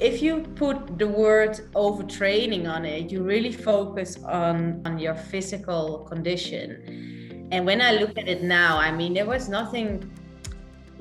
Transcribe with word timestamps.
if 0.00 0.22
you 0.22 0.40
put 0.56 0.98
the 0.98 1.06
word 1.06 1.60
overtraining 1.74 2.68
on 2.68 2.84
it, 2.84 3.10
you 3.10 3.22
really 3.22 3.52
focus 3.52 4.18
on, 4.24 4.82
on 4.84 4.98
your 4.98 5.14
physical 5.14 6.06
condition. 6.10 7.48
And 7.52 7.64
when 7.64 7.80
I 7.80 7.92
look 7.92 8.18
at 8.18 8.28
it 8.28 8.42
now, 8.42 8.78
I 8.78 8.90
mean, 8.90 9.14
there 9.14 9.26
was 9.26 9.48
nothing 9.48 10.10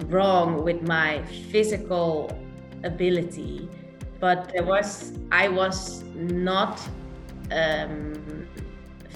wrong 0.05 0.63
with 0.63 0.81
my 0.83 1.23
physical 1.51 2.37
ability, 2.83 3.69
but 4.19 4.51
there 4.53 4.63
was, 4.63 5.13
I 5.31 5.47
was 5.49 6.03
not 6.13 6.79
um, 7.51 8.47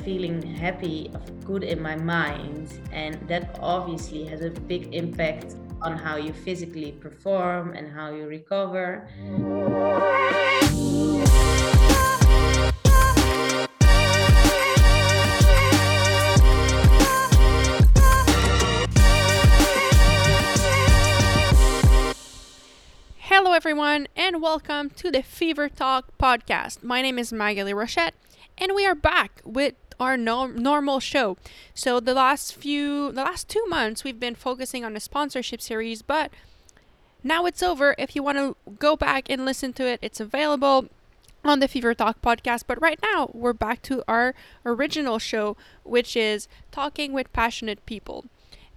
feeling 0.04 0.42
happy, 0.42 1.12
good 1.46 1.64
in 1.64 1.82
my 1.82 1.96
mind. 1.96 2.80
And 2.92 3.16
that 3.28 3.60
obviously 3.62 4.26
has 4.26 4.42
a 4.42 4.50
big 4.50 4.94
impact 4.94 5.56
on 5.82 5.98
how 5.98 6.16
you 6.16 6.34
physically 6.34 6.92
perform 6.92 7.74
and 7.74 7.92
how 7.92 8.12
you 8.12 8.26
recover. 8.28 9.08
Hello, 23.20 23.54
everyone, 23.54 24.08
and 24.16 24.42
welcome 24.42 24.90
to 24.92 25.12
the 25.12 25.22
Fever 25.22 25.70
Talk 25.70 26.18
podcast. 26.18 26.84
My 26.84 27.02
name 27.02 27.20
is 27.20 27.32
Maghalie 27.32 27.74
Rochette, 27.74 28.14
and 28.58 28.74
we 28.74 28.86
are 28.86 28.96
back 28.96 29.42
with 29.46 29.76
our 30.00 30.18
no- 30.18 30.48
normal 30.48 31.00
show. 31.00 31.38
So 31.74 32.00
the 32.00 32.14
last 32.14 32.56
few, 32.56 33.12
the 33.12 33.24
last 33.24 33.48
two 33.48 33.66
months, 33.68 34.04
we've 34.04 34.20
been 34.20 34.36
focusing 34.36 34.86
on 34.86 34.94
the 34.94 35.00
sponsorship 35.00 35.62
series, 35.62 36.02
but 36.02 36.32
now 37.24 37.46
it's 37.46 37.64
over. 37.64 37.96
If 37.98 38.16
you 38.16 38.24
want 38.24 38.38
to 38.38 38.56
go 38.80 38.96
back 38.96 39.30
and 39.30 39.46
listen 39.46 39.74
to 39.74 39.86
it, 39.86 40.00
it's 40.02 40.20
available 40.20 40.88
on 41.44 41.60
the 41.60 41.68
Fever 41.68 41.94
Talk 41.94 42.22
podcast. 42.22 42.64
But 42.68 42.82
right 42.82 43.00
now, 43.02 43.30
we're 43.34 43.54
back 43.54 43.82
to 43.84 44.04
our 44.08 44.34
original 44.66 45.20
show, 45.20 45.58
which 45.84 46.16
is 46.16 46.48
talking 46.72 47.14
with 47.14 47.32
passionate 47.34 47.86
people. 47.86 48.26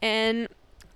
And 0.00 0.48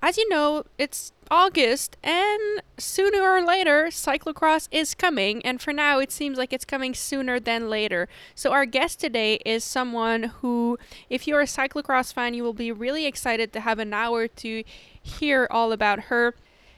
as 0.03 0.19
you 0.19 0.29
know, 0.29 0.65
it's 0.79 1.13
August, 1.31 1.97
and 2.03 2.63
sooner 2.79 3.23
or 3.23 3.45
later, 3.45 3.87
cyclocross 3.87 4.69
is 4.71 4.95
coming. 4.95 5.45
And 5.45 5.61
for 5.61 5.73
now, 5.73 5.99
it 5.99 6.13
seems 6.13 6.39
like 6.39 6.53
it's 6.53 6.65
coming 6.65 6.95
sooner 6.95 7.41
than 7.41 7.69
later. 7.71 8.09
So, 8.35 8.53
our 8.53 8.67
guest 8.67 9.01
today 9.01 9.35
is 9.45 9.65
someone 9.65 10.25
who, 10.41 10.79
if 11.09 11.27
you're 11.27 11.41
a 11.41 11.47
cyclocross 11.47 12.13
fan, 12.13 12.35
you 12.35 12.43
will 12.43 12.53
be 12.53 12.73
really 12.73 13.07
excited 13.07 13.53
to 13.53 13.61
have 13.61 13.79
an 13.79 13.95
hour 13.95 14.29
to 14.29 14.65
hear 15.01 15.47
all 15.51 15.73
about 15.73 16.05
her. 16.05 16.35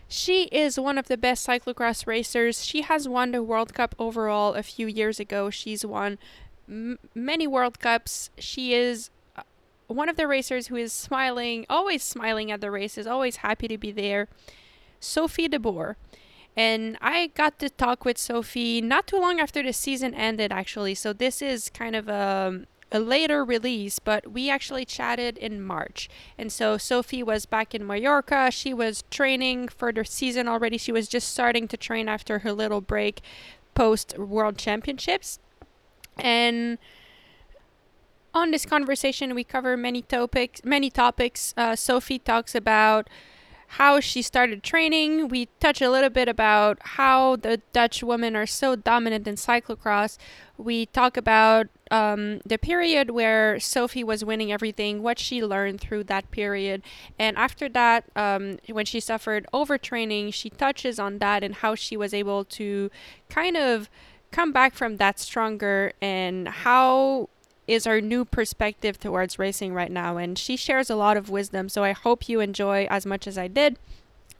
She 0.08 0.44
is 0.44 0.78
one 0.78 0.98
of 0.98 1.08
the 1.08 1.16
best 1.16 1.46
cyclocross 1.46 2.06
racers. 2.06 2.64
She 2.64 2.82
has 2.82 3.08
won 3.08 3.32
the 3.32 3.42
World 3.42 3.74
Cup 3.74 3.94
overall 3.98 4.54
a 4.54 4.62
few 4.62 4.86
years 4.86 5.18
ago. 5.18 5.50
She's 5.50 5.84
won 5.84 6.18
m- 6.68 6.98
many 7.14 7.46
World 7.46 7.80
Cups. 7.80 8.30
She 8.38 8.72
is 8.72 9.10
one 9.88 10.08
of 10.08 10.16
the 10.16 10.26
racers 10.26 10.66
who 10.68 10.76
is 10.76 10.92
smiling, 10.92 11.66
always 11.68 12.02
smiling 12.02 12.50
at 12.50 12.60
the 12.60 12.70
races, 12.70 13.06
always 13.06 13.36
happy 13.36 13.68
to 13.68 13.78
be 13.78 13.92
there, 13.92 14.28
Sophie 15.00 15.48
de 15.48 15.58
Boer. 15.58 15.96
And 16.56 16.96
I 17.02 17.28
got 17.28 17.58
to 17.58 17.68
talk 17.68 18.04
with 18.04 18.16
Sophie 18.16 18.80
not 18.80 19.06
too 19.06 19.20
long 19.20 19.40
after 19.40 19.62
the 19.62 19.72
season 19.72 20.14
ended, 20.14 20.50
actually. 20.52 20.94
So 20.94 21.12
this 21.12 21.42
is 21.42 21.68
kind 21.68 21.94
of 21.94 22.08
a, 22.08 22.62
a 22.90 22.98
later 22.98 23.44
release, 23.44 23.98
but 23.98 24.32
we 24.32 24.48
actually 24.48 24.86
chatted 24.86 25.36
in 25.36 25.60
March. 25.60 26.08
And 26.38 26.50
so 26.50 26.78
Sophie 26.78 27.22
was 27.22 27.44
back 27.44 27.74
in 27.74 27.86
Mallorca. 27.86 28.50
She 28.50 28.72
was 28.72 29.04
training 29.10 29.68
for 29.68 29.92
the 29.92 30.04
season 30.06 30.48
already. 30.48 30.78
She 30.78 30.92
was 30.92 31.08
just 31.08 31.28
starting 31.28 31.68
to 31.68 31.76
train 31.76 32.08
after 32.08 32.38
her 32.38 32.52
little 32.52 32.80
break 32.80 33.20
post 33.74 34.18
World 34.18 34.56
Championships. 34.56 35.38
And 36.16 36.78
on 38.36 38.50
this 38.50 38.66
conversation, 38.66 39.34
we 39.34 39.42
cover 39.42 39.76
many 39.76 40.02
topics. 40.02 40.60
Many 40.62 40.90
topics. 40.90 41.54
Uh, 41.56 41.74
Sophie 41.74 42.18
talks 42.18 42.54
about 42.54 43.08
how 43.68 43.98
she 43.98 44.20
started 44.20 44.62
training. 44.62 45.28
We 45.28 45.46
touch 45.58 45.80
a 45.80 45.90
little 45.90 46.10
bit 46.10 46.28
about 46.28 46.78
how 46.98 47.36
the 47.36 47.62
Dutch 47.72 48.02
women 48.02 48.36
are 48.36 48.46
so 48.46 48.76
dominant 48.76 49.26
in 49.26 49.36
cyclocross. 49.36 50.18
We 50.58 50.86
talk 50.86 51.16
about 51.16 51.68
um, 51.90 52.40
the 52.44 52.58
period 52.58 53.10
where 53.10 53.58
Sophie 53.58 54.04
was 54.04 54.22
winning 54.22 54.52
everything, 54.52 55.02
what 55.02 55.18
she 55.18 55.42
learned 55.42 55.80
through 55.80 56.04
that 56.04 56.30
period. 56.30 56.82
And 57.18 57.36
after 57.38 57.70
that, 57.70 58.04
um, 58.14 58.58
when 58.70 58.84
she 58.84 59.00
suffered 59.00 59.46
overtraining, 59.52 60.32
she 60.32 60.50
touches 60.50 60.98
on 60.98 61.18
that 61.18 61.42
and 61.42 61.56
how 61.56 61.74
she 61.74 61.96
was 61.96 62.12
able 62.12 62.44
to 62.44 62.90
kind 63.30 63.56
of 63.56 63.88
come 64.30 64.52
back 64.52 64.74
from 64.74 64.98
that 64.98 65.18
stronger 65.18 65.92
and 66.02 66.48
how 66.48 67.30
is 67.66 67.84
her 67.84 68.00
new 68.00 68.24
perspective 68.24 68.98
towards 68.98 69.38
racing 69.38 69.74
right 69.74 69.90
now. 69.90 70.16
And 70.16 70.38
she 70.38 70.56
shares 70.56 70.90
a 70.90 70.96
lot 70.96 71.16
of 71.16 71.30
wisdom. 71.30 71.68
So 71.68 71.84
I 71.84 71.92
hope 71.92 72.28
you 72.28 72.40
enjoy 72.40 72.86
as 72.90 73.06
much 73.06 73.26
as 73.26 73.36
I 73.36 73.48
did. 73.48 73.78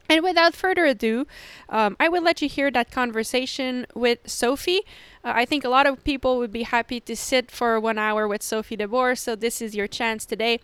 And 0.09 0.22
without 0.22 0.54
further 0.54 0.84
ado, 0.87 1.26
um, 1.69 1.97
I 1.98 2.09
will 2.09 2.22
let 2.22 2.41
you 2.41 2.48
hear 2.48 2.70
that 2.70 2.91
conversation 2.91 3.87
with 3.94 4.20
Sophie. 4.25 4.82
Uh, 5.25 5.32
I 5.34 5.44
think 5.44 5.64
a 5.64 5.69
lot 5.69 5.87
of 5.87 6.04
people 6.04 6.38
would 6.38 6.53
be 6.53 6.62
happy 6.62 7.00
to 7.00 7.16
sit 7.16 7.50
for 7.50 7.81
one 7.81 7.98
hour 7.98 8.28
with 8.28 8.42
Sophie 8.42 8.76
de 8.76 8.87
Boer, 8.87 9.16
so 9.16 9.34
this 9.34 9.60
is 9.60 9.75
your 9.75 9.88
chance 9.88 10.25
today. 10.25 10.60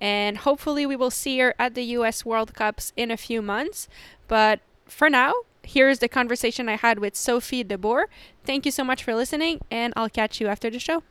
And 0.00 0.38
hopefully, 0.38 0.86
we 0.86 0.96
will 0.96 1.10
see 1.10 1.38
her 1.40 1.54
at 1.58 1.74
the 1.74 1.84
US 1.84 2.24
World 2.24 2.54
Cups 2.54 2.92
in 2.96 3.10
a 3.10 3.16
few 3.16 3.42
months. 3.42 3.88
But 4.28 4.60
for 4.86 5.10
now, 5.10 5.32
here's 5.62 5.98
the 5.98 6.08
conversation 6.08 6.68
I 6.68 6.76
had 6.76 6.98
with 6.98 7.16
Sophie 7.16 7.64
de 7.64 7.76
Boer. 7.76 8.08
Thank 8.44 8.64
you 8.64 8.72
so 8.72 8.84
much 8.84 9.04
for 9.04 9.14
listening, 9.14 9.60
and 9.70 9.92
I'll 9.96 10.10
catch 10.10 10.40
you 10.40 10.46
after 10.46 10.70
the 10.70 10.78
show. 10.78 11.02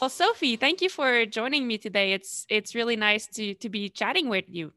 Well, 0.00 0.10
Sophie, 0.10 0.56
thank 0.56 0.82
you 0.82 0.90
for 0.90 1.24
joining 1.24 1.66
me 1.66 1.78
today. 1.78 2.12
It's 2.12 2.44
it's 2.50 2.74
really 2.74 2.94
nice 2.94 3.26
to 3.36 3.54
to 3.54 3.68
be 3.70 3.88
chatting 3.88 4.28
with 4.28 4.44
you. 4.48 4.72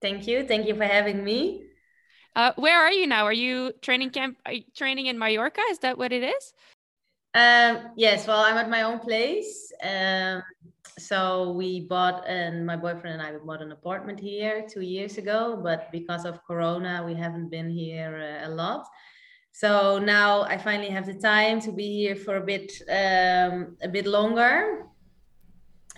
Thank 0.00 0.26
you. 0.26 0.46
Thank 0.46 0.66
you 0.66 0.74
for 0.74 0.84
having 0.84 1.22
me. 1.22 1.64
Uh, 2.34 2.52
where 2.56 2.80
are 2.80 2.90
you 2.90 3.06
now? 3.06 3.26
Are 3.26 3.32
you 3.32 3.72
training 3.82 4.08
camp? 4.08 4.38
Are 4.46 4.54
you 4.54 4.64
training 4.74 5.06
in 5.06 5.18
Mallorca? 5.18 5.60
Is 5.70 5.80
that 5.80 5.98
what 5.98 6.12
it 6.12 6.22
is? 6.22 6.54
Um, 7.34 7.92
yes. 7.94 8.26
Well, 8.26 8.40
I'm 8.40 8.56
at 8.56 8.70
my 8.70 8.82
own 8.82 9.00
place. 9.00 9.70
Um, 9.82 10.42
so 10.98 11.52
we 11.52 11.80
bought, 11.80 12.26
and 12.26 12.64
my 12.64 12.76
boyfriend 12.76 13.20
and 13.20 13.22
I 13.22 13.38
bought 13.38 13.60
an 13.60 13.72
apartment 13.72 14.18
here 14.18 14.66
two 14.66 14.80
years 14.80 15.18
ago. 15.18 15.60
But 15.62 15.92
because 15.92 16.24
of 16.24 16.42
Corona, 16.44 17.02
we 17.04 17.14
haven't 17.14 17.50
been 17.50 17.68
here 17.68 18.40
uh, 18.40 18.48
a 18.48 18.50
lot 18.50 18.86
so 19.52 19.98
now 19.98 20.42
I 20.42 20.56
finally 20.56 20.88
have 20.88 21.06
the 21.06 21.14
time 21.14 21.60
to 21.60 21.72
be 21.72 21.98
here 21.98 22.16
for 22.16 22.36
a 22.36 22.40
bit 22.40 22.72
um, 22.88 23.76
a 23.82 23.88
bit 23.88 24.06
longer. 24.06 24.86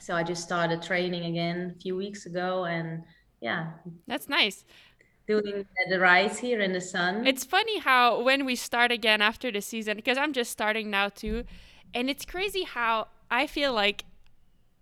So 0.01 0.15
I 0.15 0.23
just 0.23 0.43
started 0.43 0.83
training 0.83 1.25
again 1.25 1.75
a 1.77 1.81
few 1.81 1.97
weeks 1.97 2.27
ago, 2.27 2.65
and 2.65 3.05
yeah, 3.41 3.71
that's 4.07 4.29
nice. 4.29 4.65
Doing 5.27 5.65
the 5.89 5.99
rides 5.99 6.39
here 6.39 6.61
in 6.61 6.73
the 6.75 6.81
sun. 6.81 7.27
It's 7.27 7.45
funny 7.45 7.79
how 7.79 8.21
when 8.23 8.45
we 8.45 8.57
start 8.57 8.93
again 8.93 9.23
after 9.23 9.51
the 9.51 9.63
season, 9.63 9.97
because 9.97 10.19
I'm 10.19 10.35
just 10.35 10.51
starting 10.51 10.91
now 10.91 11.09
too, 11.09 11.45
and 11.95 12.11
it's 12.11 12.27
crazy 12.27 12.65
how 12.65 13.07
I 13.31 13.47
feel 13.47 13.73
like 13.73 14.05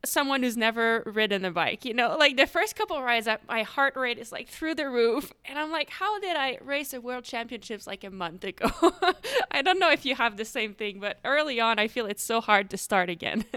someone 0.05 0.43
who's 0.43 0.57
never 0.57 1.03
ridden 1.07 1.45
a 1.45 1.51
bike. 1.51 1.85
You 1.85 1.95
know, 1.95 2.17
like 2.17 2.37
the 2.37 2.47
first 2.47 2.77
couple 2.77 3.01
rides, 3.03 3.29
my 3.49 3.63
heart 3.63 3.97
rate 3.97 4.19
is 4.19 4.33
like 4.33 4.49
through 4.49 4.75
the 4.75 4.89
roof, 4.89 5.33
and 5.45 5.59
I'm 5.59 5.71
like, 5.71 5.91
how 5.91 6.19
did 6.21 6.37
I 6.37 6.59
race 6.63 6.91
the 6.91 7.01
world 7.01 7.25
championships 7.25 7.87
like 7.87 8.05
a 8.05 8.11
month 8.11 8.45
ago? 8.45 8.71
I 9.51 9.63
don't 9.63 9.79
know 9.79 9.91
if 9.91 10.05
you 10.05 10.15
have 10.15 10.37
the 10.37 10.45
same 10.45 10.75
thing, 10.75 11.01
but 11.01 11.19
early 11.25 11.61
on, 11.61 11.79
I 11.79 11.89
feel 11.89 12.07
it's 12.07 12.23
so 12.23 12.41
hard 12.41 12.71
to 12.71 12.77
start 12.77 13.11
again. 13.11 13.45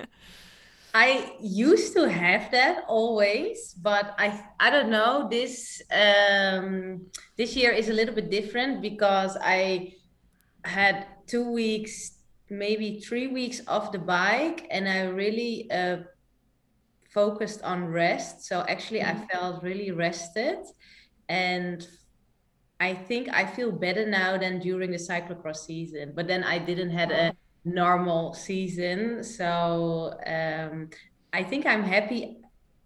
I 0.94 1.34
used 1.42 1.94
to 1.96 2.10
have 2.10 2.52
that 2.52 2.86
always, 2.88 3.74
but 3.74 4.16
I 4.18 4.42
I 4.60 4.70
don't 4.70 4.90
know 4.90 5.28
this 5.30 5.82
um, 5.92 7.08
this 7.36 7.56
year 7.56 7.72
is 7.72 7.90
a 7.90 7.94
little 7.94 8.16
bit 8.16 8.30
different 8.30 8.82
because 8.82 9.36
I 9.42 9.94
had 10.64 11.08
two 11.28 11.52
weeks 11.52 12.14
maybe 12.50 13.00
three 13.00 13.28
weeks 13.28 13.62
off 13.68 13.92
the 13.92 13.98
bike 13.98 14.68
and 14.70 14.88
i 14.88 15.02
really 15.02 15.70
uh, 15.72 15.98
focused 17.16 17.62
on 17.64 17.88
rest. 17.88 18.46
So 18.46 18.66
actually, 18.68 19.02
I 19.02 19.14
mm-hmm. 19.14 19.32
felt 19.32 19.64
really 19.64 19.92
rested. 19.92 20.60
And 21.30 21.88
I 22.80 22.94
think 22.94 23.30
I 23.32 23.46
feel 23.46 23.72
better 23.72 24.06
now 24.06 24.38
than 24.38 24.60
during 24.60 24.92
the 24.92 24.98
cyclocross 24.98 25.62
season. 25.72 26.12
But 26.14 26.28
then 26.28 26.44
I 26.44 26.60
didn't 26.60 26.92
had 26.92 27.12
a 27.12 27.34
normal 27.64 28.34
season. 28.34 29.24
So 29.24 30.14
um, 30.28 30.90
I 31.34 31.42
think 31.42 31.66
I'm 31.66 31.84
happy. 31.84 32.38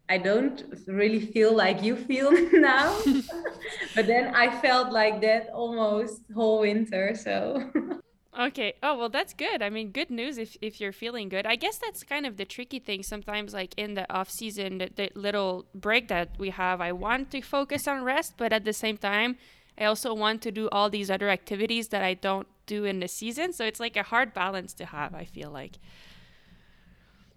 I 0.08 0.18
don't 0.18 0.64
really 0.88 1.20
feel 1.20 1.56
like 1.56 1.84
you 1.84 1.96
feel 1.96 2.32
now. 2.54 2.98
but 3.96 4.06
then 4.06 4.36
I 4.36 4.62
felt 4.62 4.92
like 4.92 5.22
that 5.22 5.50
almost 5.54 6.22
whole 6.34 6.62
winter. 6.62 7.16
So 7.16 7.70
Okay. 8.40 8.74
Oh, 8.82 8.98
well, 8.98 9.10
that's 9.10 9.34
good. 9.34 9.62
I 9.62 9.70
mean, 9.70 9.92
good 9.92 10.10
news 10.10 10.38
if, 10.38 10.56
if 10.62 10.80
you're 10.80 10.94
feeling 10.94 11.28
good. 11.28 11.46
I 11.46 11.58
guess 11.58 11.78
that's 11.78 12.04
kind 12.04 12.26
of 12.26 12.38
the 12.38 12.46
tricky 12.46 12.80
thing 12.80 13.04
sometimes, 13.04 13.54
like 13.54 13.74
in 13.78 13.96
the 13.96 14.12
off 14.14 14.30
season, 14.30 14.78
the, 14.78 14.90
the 14.96 15.10
little 15.14 15.66
break 15.76 16.08
that 16.08 16.30
we 16.40 16.50
have. 16.52 16.80
I 16.80 16.94
want 16.94 17.32
to 17.32 17.42
focus 17.42 17.86
on 17.86 18.04
rest, 18.06 18.36
but 18.38 18.54
at 18.54 18.64
the 18.64 18.72
same 18.72 18.98
time, 18.98 19.36
I 19.78 19.86
also 19.86 20.14
want 20.14 20.42
to 20.44 20.52
do 20.52 20.70
all 20.72 20.90
these 20.90 21.12
other 21.12 21.30
activities 21.30 21.90
that 21.90 22.02
I 22.02 22.14
don't 22.14 22.48
do 22.66 22.86
in 22.86 23.02
the 23.02 23.10
season. 23.10 23.52
So 23.52 23.66
it's 23.66 23.80
like 23.80 23.98
a 23.98 24.04
hard 24.04 24.34
balance 24.34 24.74
to 24.76 24.86
have, 24.86 25.14
I 25.14 25.26
feel 25.26 25.52
like. 25.52 25.74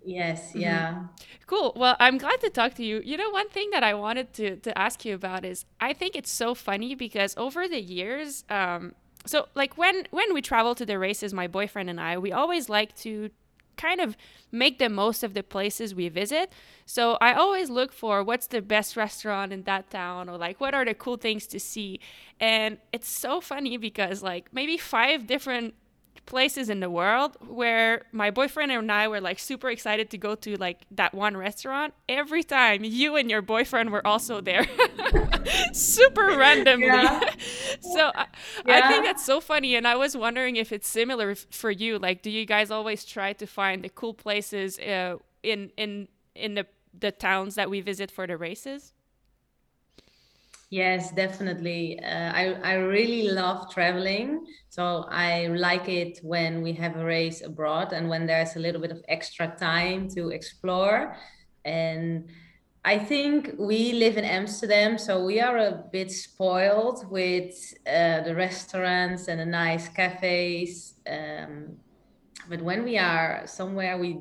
Yes, 0.05 0.53
yeah. 0.55 0.95
Mm-hmm. 0.95 1.07
Cool. 1.47 1.73
Well, 1.77 1.97
I'm 2.01 2.19
glad 2.19 2.41
to 2.41 2.51
talk 2.51 2.75
to 2.75 2.85
you. 2.85 3.01
You 3.05 3.17
know, 3.17 3.31
one 3.31 3.49
thing 3.49 3.71
that 3.71 3.85
I 3.85 3.95
wanted 3.95 4.33
to, 4.35 4.57
to 4.57 4.77
ask 4.77 5.05
you 5.05 5.15
about 5.15 5.45
is 5.45 5.65
I 5.81 5.93
think 5.93 6.17
it's 6.17 6.33
so 6.33 6.55
funny 6.55 6.95
because 6.95 7.35
over 7.37 7.69
the 7.69 7.81
years, 7.81 8.45
um, 8.51 8.95
so 9.27 9.47
like 9.55 9.79
when 9.79 10.07
when 10.11 10.35
we 10.35 10.43
travel 10.43 10.75
to 10.75 10.87
the 10.87 10.99
races, 10.99 11.33
my 11.33 11.47
boyfriend 11.47 11.89
and 11.91 12.01
I, 12.01 12.19
we 12.19 12.33
always 12.33 12.69
like 12.69 12.95
to 12.97 13.31
kind 13.77 14.01
of 14.01 14.17
make 14.51 14.79
the 14.79 14.89
most 14.89 15.23
of 15.23 15.35
the 15.35 15.43
places 15.43 15.95
we 15.95 16.09
visit. 16.09 16.53
So 16.85 17.17
I 17.21 17.33
always 17.33 17.71
look 17.71 17.93
for 17.93 18.23
what's 18.23 18.47
the 18.47 18.61
best 18.61 18.97
restaurant 18.97 19.53
in 19.53 19.63
that 19.65 19.91
town 19.91 20.29
or 20.29 20.37
like 20.37 20.61
what 20.61 20.75
are 20.75 20.85
the 20.85 20.95
cool 20.95 21.17
things 21.17 21.47
to 21.49 21.59
see. 21.59 22.01
And 22.39 22.79
it's 22.93 23.09
so 23.09 23.41
funny 23.41 23.77
because 23.77 24.23
like 24.23 24.53
maybe 24.53 24.77
five 24.77 25.27
different 25.27 25.75
places 26.27 26.69
in 26.69 26.81
the 26.81 26.91
world 26.91 27.37
where 27.47 28.03
my 28.13 28.31
boyfriend 28.31 28.73
and 28.73 28.91
I 28.91 29.09
were 29.09 29.21
like 29.21 29.39
super 29.39 29.71
excited 29.71 30.11
to 30.11 30.19
go 30.19 30.35
to 30.37 30.57
like 30.57 30.87
that 30.93 31.15
one 31.15 31.37
restaurant. 31.37 31.95
Every 32.09 32.43
time 32.43 32.85
you 32.85 33.17
and 33.17 33.31
your 33.31 33.43
boyfriend 33.43 33.91
were 33.91 34.07
also 34.07 34.41
there, 34.41 34.67
super 35.73 36.27
randomly. 36.37 36.87
Yeah. 36.87 37.31
so 37.81 38.13
I, 38.15 38.27
yeah. 38.67 38.81
I 38.85 38.89
think 38.89 39.05
that's 39.05 39.25
so 39.25 39.41
funny. 39.41 39.75
And 39.75 39.87
I 39.87 39.97
was 39.97 40.17
wondering 40.17 40.57
if 40.57 40.73
it's 40.73 40.89
similar 40.89 41.35
for 41.35 41.71
you. 41.71 41.99
Like, 41.99 42.23
do 42.23 42.31
you 42.31 42.47
guys 42.47 42.71
always 42.71 43.05
try 43.05 43.33
to 43.35 43.47
find 43.47 43.83
the 43.83 43.89
cool 43.89 44.15
places 44.15 44.79
uh, 44.79 45.17
in 45.43 45.71
in 45.77 46.09
in 46.35 46.55
the 46.55 46.67
the 46.99 47.11
towns 47.11 47.55
that 47.57 47.71
we 47.71 47.81
visit 47.81 48.11
for 48.11 48.27
the 48.27 48.37
races? 48.37 48.93
Yes, 50.73 51.13
definitely. 51.13 52.01
Uh, 52.03 52.33
I, 52.33 52.55
I 52.65 52.73
really 52.77 53.29
love 53.29 53.71
traveling. 53.71 54.47
So 54.71 55.05
I 55.11 55.49
like 55.49 55.87
it 55.87 56.21
when 56.23 56.63
we 56.63 56.73
have 56.73 56.97
a 56.97 57.05
race 57.05 57.43
abroad 57.43 57.93
and 57.93 58.09
when 58.09 58.25
there's 58.25 58.57
a 58.57 58.59
little 58.59 58.81
bit 58.81 58.91
of 58.91 59.03
extra 59.07 59.55
time 59.61 60.09
to 60.17 60.31
explore. 60.31 61.15
And 61.67 62.31
I 62.87 62.99
think 62.99 63.51
we 63.59 63.93
live 63.93 64.17
in 64.17 64.25
Amsterdam, 64.25 64.97
so 64.97 65.23
we 65.23 65.41
are 65.41 65.59
a 65.59 65.85
bit 65.93 66.11
spoiled 66.11 67.05
with 67.11 67.53
uh, 67.87 68.23
the 68.23 68.35
restaurants 68.35 69.29
and 69.29 69.41
the 69.41 69.47
nice 69.47 69.89
cafes. 69.91 70.95
Um, 71.07 71.77
but 72.49 72.63
when 72.63 72.83
we 72.85 72.99
are 72.99 73.43
somewhere, 73.47 73.99
we 73.99 74.21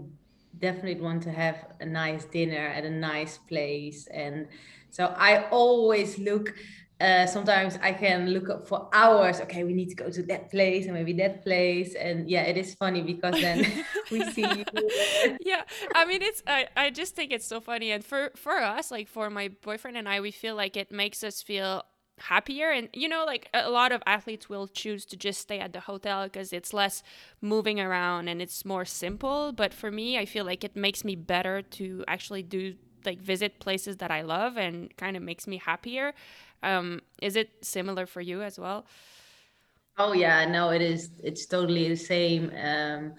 definitely 0.60 1.02
want 1.02 1.24
to 1.24 1.32
have 1.32 1.66
a 1.80 1.86
nice 1.86 2.26
dinner 2.26 2.68
at 2.68 2.84
a 2.84 2.90
nice 2.90 3.38
place 3.38 4.08
and 4.14 4.48
so 4.92 5.14
I 5.18 5.48
always 5.50 6.20
look. 6.20 6.54
Uh, 7.00 7.26
sometimes 7.26 7.80
I 7.82 7.94
can 7.94 8.30
look 8.30 8.48
up 8.48 8.68
for 8.68 8.88
hours. 8.94 9.42
Okay, 9.42 9.64
we 9.64 9.74
need 9.74 9.90
to 9.90 9.96
go 9.96 10.12
to 10.12 10.22
that 10.24 10.52
place 10.52 10.86
and 10.86 10.94
maybe 10.94 11.14
that 11.14 11.44
place, 11.44 11.96
and 11.96 12.30
yeah, 12.30 12.44
it 12.44 12.58
is 12.58 12.76
funny 12.76 13.02
because 13.02 13.42
then 13.42 13.66
we 14.12 14.22
see. 14.22 14.46
You. 14.46 14.66
yeah, 15.42 15.64
I 15.96 16.06
mean, 16.06 16.22
it's 16.22 16.44
I, 16.46 16.68
I 16.78 16.92
just 16.92 17.16
think 17.16 17.32
it's 17.32 17.48
so 17.48 17.60
funny, 17.60 17.90
and 17.90 18.06
for 18.06 18.30
for 18.36 18.58
us, 18.60 18.92
like 18.92 19.08
for 19.08 19.32
my 19.32 19.48
boyfriend 19.64 19.98
and 19.98 20.08
I, 20.08 20.22
we 20.22 20.30
feel 20.30 20.56
like 20.56 20.78
it 20.78 20.92
makes 20.92 21.24
us 21.24 21.42
feel 21.42 21.84
happier 22.22 22.70
and 22.70 22.90
you 22.94 23.10
know 23.10 23.26
like 23.26 23.50
a 23.54 23.70
lot 23.70 23.92
of 23.92 24.02
athletes 24.06 24.48
will 24.48 24.68
choose 24.68 25.06
to 25.06 25.18
just 25.18 25.42
stay 25.42 25.60
at 25.60 25.74
the 25.74 25.80
hotel 25.82 26.26
because 26.26 26.54
it's 26.54 26.74
less 26.74 27.04
moving 27.42 27.80
around 27.80 28.28
and 28.28 28.42
it's 28.42 28.64
more 28.64 28.86
simple 28.86 29.52
but 29.52 29.74
for 29.74 29.92
me 29.92 30.18
i 30.18 30.26
feel 30.26 30.46
like 30.46 30.64
it 30.64 30.76
makes 30.76 31.04
me 31.04 31.16
better 31.16 31.62
to 31.62 32.04
actually 32.08 32.44
do 32.44 32.76
like 33.06 33.20
visit 33.22 33.60
places 33.60 33.98
that 33.98 34.12
I 34.12 34.22
love 34.22 34.58
and 34.58 34.96
kind 34.98 35.18
of 35.18 35.24
makes 35.24 35.48
me 35.48 35.58
happier. 35.58 36.14
Um, 36.64 37.02
is 37.22 37.36
it 37.36 37.50
similar 37.62 38.06
for 38.06 38.22
you 38.22 38.42
as 38.42 38.60
well? 38.60 38.86
Oh 39.98 40.14
yeah, 40.14 40.46
no, 40.46 40.70
it 40.72 40.82
is. 40.82 41.12
It's 41.24 41.46
totally 41.46 41.88
the 41.90 41.96
same. 41.96 42.52
Um, 42.56 43.14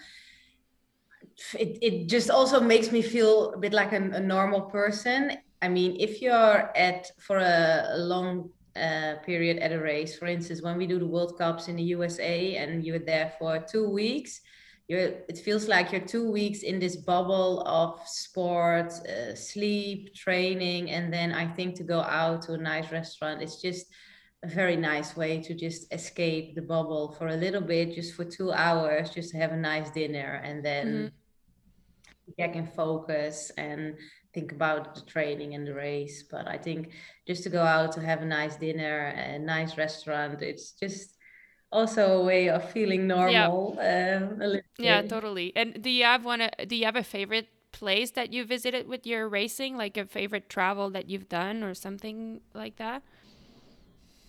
it 1.58 1.79
it 1.81 2.08
just 2.08 2.31
also 2.31 2.61
makes 2.61 2.90
me 2.93 3.02
feel 3.02 3.52
a 3.55 3.58
bit 3.58 3.73
like 3.73 3.93
a, 3.93 3.96
a 3.96 4.20
normal 4.20 4.62
person. 4.62 5.32
I 5.61 5.69
mean, 5.69 5.96
if 6.00 6.20
you're 6.20 6.70
at 6.76 7.11
for 7.20 7.38
a, 7.38 7.87
a 7.93 7.99
long 7.99 8.50
uh, 8.76 9.14
period 9.25 9.58
at 9.58 9.73
a 9.73 9.79
race, 9.81 10.19
for 10.19 10.26
instance, 10.26 10.62
when 10.62 10.76
we 10.76 10.87
do 10.87 10.99
the 10.99 11.06
World 11.06 11.38
Cups 11.38 11.69
in 11.69 11.76
the 11.76 11.82
USA 11.94 12.56
and 12.56 12.84
you're 12.84 12.99
there 12.99 13.32
for 13.38 13.58
two 13.58 13.88
weeks, 13.88 14.40
you're 14.88 15.12
it 15.29 15.38
feels 15.38 15.69
like 15.69 15.93
you're 15.93 16.00
two 16.00 16.31
weeks 16.31 16.62
in 16.62 16.79
this 16.79 16.96
bubble 16.96 17.62
of 17.67 18.00
sport 18.06 18.93
uh, 18.93 19.34
sleep 19.34 20.14
training 20.14 20.90
and 20.90 21.12
then 21.12 21.32
i 21.32 21.46
think 21.46 21.75
to 21.75 21.82
go 21.82 22.00
out 22.00 22.43
to 22.43 22.52
a 22.55 22.58
nice 22.58 22.90
restaurant 22.90 23.43
it's 23.43 23.61
just 23.61 23.87
a 24.44 24.49
very 24.49 24.76
nice 24.76 25.17
way 25.17 25.40
to 25.40 25.55
just 25.55 25.93
escape 25.93 26.55
the 26.55 26.62
bubble 26.62 27.12
for 27.12 27.29
a 27.29 27.37
little 27.37 27.61
bit 27.61 27.94
just 27.94 28.14
for 28.14 28.25
two 28.25 28.50
hours 28.52 29.11
just 29.11 29.31
to 29.31 29.37
have 29.38 29.52
a 29.52 29.56
nice 29.56 29.90
dinner 29.90 30.40
and 30.44 30.64
then 30.64 30.87
mm-hmm. 30.87 32.32
get 32.37 32.56
in 32.56 32.67
focus 32.67 33.52
and 33.56 33.94
think 34.34 34.50
about 34.50 34.94
the 34.94 35.02
training 35.02 35.55
and 35.55 35.67
the 35.67 35.75
race 35.75 36.25
but 36.29 36.49
i 36.49 36.58
think 36.58 36.90
just 37.26 37.44
to 37.44 37.50
go 37.50 37.62
out 37.62 37.93
to 37.93 38.00
have 38.00 38.23
a 38.23 38.26
nice 38.26 38.56
dinner 38.56 39.14
a 39.17 39.38
nice 39.38 39.79
restaurant 39.79 40.43
it's 40.43 40.73
just 40.73 41.17
also 41.72 42.20
a 42.20 42.24
way 42.24 42.48
of 42.48 42.70
feeling 42.70 43.06
normal. 43.06 43.74
Yeah, 43.78 44.28
um, 44.40 44.60
yeah 44.78 45.02
totally. 45.02 45.52
And 45.56 45.82
do 45.82 45.90
you 45.90 46.04
have 46.04 46.24
one? 46.24 46.42
Uh, 46.42 46.50
do 46.66 46.76
you 46.76 46.84
have 46.84 46.96
a 46.96 47.02
favorite 47.02 47.48
place 47.72 48.10
that 48.12 48.32
you 48.32 48.44
visited 48.44 48.86
with 48.86 49.06
your 49.06 49.28
racing, 49.28 49.76
like 49.76 49.96
a 49.96 50.04
favorite 50.04 50.48
travel 50.48 50.90
that 50.90 51.08
you've 51.08 51.28
done 51.28 51.64
or 51.64 51.74
something 51.74 52.40
like 52.54 52.76
that? 52.76 53.02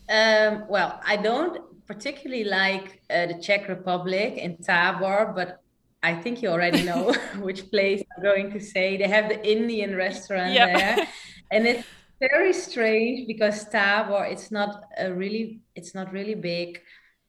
Um, 0.10 0.66
well, 0.70 1.00
I 1.06 1.18
don't 1.18 1.86
particularly 1.86 2.46
like 2.46 3.02
uh, 3.10 3.28
the 3.28 3.40
Czech 3.42 3.68
Republic 3.68 4.38
in 4.38 4.58
Tabor, 4.58 5.34
but 5.36 5.62
I 6.02 6.16
think 6.16 6.42
you 6.42 6.50
already 6.50 6.84
know 6.84 7.14
which 7.40 7.70
place 7.70 8.02
I'm 8.16 8.24
going 8.24 8.52
to 8.52 8.60
say. 8.60 8.98
They 8.98 9.08
have 9.08 9.30
the 9.30 9.46
Indian 9.46 9.96
restaurant 9.96 10.54
yep. 10.54 10.78
there, 10.78 11.08
and 11.52 11.68
it's 11.68 11.86
very 12.20 12.54
strange 12.54 13.28
because 13.28 13.68
Tabor 13.68 14.26
it's 14.26 14.50
not 14.50 14.84
a 14.98 15.14
really 15.14 15.60
it's 15.76 15.94
not 15.94 16.14
really 16.14 16.36
big 16.36 16.80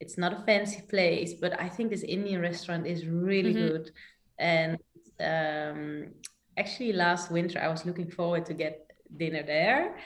it's 0.04 0.18
not 0.18 0.32
a 0.38 0.40
fancy 0.44 0.82
place, 0.94 1.32
but 1.42 1.52
I 1.66 1.68
think 1.74 1.86
this 1.90 2.02
Indian 2.02 2.40
restaurant 2.42 2.86
is 2.86 3.06
really 3.06 3.54
mm-hmm. 3.54 3.68
good. 3.68 3.90
And 4.38 4.72
um, 5.32 6.12
actually, 6.58 6.92
last 6.92 7.30
winter 7.30 7.58
I 7.66 7.68
was 7.68 7.86
looking 7.88 8.10
forward 8.10 8.44
to 8.46 8.54
get 8.54 8.74
dinner 9.16 9.42
there. 9.42 9.96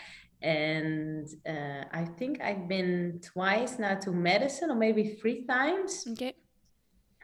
And 0.41 1.27
uh, 1.55 1.83
I 2.01 2.05
think 2.19 2.41
I've 2.41 2.69
been 2.69 3.21
twice 3.33 3.79
now 3.79 3.95
to 4.05 4.11
Madison, 4.13 4.71
or 4.71 4.77
maybe 4.77 5.05
three 5.21 5.45
times. 5.47 6.07
Okay. 6.13 6.35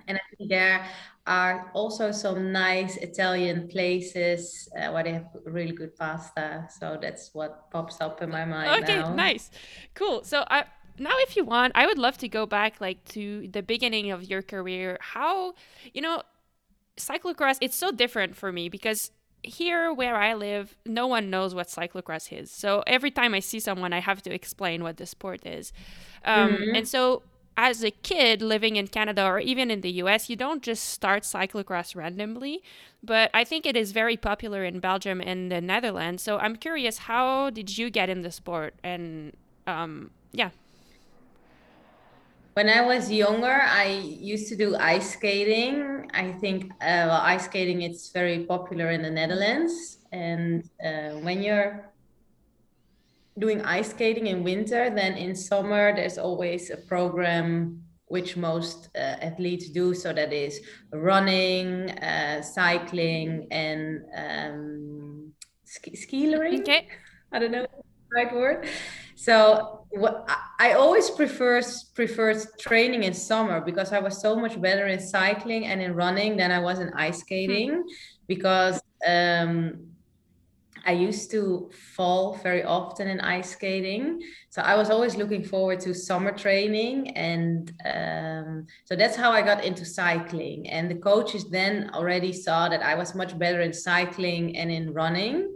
And 0.06 0.18
I 0.18 0.24
think 0.36 0.50
there 0.50 0.84
are 1.26 1.70
also 1.72 2.12
some 2.12 2.52
nice 2.52 2.96
Italian 2.96 3.68
places 3.68 4.68
uh, 4.76 4.90
where 4.92 5.04
they 5.04 5.12
have 5.12 5.28
really 5.46 5.72
good 5.72 5.96
pasta. 5.96 6.66
So 6.78 6.98
that's 7.00 7.30
what 7.32 7.70
pops 7.70 8.00
up 8.00 8.20
in 8.20 8.30
my 8.30 8.44
mind. 8.44 8.82
Okay, 8.82 8.98
now. 9.00 9.14
nice, 9.14 9.50
cool. 9.94 10.24
So 10.24 10.44
I 10.50 10.64
now 10.98 11.12
if 11.18 11.36
you 11.36 11.44
want 11.44 11.72
i 11.74 11.86
would 11.86 11.98
love 11.98 12.16
to 12.18 12.28
go 12.28 12.46
back 12.46 12.80
like 12.80 13.04
to 13.04 13.48
the 13.48 13.62
beginning 13.62 14.10
of 14.10 14.24
your 14.24 14.42
career 14.42 14.98
how 15.00 15.54
you 15.92 16.00
know 16.00 16.22
cyclocross 16.96 17.58
it's 17.60 17.76
so 17.76 17.90
different 17.90 18.36
for 18.36 18.52
me 18.52 18.68
because 18.68 19.10
here 19.42 19.92
where 19.92 20.16
i 20.16 20.32
live 20.32 20.76
no 20.86 21.06
one 21.06 21.28
knows 21.28 21.54
what 21.54 21.68
cyclocross 21.68 22.32
is 22.32 22.50
so 22.50 22.82
every 22.86 23.10
time 23.10 23.34
i 23.34 23.40
see 23.40 23.60
someone 23.60 23.92
i 23.92 24.00
have 24.00 24.22
to 24.22 24.32
explain 24.32 24.82
what 24.82 24.96
the 24.96 25.06
sport 25.06 25.44
is 25.44 25.72
um, 26.24 26.50
mm-hmm. 26.50 26.74
and 26.76 26.88
so 26.88 27.22
as 27.56 27.84
a 27.84 27.90
kid 27.90 28.42
living 28.42 28.76
in 28.76 28.88
Canada 28.88 29.24
or 29.24 29.38
even 29.38 29.70
in 29.70 29.80
the 29.80 29.90
US, 30.02 30.28
you 30.28 30.36
don't 30.36 30.62
just 30.62 30.84
start 30.84 31.22
cyclocross 31.22 31.94
randomly, 31.94 32.62
but 33.02 33.30
I 33.32 33.44
think 33.44 33.64
it 33.66 33.76
is 33.76 33.92
very 33.92 34.16
popular 34.16 34.64
in 34.64 34.80
Belgium 34.80 35.20
and 35.20 35.50
the 35.50 35.60
Netherlands. 35.60 36.22
So 36.22 36.38
I'm 36.38 36.56
curious, 36.56 36.98
how 36.98 37.50
did 37.50 37.78
you 37.78 37.90
get 37.90 38.08
in 38.08 38.22
the 38.22 38.32
sport? 38.32 38.74
And 38.82 39.36
um, 39.66 40.10
yeah. 40.32 40.50
When 42.54 42.68
I 42.68 42.82
was 42.82 43.10
younger, 43.10 43.60
I 43.62 43.86
used 43.86 44.48
to 44.50 44.56
do 44.56 44.76
ice 44.76 45.14
skating. 45.14 46.08
I 46.14 46.30
think 46.32 46.70
uh, 46.80 47.10
well, 47.10 47.20
ice 47.20 47.46
skating 47.46 47.82
it's 47.82 48.10
very 48.10 48.44
popular 48.44 48.90
in 48.90 49.02
the 49.02 49.10
Netherlands, 49.10 49.98
and 50.12 50.62
uh, 50.78 51.18
when 51.26 51.42
you're 51.42 51.92
doing 53.40 53.60
ice 53.62 53.90
skating 53.90 54.28
in 54.28 54.44
winter, 54.44 54.88
then 54.88 55.14
in 55.14 55.34
summer 55.34 55.96
there's 55.96 56.16
always 56.16 56.70
a 56.70 56.76
program 56.76 57.82
which 58.06 58.36
most 58.36 58.88
uh, 58.94 59.16
athletes 59.20 59.70
do. 59.70 59.92
So 59.92 60.12
that 60.12 60.32
is 60.32 60.60
running, 60.92 61.90
uh, 61.90 62.42
cycling, 62.42 63.48
and 63.50 64.04
um, 64.16 65.32
ski- 65.64 65.96
skiing. 65.96 66.60
Okay. 66.60 66.86
I 67.32 67.40
don't 67.40 67.50
know 67.50 67.66
the 67.66 68.14
right 68.14 68.32
word. 68.32 68.68
So 69.24 69.86
what 69.88 70.28
I 70.58 70.72
always 70.72 71.08
prefer 71.08 71.62
preferred 71.94 72.38
training 72.60 73.04
in 73.04 73.14
summer 73.14 73.62
because 73.62 73.90
I 73.92 73.98
was 74.00 74.20
so 74.20 74.36
much 74.36 74.60
better 74.60 74.86
in 74.86 75.00
cycling 75.00 75.64
and 75.64 75.80
in 75.80 75.94
running 75.94 76.36
than 76.36 76.50
I 76.52 76.58
was 76.58 76.78
in 76.78 76.90
ice 76.92 77.20
skating 77.20 77.70
hmm. 77.70 77.88
because 78.26 78.82
um, 79.06 79.94
I 80.86 80.92
used 80.92 81.30
to 81.30 81.70
fall 81.96 82.34
very 82.42 82.64
often 82.64 83.08
in 83.08 83.18
ice 83.20 83.52
skating. 83.52 84.20
So 84.50 84.60
I 84.60 84.74
was 84.74 84.90
always 84.90 85.16
looking 85.16 85.42
forward 85.42 85.80
to 85.80 85.94
summer 85.94 86.32
training. 86.32 87.16
And 87.16 87.72
um, 87.86 88.66
so 88.84 88.94
that's 88.94 89.16
how 89.16 89.30
I 89.32 89.40
got 89.40 89.64
into 89.64 89.86
cycling. 89.86 90.68
And 90.68 90.90
the 90.90 90.96
coaches 90.96 91.48
then 91.48 91.90
already 91.94 92.32
saw 92.34 92.68
that 92.68 92.82
I 92.82 92.94
was 92.94 93.14
much 93.14 93.38
better 93.38 93.62
in 93.62 93.72
cycling 93.72 94.56
and 94.58 94.70
in 94.70 94.92
running. 94.92 95.54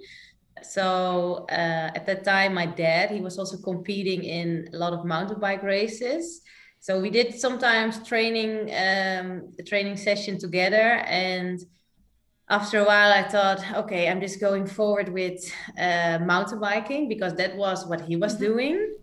So 0.62 1.46
uh, 1.50 1.90
at 1.94 2.06
that 2.06 2.24
time, 2.24 2.54
my 2.54 2.66
dad, 2.66 3.10
he 3.10 3.20
was 3.20 3.38
also 3.38 3.56
competing 3.58 4.24
in 4.24 4.68
a 4.72 4.76
lot 4.76 4.92
of 4.92 5.04
mountain 5.04 5.40
bike 5.40 5.62
races. 5.62 6.42
So 6.80 7.00
we 7.00 7.10
did 7.10 7.34
sometimes 7.34 8.06
training, 8.06 8.70
um, 8.74 9.52
training 9.66 9.96
session 9.96 10.38
together 10.38 11.02
and 11.06 11.60
after 12.50 12.78
a 12.78 12.84
while 12.84 13.12
i 13.12 13.22
thought 13.22 13.62
okay 13.74 14.08
i'm 14.08 14.20
just 14.20 14.40
going 14.40 14.66
forward 14.66 15.08
with 15.10 15.52
uh, 15.78 16.18
mountain 16.22 16.58
biking 16.58 17.08
because 17.08 17.34
that 17.34 17.54
was 17.56 17.86
what 17.86 18.00
he 18.00 18.16
was 18.16 18.34
mm-hmm. 18.34 18.44
doing 18.44 18.96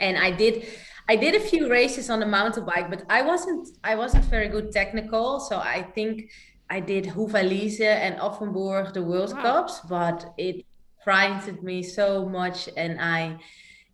and 0.00 0.16
i 0.16 0.30
did 0.30 0.66
i 1.08 1.16
did 1.16 1.34
a 1.34 1.40
few 1.40 1.70
races 1.70 2.08
on 2.08 2.20
the 2.20 2.26
mountain 2.26 2.64
bike 2.64 2.88
but 2.88 3.04
i 3.10 3.20
wasn't 3.20 3.68
i 3.84 3.94
wasn't 3.94 4.24
very 4.26 4.48
good 4.48 4.72
technical 4.72 5.40
so 5.40 5.58
i 5.58 5.82
think 5.94 6.30
i 6.76 6.78
did 6.80 7.04
Houffalize 7.06 7.80
and 7.80 8.14
offenburg 8.28 8.92
the 8.92 9.04
world 9.10 9.32
wow. 9.34 9.42
cups 9.42 9.80
but 9.96 10.18
it 10.38 10.56
frightened 11.04 11.62
me 11.62 11.82
so 11.82 12.28
much 12.38 12.58
and 12.76 13.00
i 13.00 13.38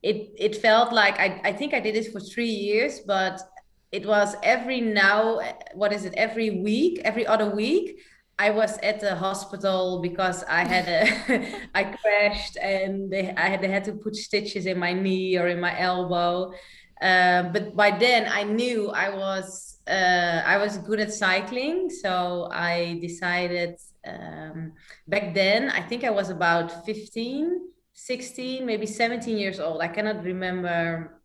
it 0.02 0.18
it 0.46 0.54
felt 0.66 0.92
like 0.92 1.16
I, 1.26 1.28
I 1.50 1.52
think 1.58 1.74
i 1.74 1.80
did 1.80 1.94
it 1.96 2.12
for 2.12 2.20
three 2.20 2.54
years 2.68 3.00
but 3.00 3.36
it 3.90 4.04
was 4.06 4.36
every 4.42 4.80
now 4.80 5.40
what 5.74 5.92
is 5.92 6.04
it 6.04 6.14
every 6.26 6.50
week 6.68 7.00
every 7.04 7.26
other 7.26 7.50
week 7.50 7.98
I 8.38 8.50
was 8.50 8.78
at 8.84 9.00
the 9.00 9.16
hospital 9.16 10.00
because 10.00 10.44
I 10.44 10.64
had 10.64 10.86
a 10.88 11.58
I 11.74 11.84
crashed 11.84 12.56
and 12.56 13.10
they 13.10 13.34
I 13.36 13.48
had, 13.48 13.60
they 13.60 13.68
had 13.68 13.84
to 13.84 13.92
put 13.92 14.14
stitches 14.14 14.66
in 14.66 14.78
my 14.78 14.92
knee 14.92 15.36
or 15.36 15.48
in 15.48 15.60
my 15.60 15.78
elbow. 15.78 16.52
Uh, 17.02 17.44
but 17.54 17.74
by 17.74 17.90
then 17.90 18.28
I 18.30 18.44
knew 18.44 18.90
I 18.90 19.10
was 19.10 19.67
uh, 19.88 20.42
I 20.44 20.58
was 20.58 20.78
good 20.78 21.00
at 21.00 21.12
cycling, 21.12 21.88
so 21.88 22.48
I 22.52 22.98
decided 23.00 23.76
um, 24.06 24.72
back 25.06 25.34
then 25.34 25.70
I 25.70 25.80
think 25.80 26.04
I 26.04 26.10
was 26.10 26.30
about 26.30 26.84
15, 26.84 27.60
16, 27.92 28.66
maybe 28.66 28.86
17 28.86 29.36
years 29.36 29.60
old. 29.60 29.80
I 29.80 29.88
cannot 29.88 30.22
remember 30.24 31.18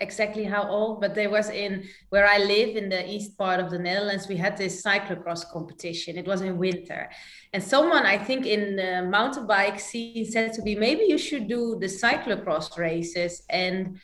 exactly 0.00 0.44
how 0.44 0.68
old, 0.68 1.00
but 1.00 1.14
there 1.14 1.30
was 1.30 1.50
in 1.50 1.84
where 2.08 2.26
I 2.26 2.38
live 2.38 2.76
in 2.76 2.88
the 2.88 3.08
east 3.08 3.38
part 3.38 3.60
of 3.60 3.70
the 3.70 3.78
Netherlands, 3.78 4.28
we 4.28 4.36
had 4.36 4.56
this 4.56 4.82
cyclocross 4.82 5.48
competition. 5.50 6.16
It 6.16 6.26
was 6.26 6.40
in 6.40 6.58
winter. 6.58 7.08
And 7.52 7.62
someone, 7.62 8.04
I 8.04 8.18
think, 8.18 8.46
in 8.46 8.76
the 8.76 9.02
mountain 9.02 9.46
bike 9.46 9.78
scene 9.78 10.24
said 10.24 10.52
to 10.54 10.62
me, 10.62 10.74
maybe 10.74 11.04
you 11.04 11.18
should 11.18 11.48
do 11.48 11.78
the 11.78 11.86
cyclocross 11.86 12.76
races. 12.76 13.42
And 13.48 14.00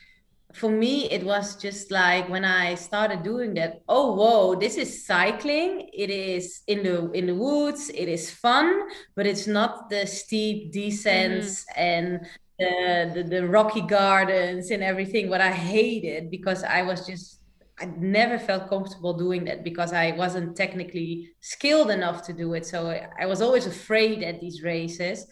for 0.53 0.71
me, 0.71 1.11
it 1.11 1.25
was 1.25 1.57
just 1.57 1.91
like 1.91 2.29
when 2.29 2.45
I 2.45 2.75
started 2.75 3.23
doing 3.23 3.55
that, 3.55 3.83
oh 3.89 4.15
whoa, 4.15 4.55
this 4.55 4.77
is 4.77 5.07
cycling. 5.07 5.89
It 5.93 6.11
is 6.11 6.63
in 6.67 6.83
the 6.83 7.11
in 7.13 7.27
the 7.27 7.35
woods, 7.35 7.91
it 7.91 8.09
is 8.09 8.31
fun, 8.31 8.89
but 9.15 9.27
it's 9.27 9.47
not 9.47 9.91
the 9.91 10.07
steep 10.07 10.73
descents 10.73 11.65
mm-hmm. 11.65 11.81
and 11.81 12.27
the, 12.61 13.11
the, 13.15 13.23
the 13.23 13.49
rocky 13.49 13.81
gardens 13.81 14.71
and 14.71 14.83
everything 14.83 15.31
what 15.31 15.41
i 15.41 15.51
hated 15.51 16.31
because 16.31 16.63
i 16.63 16.83
was 16.83 17.07
just 17.07 17.41
i 17.81 17.87
never 17.97 18.39
felt 18.39 18.69
comfortable 18.69 19.15
doing 19.15 19.45
that 19.45 19.65
because 19.65 19.95
i 19.95 20.13
wasn't 20.13 20.55
technically 20.55 21.31
skilled 21.41 21.91
enough 21.91 22.23
to 22.23 22.35
do 22.35 22.53
it 22.53 22.67
so 22.67 22.89
i 23.19 23.25
was 23.25 23.41
always 23.41 23.67
afraid 23.67 24.23
at 24.23 24.41
these 24.41 24.63
races 24.63 25.27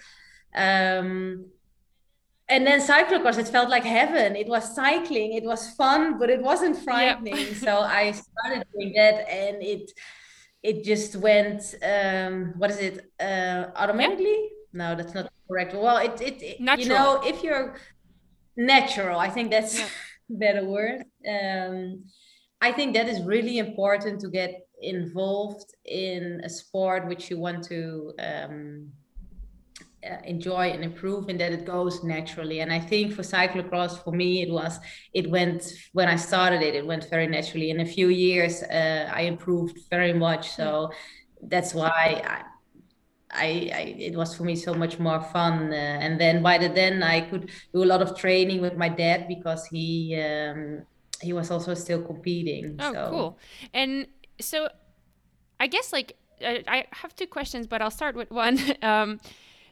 um, 0.55 1.45
and 2.49 2.67
then 2.67 2.81
cyclocross 2.81 3.39
it 3.39 3.49
felt 3.49 3.69
like 3.69 3.85
heaven. 3.85 4.37
It 4.37 4.49
was 4.49 4.75
cycling 4.75 5.35
it 5.35 5.45
was 5.45 5.71
fun 5.75 6.19
but 6.19 6.31
it 6.31 6.43
wasn't 6.43 6.77
frightening. 6.87 7.37
Yep. 7.37 7.55
so 7.57 7.79
i 7.81 8.13
started 8.13 8.65
doing 8.73 8.93
that 8.97 9.29
and 9.29 9.63
it 9.63 9.91
it 10.63 10.85
just 10.85 11.15
went 11.17 11.63
um, 11.85 12.53
what 12.57 12.71
is 12.71 12.79
it? 12.79 13.13
Uh, 13.21 13.67
automatically? 13.77 14.51
No 14.73 14.95
that's 14.95 15.15
not 15.15 15.31
correct 15.49 15.75
well 15.75 15.99
it, 15.99 16.21
it, 16.21 16.43
it 16.43 16.79
you 16.81 16.89
know 16.89 17.21
if 17.25 17.43
you're 17.43 17.77
natural 18.57 19.19
i 19.19 19.29
think 19.29 19.51
that's 19.51 19.81
better 20.29 20.65
word. 20.65 21.05
Um, 21.37 22.05
i 22.61 22.71
think 22.73 22.95
that 22.95 23.09
is 23.09 23.23
really 23.23 23.59
important 23.59 24.21
to 24.21 24.29
get 24.29 24.53
involved 24.81 25.75
in 25.85 26.41
a 26.45 26.49
sport 26.49 27.09
which 27.09 27.31
you 27.31 27.39
want 27.39 27.65
to 27.65 28.13
um, 28.19 28.91
uh, 30.05 30.17
enjoy 30.25 30.71
and 30.71 30.85
improve 30.85 31.29
and 31.29 31.41
that 31.41 31.53
it 31.53 31.65
goes 31.65 32.05
naturally. 32.05 32.61
And 32.61 32.73
i 32.73 32.79
think 32.79 33.13
for 33.13 33.23
cyclocross 33.23 34.03
for 34.05 34.13
me 34.13 34.43
it 34.43 34.51
was 34.51 34.79
it 35.13 35.29
went 35.29 35.73
when 35.93 36.09
i 36.09 36.15
started 36.15 36.63
it 36.63 36.75
it 36.75 36.87
went 36.87 37.11
very 37.11 37.27
naturally. 37.27 37.71
In 37.71 37.81
a 37.81 37.85
few 37.85 38.09
years 38.09 38.63
uh, 38.63 39.11
i 39.13 39.23
improved 39.23 39.79
very 39.91 40.13
much. 40.13 40.51
So 40.51 40.93
that's 41.43 41.75
why 41.75 42.23
I, 42.25 42.43
I, 43.31 43.71
I, 43.75 43.81
it 43.99 44.15
was 44.15 44.35
for 44.35 44.45
me 44.45 44.57
so 44.57 44.73
much 44.73 44.99
more 44.99 45.21
fun. 45.21 45.73
Uh, 45.73 46.05
and 46.05 46.21
then 46.21 46.43
by 46.43 46.59
the 46.59 46.69
then 46.69 47.03
i 47.03 47.21
could 47.21 47.51
do 47.75 47.83
a 47.83 47.89
lot 47.93 48.01
of 48.01 48.17
training 48.17 48.61
with 48.61 48.77
my 48.77 48.89
dad 48.89 49.27
because 49.27 49.67
he 49.67 50.15
um, 50.21 50.83
he 51.21 51.33
was 51.33 51.51
also 51.51 51.75
still 51.75 52.03
competing. 52.03 52.77
Oh 52.79 52.93
so. 52.93 53.07
cool. 53.11 53.39
And 53.75 54.07
so 54.41 54.69
i 55.61 55.67
guess 55.67 55.93
like 55.93 56.13
i 56.41 56.87
have 56.93 57.13
two 57.17 57.27
questions 57.27 57.67
but 57.67 57.83
i'll 57.83 57.91
start 57.91 58.15
with 58.15 58.31
one. 58.31 58.59
Um, 58.83 59.19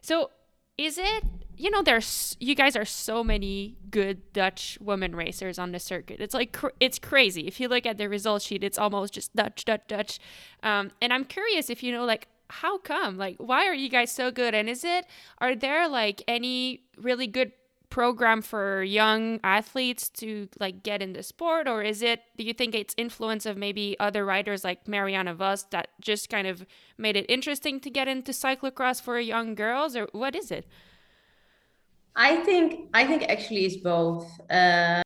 so 0.06 0.30
is 0.78 0.98
it 0.98 1.24
you 1.56 1.70
know 1.70 1.82
there's 1.82 2.36
you 2.38 2.54
guys 2.54 2.76
are 2.76 2.84
so 2.84 3.24
many 3.24 3.76
good 3.90 4.32
dutch 4.32 4.78
women 4.80 5.16
racers 5.16 5.58
on 5.58 5.72
the 5.72 5.80
circuit 5.80 6.20
it's 6.20 6.34
like 6.34 6.52
cr- 6.52 6.76
it's 6.78 6.98
crazy 6.98 7.46
if 7.46 7.58
you 7.58 7.66
look 7.66 7.84
at 7.86 7.98
the 7.98 8.08
result 8.08 8.40
sheet 8.42 8.62
it's 8.62 8.78
almost 8.78 9.14
just 9.14 9.34
dutch 9.34 9.64
dutch 9.64 9.82
dutch 9.88 10.18
um, 10.62 10.92
and 11.02 11.12
i'm 11.12 11.24
curious 11.24 11.70
if 11.70 11.82
you 11.82 11.90
know 11.90 12.04
like 12.04 12.28
how 12.48 12.78
come? 12.78 13.16
Like, 13.16 13.36
why 13.38 13.66
are 13.66 13.74
you 13.74 13.88
guys 13.88 14.12
so 14.12 14.30
good? 14.30 14.54
And 14.54 14.68
is 14.68 14.84
it, 14.84 15.06
are 15.38 15.54
there 15.54 15.88
like 15.88 16.22
any 16.28 16.84
really 16.96 17.26
good 17.26 17.50
program 17.90 18.42
for 18.42 18.82
young 18.82 19.40
athletes 19.42 20.08
to 20.08 20.48
like 20.58 20.82
get 20.82 21.02
into 21.02 21.22
sport? 21.22 21.68
Or 21.68 21.82
is 21.82 22.02
it 22.02 22.20
do 22.36 22.44
you 22.44 22.52
think 22.52 22.74
it's 22.74 22.94
influence 22.96 23.46
of 23.46 23.56
maybe 23.56 23.96
other 24.00 24.24
riders 24.24 24.64
like 24.64 24.86
Marianne 24.88 25.32
Vos 25.34 25.64
that 25.70 25.88
just 26.00 26.28
kind 26.28 26.46
of 26.46 26.66
made 26.98 27.16
it 27.16 27.26
interesting 27.28 27.80
to 27.80 27.90
get 27.90 28.08
into 28.08 28.32
cyclocross 28.32 29.00
for 29.00 29.18
young 29.18 29.54
girls? 29.54 29.96
Or 29.96 30.08
what 30.12 30.34
is 30.34 30.50
it? 30.50 30.66
I 32.18 32.36
think 32.44 32.88
i 32.94 33.06
think 33.06 33.24
actually 33.24 33.66
it's 33.66 33.76
both. 33.76 34.26
Uh, 34.50 35.02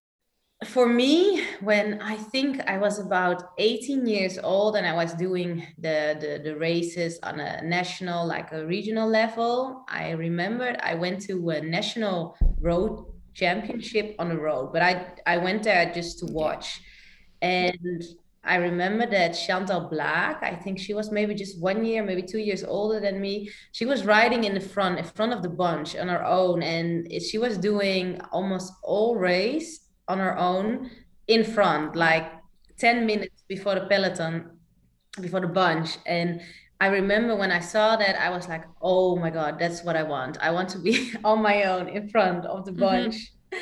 for 0.66 0.86
me 0.86 1.42
when 1.60 2.00
i 2.02 2.14
think 2.14 2.60
i 2.66 2.76
was 2.76 2.98
about 2.98 3.52
18 3.56 4.06
years 4.06 4.38
old 4.42 4.76
and 4.76 4.86
i 4.86 4.92
was 4.92 5.14
doing 5.14 5.66
the, 5.78 6.16
the, 6.20 6.40
the 6.44 6.54
races 6.54 7.18
on 7.22 7.40
a 7.40 7.62
national 7.62 8.26
like 8.26 8.52
a 8.52 8.66
regional 8.66 9.08
level 9.08 9.82
i 9.88 10.10
remembered 10.10 10.78
i 10.82 10.94
went 10.94 11.18
to 11.18 11.48
a 11.48 11.62
national 11.62 12.36
road 12.60 13.06
championship 13.32 14.14
on 14.18 14.28
the 14.28 14.36
road 14.36 14.70
but 14.70 14.82
i 14.82 15.06
i 15.26 15.38
went 15.38 15.62
there 15.62 15.90
just 15.94 16.18
to 16.18 16.26
watch. 16.26 16.82
And 17.40 18.04
i 18.44 18.56
remember 18.56 19.06
that 19.06 19.32
Chantal 19.32 19.88
Blaak, 19.88 20.42
i 20.42 20.54
think 20.54 20.78
she 20.78 20.92
was 20.92 21.10
maybe 21.10 21.34
just 21.34 21.58
one 21.58 21.86
year 21.86 22.04
maybe 22.04 22.22
two 22.22 22.38
years 22.38 22.64
older 22.64 23.00
than 23.00 23.18
me 23.18 23.48
she 23.72 23.86
was 23.86 24.04
riding 24.04 24.44
in 24.44 24.52
the 24.52 24.60
front 24.60 24.98
in 24.98 25.04
front 25.04 25.32
of 25.32 25.42
the 25.42 25.48
bunch 25.48 25.96
on 25.96 26.08
her 26.08 26.22
own. 26.22 26.62
And 26.62 27.10
she 27.22 27.38
was 27.38 27.56
doing 27.56 28.20
almost 28.30 28.74
all 28.82 29.16
race 29.16 29.89
on 30.10 30.18
her 30.18 30.36
own 30.36 30.90
in 31.28 31.44
front, 31.44 31.94
like 31.94 32.26
10 32.78 33.06
minutes 33.06 33.44
before 33.48 33.76
the 33.76 33.86
peloton, 33.86 34.58
before 35.20 35.40
the 35.40 35.46
bunch. 35.46 35.98
And 36.06 36.40
I 36.80 36.86
remember 36.86 37.36
when 37.36 37.52
I 37.52 37.60
saw 37.60 37.96
that, 37.96 38.20
I 38.20 38.30
was 38.30 38.48
like, 38.48 38.64
oh 38.82 39.16
my 39.16 39.30
God, 39.30 39.58
that's 39.58 39.84
what 39.84 39.96
I 39.96 40.02
want. 40.02 40.38
I 40.40 40.50
want 40.50 40.68
to 40.70 40.78
be 40.78 41.12
on 41.24 41.42
my 41.42 41.64
own 41.64 41.88
in 41.88 42.08
front 42.08 42.44
of 42.46 42.64
the 42.64 42.72
mm-hmm. 42.72 42.80
bunch. 42.80 43.16
Mm-hmm. 43.16 43.58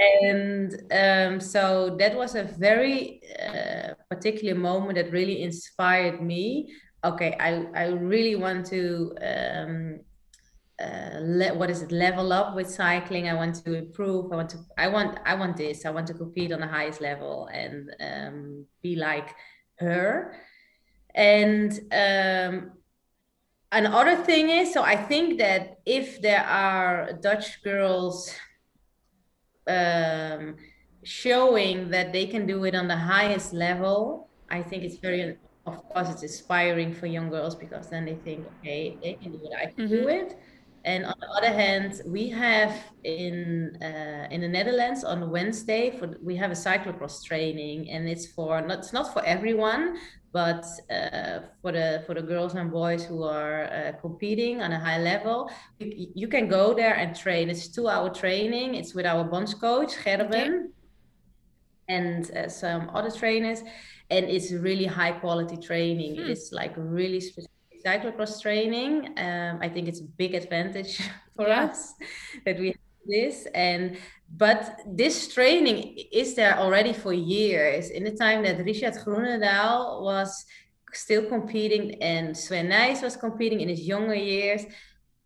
And 0.00 0.70
um, 0.92 1.40
so 1.40 1.96
that 1.98 2.16
was 2.16 2.34
a 2.34 2.44
very 2.44 3.20
uh, 3.38 3.94
particular 4.08 4.54
moment 4.54 4.94
that 4.96 5.12
really 5.12 5.42
inspired 5.42 6.22
me. 6.22 6.72
Okay, 7.04 7.36
I, 7.38 7.66
I 7.74 7.86
really 7.88 8.36
want 8.36 8.66
to 8.66 9.14
um, 9.20 10.00
uh, 10.80 11.18
le- 11.20 11.54
what 11.54 11.70
is 11.70 11.82
it 11.82 11.92
level 11.92 12.32
up 12.32 12.54
with 12.56 12.68
cycling. 12.70 13.28
I 13.28 13.34
want 13.34 13.54
to 13.64 13.74
improve. 13.74 14.32
I 14.32 14.36
want 14.36 14.50
to 14.50 14.58
i 14.78 14.88
want 14.88 15.18
i 15.26 15.34
want 15.34 15.56
this. 15.56 15.84
I 15.84 15.90
want 15.90 16.06
to 16.08 16.14
compete 16.14 16.52
on 16.52 16.60
the 16.60 16.66
highest 16.66 17.00
level 17.00 17.48
and 17.52 17.90
um, 18.00 18.66
be 18.82 18.96
like 18.96 19.34
her. 19.78 20.34
And 21.14 21.72
um, 21.92 22.72
another 23.72 24.16
thing 24.16 24.48
is 24.48 24.72
so 24.74 24.82
i 24.82 24.96
think 24.96 25.38
that 25.38 25.78
if 25.86 26.20
there 26.22 26.44
are 26.44 27.12
dutch 27.22 27.62
girls 27.62 28.34
um, 29.66 30.56
showing 31.04 31.88
that 31.90 32.12
they 32.12 32.26
can 32.26 32.46
do 32.46 32.64
it 32.64 32.74
on 32.74 32.88
the 32.88 32.96
highest 32.96 33.52
level 33.52 34.28
i 34.50 34.60
think 34.62 34.82
it's 34.82 34.98
very 34.98 35.36
of 35.66 35.76
course 35.88 36.08
it's 36.10 36.22
inspiring 36.22 36.92
for 36.92 37.06
young 37.06 37.30
girls 37.30 37.54
because 37.54 37.88
then 37.88 38.04
they 38.04 38.16
think 38.16 38.44
okay 38.58 38.98
they 39.02 39.14
can 39.14 39.32
do 39.32 39.38
it 39.44 39.52
i 39.62 39.66
can 39.66 39.88
do 39.88 39.96
Mm-hmm. 40.00 40.08
it 40.08 40.38
and 40.84 41.04
on 41.04 41.14
the 41.20 41.28
other 41.38 41.52
hand 41.52 42.00
we 42.06 42.28
have 42.28 42.72
in 43.04 43.76
uh, 43.82 44.26
in 44.30 44.40
the 44.40 44.48
netherlands 44.48 45.04
on 45.04 45.30
wednesday 45.30 45.90
for 45.98 46.16
we 46.22 46.34
have 46.36 46.50
a 46.50 46.54
cyclocross 46.54 47.22
training 47.22 47.90
and 47.90 48.08
it's 48.08 48.26
for 48.26 48.60
not 48.62 48.78
it's 48.78 48.92
not 48.92 49.12
for 49.12 49.22
everyone 49.24 49.96
but 50.32 50.64
uh, 50.90 51.40
for 51.60 51.72
the 51.72 52.02
for 52.06 52.14
the 52.14 52.22
girls 52.22 52.54
and 52.54 52.70
boys 52.70 53.04
who 53.04 53.22
are 53.24 53.64
uh, 53.64 53.92
competing 54.00 54.62
on 54.62 54.72
a 54.72 54.78
high 54.78 54.98
level 54.98 55.50
you, 55.78 56.06
you 56.14 56.28
can 56.28 56.48
go 56.48 56.72
there 56.72 56.94
and 56.94 57.14
train 57.14 57.50
it's 57.50 57.68
two 57.68 57.86
hour 57.88 58.08
training 58.08 58.74
it's 58.74 58.94
with 58.94 59.04
our 59.06 59.24
bonds 59.24 59.52
coach 59.54 59.92
Okay. 59.98 60.16
gerben 60.18 60.68
and 61.88 62.30
uh, 62.36 62.48
some 62.48 62.90
other 62.94 63.10
trainers 63.10 63.62
and 64.10 64.26
it's 64.26 64.52
really 64.52 64.86
high 64.86 65.12
quality 65.12 65.56
training 65.56 66.16
Hmm. 66.16 66.30
is 66.30 66.50
like 66.52 66.72
really 66.76 67.20
specific 67.20 67.50
cyclocross 67.84 68.40
training 68.42 68.94
um, 69.18 69.58
i 69.62 69.68
think 69.68 69.88
it's 69.88 70.00
a 70.00 70.10
big 70.22 70.34
advantage 70.34 70.92
for 71.36 71.46
Yeah. 71.48 71.64
us 71.64 71.94
that 72.44 72.58
we 72.58 72.68
have 72.68 72.76
this 73.06 73.46
and 73.54 73.96
but 74.36 74.60
this 74.86 75.32
training 75.34 75.78
is 76.12 76.34
there 76.34 76.56
already 76.58 76.92
for 76.92 77.12
years 77.12 77.90
in 77.90 78.04
the 78.04 78.12
time 78.24 78.42
that 78.44 78.56
richard 78.64 78.94
groenendaal 79.04 80.02
was 80.02 80.44
still 80.92 81.24
competing 81.34 81.84
and 82.02 82.36
sven 82.36 82.68
nys 82.68 83.02
was 83.02 83.16
competing 83.16 83.60
in 83.60 83.68
his 83.68 83.80
younger 83.80 84.14
years 84.14 84.62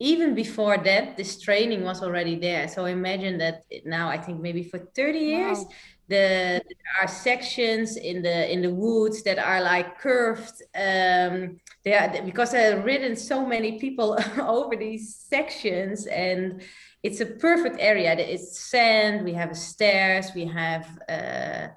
even 0.00 0.34
before 0.34 0.76
that 0.78 1.16
this 1.16 1.40
training 1.40 1.82
was 1.84 2.02
already 2.02 2.36
there 2.38 2.68
so 2.68 2.84
imagine 2.84 3.38
that 3.38 3.62
now 3.84 4.08
i 4.08 4.18
think 4.18 4.40
maybe 4.40 4.62
for 4.70 4.78
30 4.94 5.18
years 5.18 5.58
Wow. 5.58 5.68
the 6.08 6.62
there 6.70 6.94
are 7.02 7.08
sections 7.08 7.96
in 7.96 8.22
the 8.22 8.52
in 8.52 8.60
the 8.62 8.72
woods 8.84 9.22
that 9.22 9.38
are 9.38 9.60
like 9.62 9.98
curved 9.98 10.56
um 10.76 11.56
they 11.84 11.94
are 11.94 12.22
because 12.24 12.54
i've 12.54 12.84
ridden 12.84 13.14
so 13.16 13.44
many 13.44 13.78
people 13.78 14.18
over 14.40 14.76
these 14.76 15.14
sections 15.16 16.06
and 16.06 16.62
it's 17.02 17.20
a 17.20 17.26
perfect 17.26 17.76
area 17.78 18.12
it's 18.18 18.58
sand 18.58 19.24
we 19.24 19.32
have 19.34 19.56
stairs 19.56 20.26
we 20.34 20.44
have 20.46 20.86
uh 21.08 21.68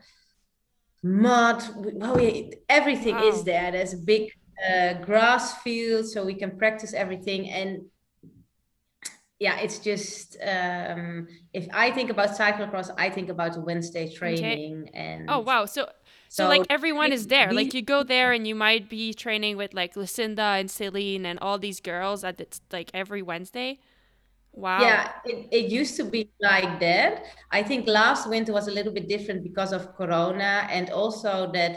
mud 1.04 1.64
we- 1.78 1.94
well 1.94 2.16
we, 2.16 2.54
everything 2.70 3.16
Wow. 3.16 3.28
is 3.30 3.44
there 3.44 3.72
there's 3.72 3.94
a 3.94 3.98
big 3.98 4.32
uh, 4.70 4.94
grass 5.06 5.58
field 5.62 6.06
so 6.08 6.26
we 6.26 6.34
can 6.34 6.58
practice 6.58 6.94
everything 6.94 7.50
and 7.50 7.86
yeah 9.40 9.60
it's 9.60 9.78
just 9.78 10.36
um 10.42 11.28
if 11.54 11.68
i 11.72 11.92
think 11.92 12.10
about 12.10 12.30
cyclocross 12.30 12.90
i 12.98 13.08
think 13.10 13.30
about 13.30 13.54
the 13.54 13.62
wednesday 13.62 14.12
training 14.12 14.90
and 14.96 15.30
Oh 15.30 15.40
wow. 15.40 15.66
So 15.66 15.88
so 16.30 16.44
so 16.44 16.50
like 16.50 16.66
everyone 16.70 17.12
is 17.12 17.28
there. 17.28 17.50
we 17.50 17.56
Like 17.56 17.74
you 17.74 17.82
go 17.82 18.04
there 18.04 18.32
and 18.34 18.48
you 18.48 18.56
might 18.56 18.90
be 18.90 19.14
training 19.14 19.58
with 19.58 19.74
like 19.74 19.96
Lucinda 19.96 20.56
and 20.60 20.70
Ceylin 20.70 21.26
and 21.26 21.40
all 21.40 21.58
these 21.58 21.80
girls 21.80 22.24
at 22.24 22.40
it's 22.42 22.62
like 22.72 22.92
every 22.94 23.22
Wednesday. 23.22 23.80
Wow. 24.54 24.82
yeah 24.82 25.12
it, 25.24 25.48
it 25.52 25.72
used 25.72 25.96
to 25.98 26.04
be 26.04 26.32
like 26.42 26.80
that 26.80 27.26
i 27.52 27.62
think 27.62 27.86
last 27.88 28.28
winter 28.28 28.52
was 28.52 28.68
a 28.68 28.72
little 28.72 28.92
bit 28.92 29.08
different 29.08 29.44
because 29.44 29.72
of 29.72 29.94
corona 29.96 30.68
and 30.72 30.90
also 30.90 31.52
that 31.54 31.74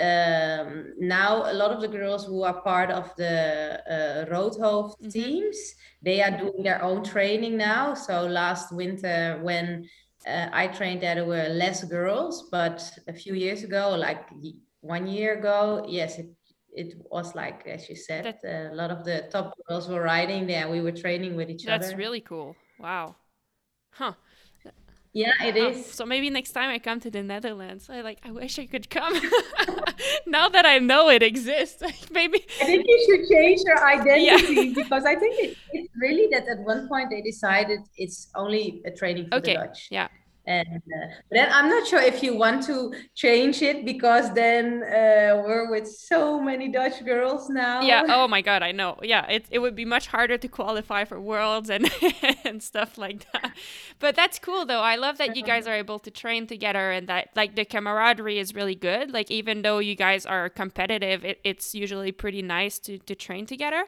um 0.00 0.94
now 0.98 1.44
a 1.50 1.52
lot 1.52 1.70
of 1.72 1.82
the 1.82 1.88
girls 1.88 2.24
who 2.24 2.42
are 2.42 2.62
part 2.62 2.90
of 2.90 3.14
the 3.16 3.78
uh, 3.90 4.24
Roodhooft 4.32 4.96
Mhm. 5.02 5.12
teams 5.12 5.58
they 6.00 6.22
are 6.22 6.30
doing 6.38 6.62
their 6.62 6.82
own 6.82 7.04
training 7.04 7.58
now 7.58 7.92
so 7.92 8.24
last 8.24 8.72
winter 8.72 9.38
when 9.42 9.84
uh, 10.26 10.48
i 10.52 10.66
trained 10.66 11.02
there 11.02 11.14
there 11.14 11.26
were 11.26 11.48
less 11.48 11.84
girls 11.84 12.48
but 12.50 12.82
a 13.08 13.12
few 13.12 13.34
years 13.34 13.62
ago 13.62 13.94
like 13.96 14.28
one 14.80 15.06
year 15.06 15.38
ago 15.38 15.84
yes 15.88 16.18
it 16.18 16.30
it 16.72 16.94
was 17.10 17.34
like 17.34 17.66
as 17.66 17.88
you 17.88 17.96
said 17.96 18.24
That 18.42 18.70
a 18.70 18.74
lot 18.74 18.90
of 18.90 19.04
the 19.04 19.28
top 19.32 19.54
girls 19.68 19.88
were 19.88 20.02
riding 20.02 20.46
there 20.46 20.68
we 20.68 20.80
were 20.80 20.92
training 20.92 21.34
with 21.34 21.48
each 21.48 21.64
that's 21.64 21.86
other 21.86 21.88
That's 21.88 21.98
really 21.98 22.20
cool. 22.20 22.54
Wow. 22.78 23.16
Huh. 23.90 24.12
Yeah 25.22 25.32
it 25.48 25.56
Huh. 25.56 25.68
is 25.70 25.86
So 25.98 26.04
maybe 26.04 26.28
next 26.30 26.52
time 26.52 26.68
I 26.70 26.78
come 26.78 27.00
to 27.00 27.10
the 27.10 27.22
Netherlands, 27.22 27.88
I 27.88 28.00
like 28.02 28.18
I 28.28 28.30
wish 28.30 28.58
I 28.58 28.66
could 28.66 28.90
come. 28.90 29.14
now 30.26 30.48
that 30.48 30.66
I 30.66 30.78
know 30.78 31.08
it 31.16 31.22
exists, 31.22 31.80
like 31.88 32.10
maybe 32.10 32.38
I 32.60 32.64
think 32.64 32.84
you 32.86 32.98
should 33.06 33.22
change 33.34 33.60
your 33.68 33.80
yeah. 34.16 34.34
identity 34.36 34.74
because 34.82 35.04
I 35.04 35.14
think 35.16 35.34
it, 35.44 35.56
it's 35.72 35.92
really 36.04 36.26
that 36.32 36.44
at 36.48 36.58
one 36.72 36.88
point 36.88 37.06
they 37.10 37.22
decided 37.22 37.80
it's 37.96 38.28
only 38.34 38.82
a 38.84 38.90
training 38.90 39.24
for 39.30 39.40
the 39.40 39.50
okay. 39.50 39.54
Dutch. 39.54 39.88
Yeah. 39.90 40.08
And 40.46 40.66
uh, 40.78 41.06
then 41.30 41.48
I'm 41.52 41.68
not 41.68 41.86
sure 41.88 42.00
if 42.00 42.22
you 42.22 42.36
want 42.36 42.62
to 42.66 42.94
change 43.16 43.62
it 43.62 43.84
because 43.84 44.32
then 44.34 44.82
uh, 44.84 45.42
we're 45.44 45.70
with 45.70 45.88
so 45.88 46.40
many 46.40 46.68
Dutch 46.70 47.04
girls 47.04 47.50
now. 47.50 47.80
Yeah. 47.80 48.02
Oh 48.08 48.26
my 48.26 48.40
God, 48.40 48.62
I 48.62 48.72
know. 48.72 48.98
Yeah, 49.02 49.26
it 49.28 49.46
it 49.50 49.58
would 49.58 49.74
be 49.76 49.84
much 49.84 50.06
harder 50.06 50.38
to 50.38 50.48
qualify 50.48 51.04
for 51.04 51.20
worlds 51.20 51.68
and 51.68 51.90
and 52.44 52.62
stuff 52.62 52.96
like 52.96 53.30
that. 53.32 53.54
But 53.98 54.16
that's 54.16 54.38
cool 54.38 54.64
though. 54.64 54.80
I 54.80 54.96
love 54.96 55.18
that 55.18 55.36
you 55.36 55.42
guys 55.42 55.66
are 55.66 55.74
able 55.74 55.98
to 56.00 56.10
train 56.10 56.46
together 56.46 56.90
and 56.90 57.06
that 57.08 57.28
like 57.36 57.54
the 57.54 57.66
camaraderie 57.66 58.38
is 58.38 58.54
really 58.54 58.74
good. 58.74 59.10
Like 59.12 59.30
even 59.30 59.60
though 59.60 59.78
you 59.78 59.94
guys 59.94 60.24
are 60.24 60.48
competitive, 60.48 61.22
it, 61.22 61.38
it's 61.44 61.74
usually 61.74 62.12
pretty 62.12 62.40
nice 62.40 62.78
to 62.80 62.96
to 62.98 63.14
train 63.14 63.44
together. 63.44 63.84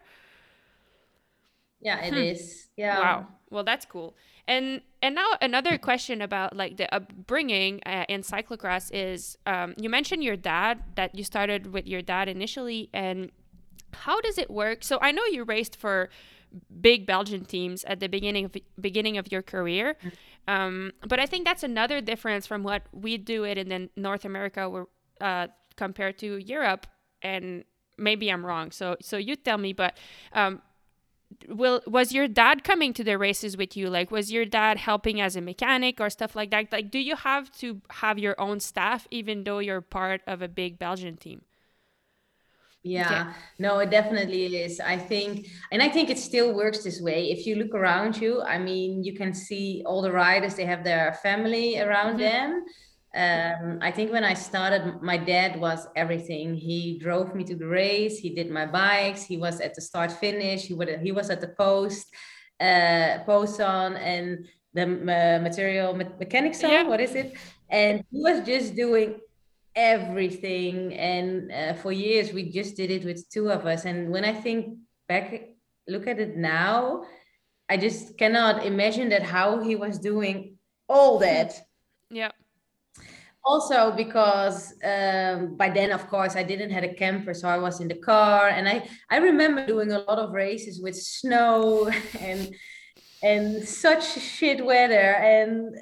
Yeah, 1.80 2.00
it 2.04 2.14
Hmm. 2.14 2.16
is. 2.16 2.68
Yeah. 2.76 2.98
Wow. 2.98 3.28
Well, 3.50 3.64
that's 3.64 3.84
cool. 3.86 4.16
And 4.46 4.82
and 5.02 5.14
now 5.14 5.26
another 5.40 5.78
question 5.78 6.20
about 6.22 6.56
like 6.56 6.76
the 6.76 6.92
upbringing 6.94 7.80
uh, 7.86 8.04
in 8.08 8.22
cyclocross 8.22 8.90
is 8.92 9.38
um, 9.46 9.74
you 9.76 9.88
mentioned 9.88 10.24
your 10.24 10.36
dad 10.36 10.82
that 10.96 11.14
you 11.14 11.24
started 11.24 11.72
with 11.72 11.86
your 11.86 12.02
dad 12.02 12.28
initially, 12.28 12.90
and 12.92 13.30
how 13.92 14.20
does 14.20 14.38
it 14.38 14.50
work? 14.50 14.82
So 14.82 14.98
I 15.00 15.12
know 15.12 15.24
you 15.26 15.44
raced 15.44 15.76
for 15.76 16.08
big 16.80 17.06
Belgian 17.06 17.44
teams 17.44 17.84
at 17.84 18.00
the 18.00 18.08
beginning 18.08 18.46
of 18.46 18.56
beginning 18.80 19.18
of 19.18 19.30
your 19.30 19.42
career, 19.42 19.96
um, 20.48 20.92
but 21.06 21.20
I 21.20 21.26
think 21.26 21.44
that's 21.44 21.62
another 21.62 22.00
difference 22.00 22.46
from 22.46 22.62
what 22.62 22.82
we 22.92 23.18
do 23.18 23.44
it 23.44 23.58
in 23.58 23.68
the 23.68 23.90
North 23.96 24.24
America 24.24 24.84
uh, 25.20 25.46
compared 25.76 26.18
to 26.18 26.38
Europe. 26.38 26.86
And 27.22 27.64
maybe 27.98 28.30
I'm 28.30 28.44
wrong. 28.44 28.70
So 28.70 28.96
so 29.00 29.16
you 29.16 29.36
tell 29.36 29.58
me, 29.58 29.72
but 29.72 29.96
um, 30.32 30.62
will 31.48 31.80
was 31.86 32.12
your 32.12 32.28
dad 32.28 32.64
coming 32.64 32.92
to 32.94 33.04
the 33.04 33.18
races 33.18 33.56
with 33.56 33.76
you 33.76 33.88
like 33.90 34.10
was 34.10 34.32
your 34.32 34.44
dad 34.44 34.78
helping 34.78 35.20
as 35.20 35.36
a 35.36 35.40
mechanic 35.40 36.00
or 36.00 36.10
stuff 36.10 36.34
like 36.36 36.50
that 36.50 36.70
like 36.72 36.90
do 36.90 36.98
you 36.98 37.16
have 37.16 37.50
to 37.52 37.80
have 37.90 38.18
your 38.18 38.38
own 38.40 38.60
staff 38.60 39.06
even 39.10 39.44
though 39.44 39.58
you're 39.58 39.80
part 39.80 40.20
of 40.26 40.42
a 40.42 40.48
big 40.48 40.78
belgian 40.78 41.16
team 41.16 41.42
okay 42.98 43.24
Yeah, 43.24 43.32
no, 43.58 43.80
it 43.80 43.90
definitely 43.90 44.56
is. 44.56 44.80
I 44.80 44.96
think, 44.98 45.46
and 45.72 45.82
I 45.82 45.88
think 45.88 46.10
it 46.10 46.18
still 46.18 46.54
works 46.54 46.84
this 46.84 47.00
way. 47.00 47.30
If 47.30 47.44
you 47.44 47.56
look 47.56 47.74
around 47.74 48.16
you, 48.16 48.40
I 48.42 48.58
mean, 48.58 49.02
you 49.04 49.14
can 49.14 49.34
see 49.34 49.82
all 49.84 50.00
the 50.00 50.12
riders, 50.12 50.54
they 50.54 50.64
have 50.64 50.84
their 50.84 51.12
family 51.22 51.80
around 51.80 52.18
hmm 52.18 52.20
them. 52.20 52.64
Um, 53.14 53.78
I 53.80 53.90
think 53.90 54.12
when 54.12 54.24
I 54.24 54.34
started, 54.34 55.00
my 55.00 55.16
dad 55.16 55.58
was 55.58 55.88
everything. 55.96 56.54
He 56.54 56.98
drove 56.98 57.34
me 57.34 57.42
to 57.44 57.54
the 57.56 57.66
race, 57.66 58.18
he 58.18 58.34
did 58.34 58.50
my 58.50 58.66
bikes, 58.66 59.22
he 59.22 59.38
was 59.38 59.60
at 59.60 59.74
the 59.74 59.80
start 59.80 60.12
finish, 60.12 60.64
he 60.64 60.74
would 60.74 61.00
he 61.00 61.12
was 61.12 61.30
at 61.30 61.40
the 61.40 61.48
post, 61.48 62.06
uh, 62.60 63.18
post 63.24 63.60
on 63.60 63.96
and 63.96 64.46
the 64.74 64.82
uh, 64.82 65.42
material 65.42 65.94
me- 65.94 66.04
mechanics 66.18 66.62
yeah. 66.62 66.80
on, 66.80 66.88
what 66.88 67.00
is 67.00 67.14
it? 67.14 67.34
And 67.70 68.04
he 68.10 68.20
was 68.20 68.44
just 68.46 68.76
doing 68.76 69.20
everything. 69.74 70.92
And 70.92 71.50
uh, 71.50 71.74
for 71.74 71.92
years 71.92 72.34
we 72.34 72.50
just 72.50 72.76
did 72.76 72.90
it 72.90 73.04
with 73.04 73.28
two 73.30 73.50
of 73.50 73.64
us. 73.64 73.86
And 73.86 74.10
when 74.10 74.24
i 74.24 74.34
think 74.34 74.76
back 75.08 75.48
look 75.86 76.06
at 76.06 76.18
it 76.18 76.36
now 76.36 77.04
i 77.70 77.76
just 77.78 78.18
cannot 78.18 78.66
imagine 78.66 79.08
that 79.08 79.22
how 79.22 79.60
he 79.60 79.76
was 79.76 79.98
doing 79.98 80.58
all 80.88 81.18
that. 81.20 81.54
Yeah 82.10 82.30
also 83.44 83.92
because 83.92 84.74
um, 84.84 85.56
by 85.56 85.70
then 85.70 85.90
of 85.90 86.06
course 86.08 86.36
i 86.36 86.42
didn't 86.42 86.70
have 86.70 86.84
a 86.84 86.94
camper 86.94 87.32
so 87.32 87.48
i 87.48 87.58
was 87.58 87.80
in 87.80 87.88
the 87.88 87.94
car 87.94 88.48
and 88.48 88.68
i 88.68 88.86
i 89.10 89.16
remember 89.16 89.66
doing 89.66 89.92
a 89.92 89.98
lot 90.00 90.18
of 90.18 90.32
races 90.32 90.80
with 90.82 90.96
snow 90.96 91.90
and 92.20 92.54
and 93.22 93.66
such 93.66 94.04
shit 94.20 94.64
weather 94.64 95.14
and 95.34 95.74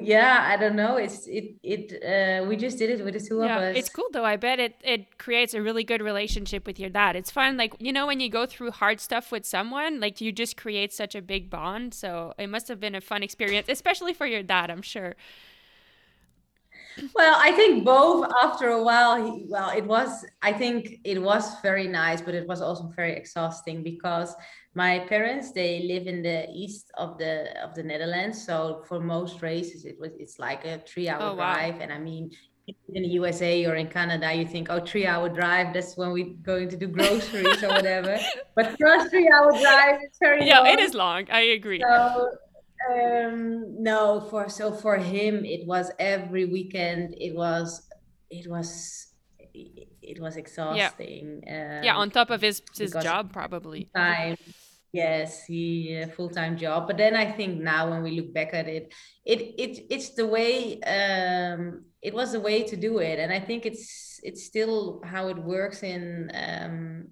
yeah 0.00 0.46
i 0.48 0.56
don't 0.56 0.74
know 0.74 0.96
it's 0.96 1.26
it 1.28 1.54
it 1.62 1.92
uh, 2.02 2.44
we 2.44 2.56
just 2.56 2.76
did 2.76 2.90
it 2.90 3.04
with 3.04 3.14
the 3.14 3.20
two 3.20 3.40
of 3.40 3.46
yeah 3.46 3.60
it's 3.60 3.88
cool 3.88 4.08
though 4.12 4.24
i 4.24 4.36
bet 4.36 4.58
it 4.58 4.74
it 4.82 5.16
creates 5.16 5.54
a 5.54 5.62
really 5.62 5.84
good 5.84 6.02
relationship 6.02 6.66
with 6.66 6.78
your 6.78 6.90
dad. 6.90 7.14
It's 7.14 7.30
fun 7.30 7.56
like 7.56 7.74
you 7.78 7.92
know 7.92 8.06
when 8.06 8.18
you 8.18 8.28
go 8.28 8.46
through 8.46 8.72
hard 8.72 9.00
stuff 9.00 9.30
with 9.30 9.46
someone 9.46 10.00
like 10.00 10.20
you 10.20 10.32
just 10.32 10.56
create 10.56 10.92
such 10.92 11.14
a 11.14 11.22
big 11.22 11.48
bond 11.48 11.94
so 11.94 12.34
it 12.36 12.48
must 12.48 12.66
have 12.68 12.80
been 12.80 12.94
a 12.94 13.00
fun 13.00 13.22
experience 13.22 13.68
especially 13.68 14.12
for 14.12 14.26
your 14.26 14.42
dad 14.42 14.70
i'm 14.70 14.82
sure 14.82 15.14
Well, 17.14 17.36
I 17.38 17.52
think 17.52 17.84
both 17.84 18.30
after 18.42 18.68
a 18.68 18.82
while, 18.82 19.24
he, 19.24 19.44
well, 19.48 19.70
it 19.70 19.84
was, 19.84 20.24
I 20.42 20.52
think 20.52 21.00
it 21.04 21.20
was 21.20 21.60
very 21.60 21.88
nice, 21.88 22.20
but 22.20 22.34
it 22.34 22.46
was 22.46 22.60
also 22.60 22.92
very 22.94 23.14
exhausting 23.14 23.82
because 23.82 24.34
my 24.74 25.00
parents, 25.00 25.52
they 25.52 25.82
live 25.82 26.06
in 26.06 26.22
the 26.22 26.48
east 26.50 26.90
of 26.96 27.18
the 27.18 27.60
of 27.62 27.74
the 27.74 27.82
Netherlands. 27.82 28.44
So 28.44 28.84
for 28.88 29.00
most 29.00 29.42
races, 29.42 29.84
it 29.84 29.98
was 29.98 30.12
it's 30.18 30.38
like 30.38 30.64
a 30.64 30.78
three 30.86 31.08
hour 31.08 31.20
oh 31.22 31.34
wow 31.34 31.54
drive. 31.54 31.80
And 31.80 31.92
I 31.92 31.98
mean, 31.98 32.30
in 32.94 33.02
the 33.02 33.08
USA 33.08 33.66
or 33.66 33.74
in 33.74 33.88
Canada, 33.88 34.32
you 34.32 34.46
think, 34.46 34.68
oh, 34.70 34.84
three 34.84 35.06
hour 35.06 35.28
drive, 35.28 35.74
that's 35.74 35.96
when 35.96 36.12
we're 36.12 36.34
going 36.42 36.68
to 36.68 36.76
do 36.76 36.86
groceries 36.86 37.62
or 37.62 37.68
whatever. 37.68 38.18
But 38.54 38.76
for 38.76 38.86
us, 38.88 39.08
three 39.10 39.28
hour 39.28 39.50
drive, 39.52 39.96
is 40.02 40.16
very 40.20 40.46
yeah, 40.46 40.60
long. 40.60 40.66
it 40.68 40.80
is 40.80 40.94
long. 40.94 41.26
I 41.30 41.40
agree. 41.40 41.80
So, 41.80 42.30
um, 42.88 43.82
no, 43.82 44.26
for 44.30 44.48
so 44.48 44.72
for 44.72 44.96
him, 44.96 45.44
it 45.44 45.66
was 45.66 45.90
every 45.98 46.46
weekend. 46.46 47.14
It 47.18 47.34
was, 47.34 47.88
it 48.30 48.48
was, 48.48 49.08
it 49.52 50.20
was 50.20 50.36
exhausting. 50.36 51.42
Yeah, 51.46 51.82
yeah 51.84 51.96
on 51.96 52.10
top 52.10 52.30
of 52.30 52.40
his 52.40 52.62
his 52.76 52.92
job, 52.92 53.32
probably. 53.32 53.88
Time 53.94 54.36
Yes, 54.92 55.44
he 55.44 55.94
a 55.94 56.08
full-time 56.08 56.56
job. 56.56 56.88
But 56.88 56.96
then 56.96 57.14
I 57.14 57.30
think 57.30 57.60
now 57.60 57.90
when 57.90 58.02
we 58.02 58.20
look 58.20 58.34
back 58.34 58.52
at 58.52 58.66
it, 58.66 58.92
it 59.24 59.40
it 59.56 59.86
it's 59.88 60.14
the 60.14 60.26
way 60.26 60.80
um 60.82 61.84
it 62.02 62.12
was 62.12 62.32
the 62.32 62.40
way 62.40 62.64
to 62.64 62.76
do 62.76 62.98
it. 62.98 63.20
And 63.20 63.32
I 63.32 63.38
think 63.38 63.66
it's 63.66 64.18
it's 64.24 64.44
still 64.44 65.00
how 65.04 65.28
it 65.28 65.38
works 65.38 65.84
in 65.84 66.30
um 66.34 67.08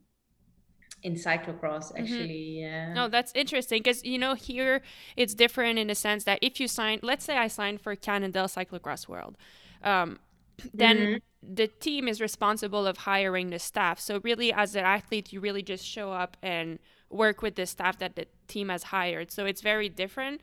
in 1.03 1.15
cyclocross 1.15 1.93
mm-hmm. 1.93 2.03
actually 2.03 2.59
mm-hmm. 2.63 2.95
no 2.95 3.09
that's 3.09 3.33
interesting 3.35 3.81
because 3.81 4.05
you 4.05 4.19
know 4.19 4.35
here 4.35 4.83
it's 5.17 5.35
different 5.35 5.79
in 5.79 5.87
the 5.87 5.95
sense 5.95 6.25
that 6.25 6.39
if 6.43 6.59
you 6.61 6.67
sign 6.67 6.99
let's 7.03 7.25
say 7.25 7.37
i 7.37 7.47
signed 7.47 7.81
for 7.81 7.95
cannondale 7.95 8.49
cyclocross 8.49 9.09
world 9.09 9.37
um, 9.83 10.19
then 10.75 10.97
mm-hmm. 10.97 11.55
the 11.55 11.69
team 11.69 12.09
is 12.09 12.21
responsible 12.21 12.87
of 12.87 12.99
hiring 12.99 13.51
the 13.51 13.59
staff 13.59 14.01
so 14.01 14.21
really 14.25 14.53
as 14.53 14.75
an 14.75 14.85
athlete 14.85 15.33
you 15.33 15.41
really 15.41 15.63
just 15.63 15.85
show 15.85 16.13
up 16.13 16.37
and 16.43 16.79
work 17.11 17.43
with 17.43 17.55
the 17.55 17.67
staff 17.67 17.99
that 17.99 18.17
the 18.17 18.27
team 18.47 18.69
has 18.69 18.85
hired. 18.85 19.31
So 19.31 19.47
it's 19.47 19.61
very 19.61 19.89
different, 19.89 20.41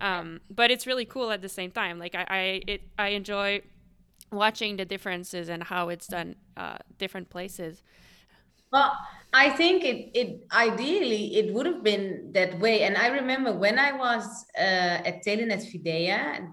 um, 0.00 0.40
but 0.50 0.70
it's 0.70 0.86
really 0.86 1.04
cool 1.04 1.30
at 1.30 1.42
the 1.42 1.48
same 1.48 1.70
time. 1.70 1.98
Like 1.98 2.14
I, 2.14 2.26
I, 2.28 2.62
it, 2.66 2.82
I 2.98 3.08
enjoy 3.08 3.62
watching 4.32 4.76
the 4.76 4.84
differences 4.84 5.48
and 5.48 5.62
how 5.62 5.88
it's 5.88 6.06
done 6.06 6.36
uh, 6.56 6.78
different 6.98 7.30
places. 7.30 7.82
Well, 8.72 8.92
I 9.32 9.50
think 9.50 9.84
it, 9.84 10.10
it 10.14 10.46
ideally 10.52 11.36
it 11.36 11.52
would 11.52 11.66
have 11.66 11.82
been 11.82 12.32
that 12.32 12.58
way. 12.58 12.82
And 12.82 12.96
I 12.96 13.08
remember 13.08 13.52
when 13.52 13.78
I 13.78 13.92
was 13.92 14.24
uh, 14.56 15.04
at 15.08 15.24
Telenet 15.24 15.64
Fidea, 15.64 16.48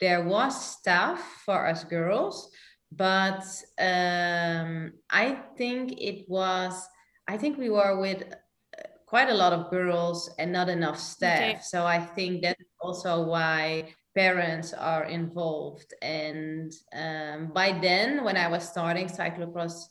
there 0.00 0.24
was 0.24 0.72
staff 0.78 1.20
for 1.44 1.66
us 1.66 1.84
girls, 1.84 2.50
but 2.90 3.44
um, 3.78 4.92
I 5.10 5.38
think 5.56 5.92
it 6.00 6.28
was. 6.28 6.88
I 7.26 7.38
think 7.38 7.56
we 7.56 7.70
were 7.70 7.98
with 8.00 8.24
quite 9.06 9.30
a 9.30 9.34
lot 9.34 9.52
of 9.52 9.70
girls 9.70 10.28
and 10.38 10.52
not 10.52 10.68
enough 10.68 10.98
staff. 10.98 11.38
Okay. 11.38 11.58
So 11.62 11.86
I 11.86 12.00
think 12.00 12.42
that's 12.42 12.60
also 12.80 13.22
why 13.22 13.94
parents 14.14 14.72
are 14.72 15.04
involved. 15.04 15.94
And 16.02 16.72
um, 16.92 17.52
by 17.52 17.78
then, 17.80 18.24
when 18.24 18.36
I 18.36 18.48
was 18.48 18.68
starting 18.68 19.06
cyclocross 19.08 19.86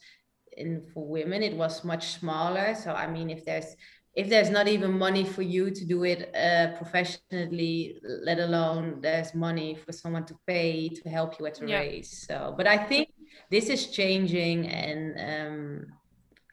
in 0.57 0.81
for 0.93 1.07
women, 1.07 1.43
it 1.43 1.55
was 1.55 1.83
much 1.83 2.19
smaller. 2.19 2.75
So 2.75 2.93
I 2.93 3.07
mean, 3.07 3.29
if 3.29 3.45
there's 3.45 3.75
if 4.15 4.29
there's 4.29 4.49
not 4.49 4.67
even 4.67 4.97
money 4.97 5.23
for 5.23 5.41
you 5.41 5.71
to 5.71 5.85
do 5.85 6.03
it 6.03 6.33
uh, 6.35 6.77
professionally, 6.77 7.99
let 8.23 8.39
alone 8.39 8.99
there's 9.01 9.33
money 9.33 9.73
for 9.75 9.91
someone 9.91 10.25
to 10.25 10.35
pay 10.45 10.87
to 10.89 11.09
help 11.09 11.39
you 11.39 11.47
at 11.47 11.59
a 11.61 11.67
yeah. 11.67 11.79
race. 11.79 12.25
So, 12.27 12.53
but 12.55 12.67
I 12.67 12.77
think 12.77 13.09
this 13.49 13.69
is 13.69 13.87
changing, 13.87 14.67
and 14.67 15.15
um, 15.17 15.85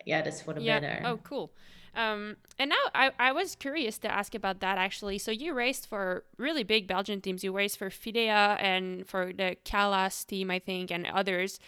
yeah, 0.06 0.22
that's 0.22 0.40
for 0.40 0.54
the 0.54 0.62
yeah. 0.62 0.80
better. 0.80 1.02
Oh, 1.04 1.18
cool. 1.18 1.52
Um, 1.94 2.36
and 2.58 2.70
now 2.70 2.76
I, 2.94 3.10
I 3.18 3.32
was 3.32 3.56
curious 3.56 3.98
to 3.98 4.12
ask 4.12 4.34
about 4.34 4.60
that 4.60 4.78
actually. 4.78 5.18
So 5.18 5.30
you 5.30 5.52
raced 5.54 5.88
for 5.88 6.24
really 6.36 6.62
big 6.62 6.86
Belgian 6.86 7.20
teams. 7.20 7.42
You 7.42 7.52
raced 7.52 7.78
for 7.78 7.90
Fidea 7.90 8.56
and 8.60 9.06
for 9.06 9.32
the 9.32 9.56
Kalas 9.64 10.24
team, 10.24 10.50
I 10.50 10.60
think, 10.60 10.90
and 10.92 11.06
others. 11.06 11.58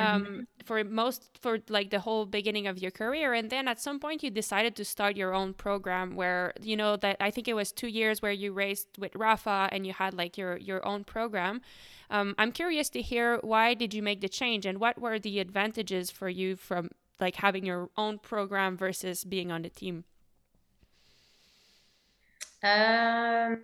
Um, 0.00 0.24
mm-hmm. 0.24 0.40
For 0.64 0.84
most, 0.84 1.30
for 1.40 1.58
like 1.68 1.90
the 1.90 2.00
whole 2.00 2.26
beginning 2.26 2.66
of 2.66 2.78
your 2.78 2.90
career, 2.90 3.32
and 3.32 3.50
then 3.50 3.66
at 3.66 3.80
some 3.80 3.98
point 3.98 4.22
you 4.22 4.30
decided 4.30 4.76
to 4.76 4.84
start 4.84 5.16
your 5.16 5.34
own 5.34 5.52
program. 5.54 6.14
Where 6.14 6.52
you 6.62 6.76
know 6.76 6.96
that 6.96 7.16
I 7.20 7.30
think 7.30 7.48
it 7.48 7.54
was 7.54 7.72
two 7.72 7.88
years 7.88 8.22
where 8.22 8.32
you 8.32 8.52
raced 8.52 8.88
with 8.98 9.12
Rapha 9.14 9.68
and 9.72 9.86
you 9.86 9.92
had 9.92 10.14
like 10.14 10.38
your 10.38 10.56
your 10.58 10.86
own 10.86 11.04
program. 11.04 11.60
Um, 12.10 12.34
I'm 12.38 12.52
curious 12.52 12.88
to 12.90 13.02
hear 13.02 13.38
why 13.42 13.74
did 13.74 13.94
you 13.94 14.02
make 14.02 14.20
the 14.20 14.28
change 14.28 14.66
and 14.66 14.78
what 14.78 15.00
were 15.00 15.18
the 15.18 15.38
advantages 15.38 16.10
for 16.10 16.28
you 16.28 16.56
from 16.56 16.90
like 17.20 17.36
having 17.36 17.64
your 17.64 17.90
own 17.96 18.18
program 18.18 18.76
versus 18.76 19.24
being 19.24 19.52
on 19.52 19.62
the 19.62 19.70
team? 19.70 20.04
Um, 22.62 23.60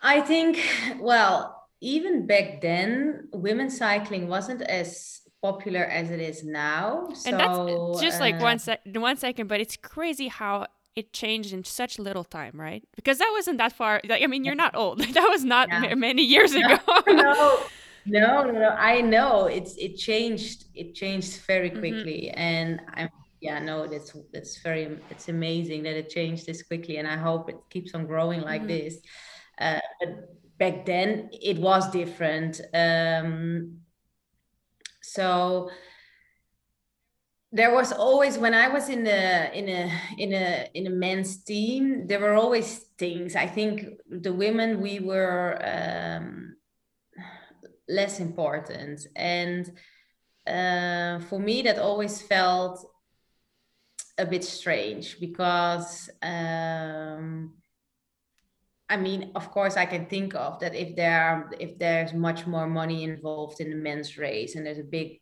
I 0.00 0.20
think, 0.20 0.64
well, 1.00 1.57
even 1.80 2.26
back 2.26 2.60
then, 2.60 3.28
women's 3.32 3.76
cycling 3.78 4.28
wasn't 4.28 4.62
as 4.62 5.20
popular 5.42 5.84
as 5.84 6.10
it 6.10 6.20
is 6.20 6.44
now. 6.44 7.08
So, 7.14 7.30
and 7.30 7.40
that's 7.40 8.00
just 8.00 8.18
uh, 8.18 8.24
like 8.24 8.40
one, 8.40 8.58
sec- 8.58 8.80
one 8.94 9.16
second, 9.16 9.46
but 9.46 9.60
it's 9.60 9.76
crazy 9.76 10.28
how 10.28 10.66
it 10.96 11.12
changed 11.12 11.52
in 11.52 11.62
such 11.64 11.98
little 11.98 12.24
time, 12.24 12.60
right? 12.60 12.82
Because 12.96 13.18
that 13.18 13.30
wasn't 13.32 13.58
that 13.58 13.72
far. 13.72 14.00
Like, 14.08 14.22
I 14.22 14.26
mean, 14.26 14.44
you're 14.44 14.56
not 14.56 14.74
old. 14.74 15.00
that 15.14 15.28
was 15.28 15.44
not 15.44 15.68
yeah. 15.68 15.94
many 15.94 16.22
years 16.22 16.54
ago. 16.54 16.78
no, 17.06 17.60
no, 18.06 18.42
no, 18.42 18.50
no. 18.50 18.70
I 18.70 19.00
know 19.00 19.46
it's 19.46 19.76
it 19.76 19.96
changed. 19.96 20.64
It 20.74 20.94
changed 20.94 21.42
very 21.46 21.70
mm-hmm. 21.70 21.78
quickly, 21.78 22.30
mm-hmm. 22.32 22.40
and 22.40 22.80
I'm 22.94 23.10
yeah, 23.40 23.60
no, 23.60 23.86
that's 23.86 24.16
that's 24.32 24.58
very 24.58 24.98
it's 25.10 25.28
amazing 25.28 25.84
that 25.84 25.96
it 25.96 26.10
changed 26.10 26.46
this 26.46 26.62
quickly, 26.62 26.96
and 26.96 27.06
I 27.06 27.16
hope 27.16 27.48
it 27.48 27.56
keeps 27.70 27.94
on 27.94 28.06
growing 28.06 28.40
like 28.40 28.62
mm-hmm. 28.62 28.68
this. 28.68 28.98
Uh, 29.60 29.80
but 30.00 30.37
back 30.58 30.84
then 30.84 31.30
it 31.32 31.58
was 31.58 31.90
different. 31.90 32.60
Um, 32.74 33.78
so 35.02 35.70
there 37.50 37.72
was 37.74 37.92
always 37.92 38.36
when 38.36 38.52
I 38.52 38.68
was 38.68 38.88
in 38.88 39.06
a 39.06 39.50
in 39.54 39.68
a 39.68 39.90
in 40.18 40.32
a 40.34 40.70
in 40.74 40.86
a 40.86 40.90
men's 40.90 41.42
team, 41.44 42.06
there 42.06 42.20
were 42.20 42.34
always 42.34 42.78
things. 42.98 43.36
I 43.36 43.46
think 43.46 43.86
the 44.10 44.32
women 44.32 44.80
we 44.80 45.00
were. 45.00 45.58
Um, 45.64 46.48
less 47.88 48.20
important. 48.20 49.06
And 49.16 49.66
uh, 50.46 51.20
for 51.24 51.38
me, 51.38 51.62
that 51.62 51.78
always 51.78 52.20
felt 52.22 52.84
a 54.18 54.26
bit 54.26 54.44
strange 54.44 55.18
because 55.20 56.10
um, 56.22 57.54
I 58.90 58.96
mean, 58.96 59.32
of 59.34 59.50
course, 59.50 59.76
I 59.76 59.84
can 59.84 60.06
think 60.06 60.34
of 60.34 60.58
that 60.60 60.74
if 60.74 60.96
there 60.96 61.50
if 61.60 61.78
there's 61.78 62.14
much 62.14 62.46
more 62.46 62.66
money 62.66 63.04
involved 63.04 63.60
in 63.60 63.70
the 63.70 63.76
men's 63.76 64.16
race 64.16 64.56
and 64.56 64.64
there's 64.64 64.78
a 64.78 64.84
big 64.84 65.20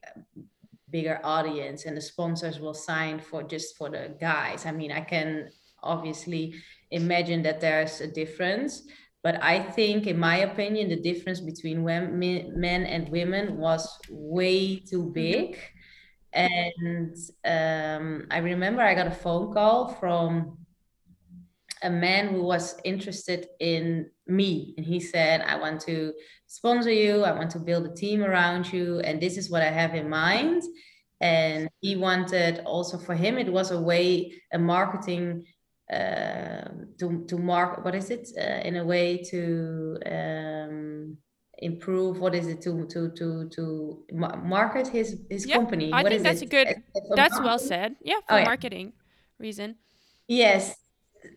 bigger 0.90 1.20
audience 1.24 1.84
and 1.84 1.96
the 1.96 2.00
sponsors 2.00 2.60
will 2.60 2.74
sign 2.74 3.18
for 3.18 3.42
just 3.42 3.76
for 3.76 3.90
the 3.90 4.14
guys. 4.20 4.66
I 4.66 4.72
mean, 4.72 4.92
I 4.92 5.00
can 5.00 5.50
obviously 5.82 6.54
imagine 6.90 7.42
that 7.42 7.60
there's 7.60 8.00
a 8.00 8.06
difference. 8.06 8.82
But 9.22 9.42
I 9.42 9.60
think, 9.60 10.06
in 10.06 10.18
my 10.18 10.38
opinion, 10.38 10.88
the 10.88 11.00
difference 11.00 11.40
between 11.40 11.82
women, 11.82 12.52
men 12.60 12.84
and 12.84 13.08
women 13.08 13.56
was 13.56 13.98
way 14.08 14.76
too 14.76 15.02
mm-hmm. 15.02 15.12
big. 15.12 15.58
And 16.32 17.16
um, 17.44 18.28
I 18.30 18.38
remember 18.38 18.82
I 18.82 18.94
got 18.94 19.08
a 19.08 19.10
phone 19.24 19.52
call 19.52 19.88
from 19.88 20.58
a 21.82 21.90
man 21.90 22.28
who 22.28 22.42
was 22.42 22.80
interested 22.84 23.48
in 23.60 24.10
me. 24.26 24.74
And 24.76 24.86
he 24.86 25.00
said, 25.00 25.42
I 25.42 25.56
want 25.56 25.80
to 25.82 26.12
sponsor 26.46 26.92
you, 26.92 27.22
I 27.22 27.32
want 27.32 27.50
to 27.52 27.58
build 27.58 27.86
a 27.86 27.94
team 27.94 28.22
around 28.22 28.72
you, 28.72 29.00
and 29.00 29.20
this 29.20 29.36
is 29.36 29.50
what 29.50 29.62
I 29.62 29.70
have 29.70 29.94
in 29.94 30.08
mind. 30.08 30.62
And 31.20 31.68
he 31.80 31.96
wanted 31.96 32.60
also 32.64 32.98
for 32.98 33.14
him, 33.14 33.38
it 33.38 33.50
was 33.50 33.70
a 33.70 33.80
way, 33.80 34.34
a 34.52 34.58
marketing 34.58 35.44
um, 35.92 36.88
to 36.98 37.24
to 37.28 37.38
mark 37.38 37.84
what 37.84 37.94
is 37.94 38.10
it 38.10 38.28
uh, 38.36 38.66
in 38.66 38.74
a 38.76 38.84
way 38.84 39.18
to 39.18 39.96
um, 40.04 41.16
improve 41.58 42.18
what 42.18 42.34
is 42.34 42.48
it 42.48 42.60
to 42.60 42.86
to 42.88 43.10
to 43.10 43.48
to 43.50 44.04
market 44.12 44.88
his 44.88 45.20
his 45.30 45.46
yeah, 45.46 45.54
company 45.54 45.92
i 45.92 46.02
what 46.02 46.10
think 46.10 46.24
that's 46.24 46.42
it? 46.42 46.46
a 46.46 46.48
good 46.48 46.82
that's 47.14 47.38
well 47.38 47.58
said 47.58 47.94
yeah 48.02 48.16
for 48.28 48.40
oh, 48.40 48.42
marketing 48.42 48.86
yeah. 48.96 49.46
reason 49.46 49.76
yes 50.26 50.74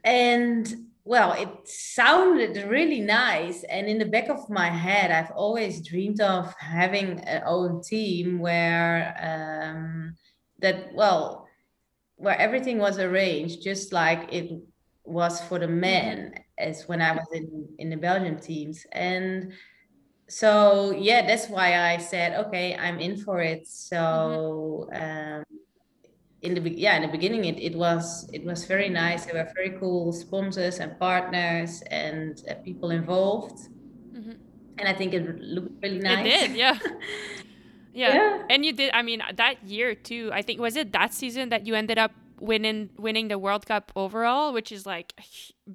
and 0.03 0.85
well 1.03 1.33
it 1.33 1.49
sounded 1.65 2.69
really 2.69 3.01
nice 3.01 3.63
and 3.63 3.87
in 3.87 3.97
the 3.97 4.05
back 4.05 4.29
of 4.29 4.49
my 4.49 4.69
head 4.69 5.11
i've 5.11 5.31
always 5.31 5.81
dreamed 5.81 6.21
of 6.21 6.53
having 6.59 7.19
an 7.21 7.41
own 7.45 7.81
team 7.81 8.39
where 8.39 9.15
um 9.21 10.15
that 10.59 10.93
well 10.93 11.47
where 12.15 12.37
everything 12.37 12.77
was 12.77 12.99
arranged 12.99 13.63
just 13.63 13.93
like 13.93 14.31
it 14.31 14.51
was 15.05 15.41
for 15.41 15.57
the 15.57 15.65
mm-hmm. 15.65 15.79
men 15.79 16.33
as 16.57 16.87
when 16.87 17.01
I 17.01 17.13
was 17.13 17.27
in 17.33 17.67
in 17.79 17.89
the 17.89 17.97
Belgian 17.97 18.39
teams 18.39 18.85
and 18.91 19.53
so 20.27 20.91
yeah 20.91 21.25
that's 21.25 21.47
why 21.47 21.79
I 21.79 21.97
said 21.97 22.45
okay 22.45 22.75
I'm 22.75 22.99
in 22.99 23.17
for 23.17 23.39
it 23.41 23.67
so 23.67 24.87
mm-hmm. 24.93 25.37
um, 25.37 25.43
in 26.41 26.53
the 26.53 26.61
yeah 26.71 26.95
in 26.95 27.01
the 27.01 27.07
beginning 27.07 27.45
it, 27.45 27.59
it 27.59 27.75
was 27.75 28.29
it 28.31 28.43
was 28.45 28.65
very 28.65 28.87
nice 28.87 29.25
there 29.25 29.35
were 29.35 29.51
very 29.55 29.77
cool 29.79 30.13
sponsors 30.13 30.79
and 30.79 30.97
partners 30.97 31.83
and 31.91 32.43
uh, 32.49 32.53
people 32.63 32.91
involved 32.91 33.67
mm-hmm. 34.13 34.31
and 34.77 34.87
I 34.87 34.93
think 34.93 35.13
it 35.13 35.39
looked 35.39 35.83
really 35.83 35.99
nice. 35.99 36.25
It 36.25 36.47
did, 36.47 36.57
yeah. 36.57 36.79
yeah. 37.93 38.15
yeah. 38.15 38.43
And 38.49 38.65
you 38.65 38.71
did 38.71 38.91
I 38.93 39.01
mean 39.01 39.21
that 39.35 39.63
year 39.65 39.95
too. 39.95 40.29
I 40.33 40.41
think 40.41 40.59
was 40.59 40.75
it 40.77 40.93
that 40.93 41.13
season 41.13 41.49
that 41.49 41.67
you 41.67 41.75
ended 41.75 41.97
up 41.97 42.11
winning 42.39 42.89
winning 42.97 43.27
the 43.27 43.37
World 43.37 43.65
Cup 43.65 43.91
overall, 43.95 44.53
which 44.53 44.71
is 44.71 44.85
like 44.85 45.13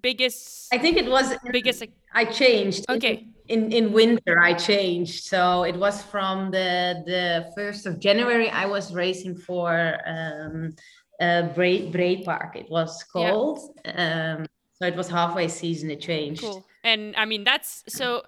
biggest 0.01 0.73
I 0.73 0.79
think 0.79 0.97
it 0.97 1.09
was 1.09 1.35
biggest 1.53 1.85
I 2.13 2.25
changed. 2.25 2.85
Okay. 2.89 3.29
In, 3.49 3.73
in 3.73 3.87
in 3.87 3.93
winter 3.93 4.41
I 4.41 4.55
changed. 4.55 5.25
So 5.25 5.65
it 5.65 5.77
was 5.77 6.03
from 6.03 6.51
the 6.51 7.03
the 7.07 7.53
1st 7.57 7.87
of 7.87 8.01
January 8.01 8.49
I 8.51 8.67
was 8.67 8.95
racing 8.95 9.37
for 9.37 9.99
um 10.07 10.75
uh 11.21 11.43
Bray, 11.55 11.91
Bray 11.91 12.23
Park 12.23 12.57
it 12.57 12.71
was 12.71 13.03
called. 13.05 13.61
Yeah. 13.85 14.37
Um 14.39 14.47
so 14.75 14.87
it 14.87 14.97
was 14.97 15.09
halfway 15.09 15.49
season 15.49 15.91
it 15.91 16.01
changed. 16.01 16.43
Cool. 16.43 16.67
And 16.83 17.15
I 17.17 17.25
mean 17.25 17.45
that's 17.45 17.85
so 17.89 18.23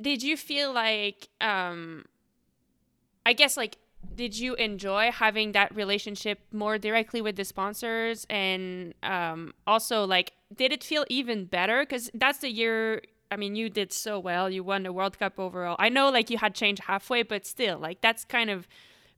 did 0.00 0.22
you 0.22 0.36
feel 0.36 0.72
like 0.72 1.28
um 1.40 2.04
I 3.24 3.32
guess 3.32 3.56
like 3.56 3.76
did 4.14 4.38
you 4.38 4.54
enjoy 4.54 5.10
having 5.10 5.52
that 5.52 5.74
relationship 5.74 6.38
more 6.52 6.78
directly 6.78 7.20
with 7.20 7.36
the 7.36 7.44
sponsors 7.44 8.26
and 8.30 8.94
um 9.02 9.52
also 9.66 10.04
like 10.04 10.32
did 10.54 10.72
it 10.72 10.84
feel 10.84 11.04
even 11.08 11.44
better 11.44 11.84
cuz 11.84 12.10
that's 12.14 12.38
the 12.38 12.50
year 12.50 13.02
I 13.30 13.36
mean 13.36 13.56
you 13.56 13.68
did 13.68 13.92
so 13.92 14.18
well 14.18 14.48
you 14.50 14.62
won 14.62 14.84
the 14.84 14.92
World 14.92 15.18
Cup 15.18 15.38
overall. 15.38 15.76
I 15.78 15.88
know 15.88 16.10
like 16.10 16.30
you 16.30 16.38
had 16.38 16.54
changed 16.54 16.82
halfway 16.84 17.22
but 17.22 17.46
still 17.46 17.78
like 17.78 18.00
that's 18.00 18.24
kind 18.24 18.50
of 18.50 18.68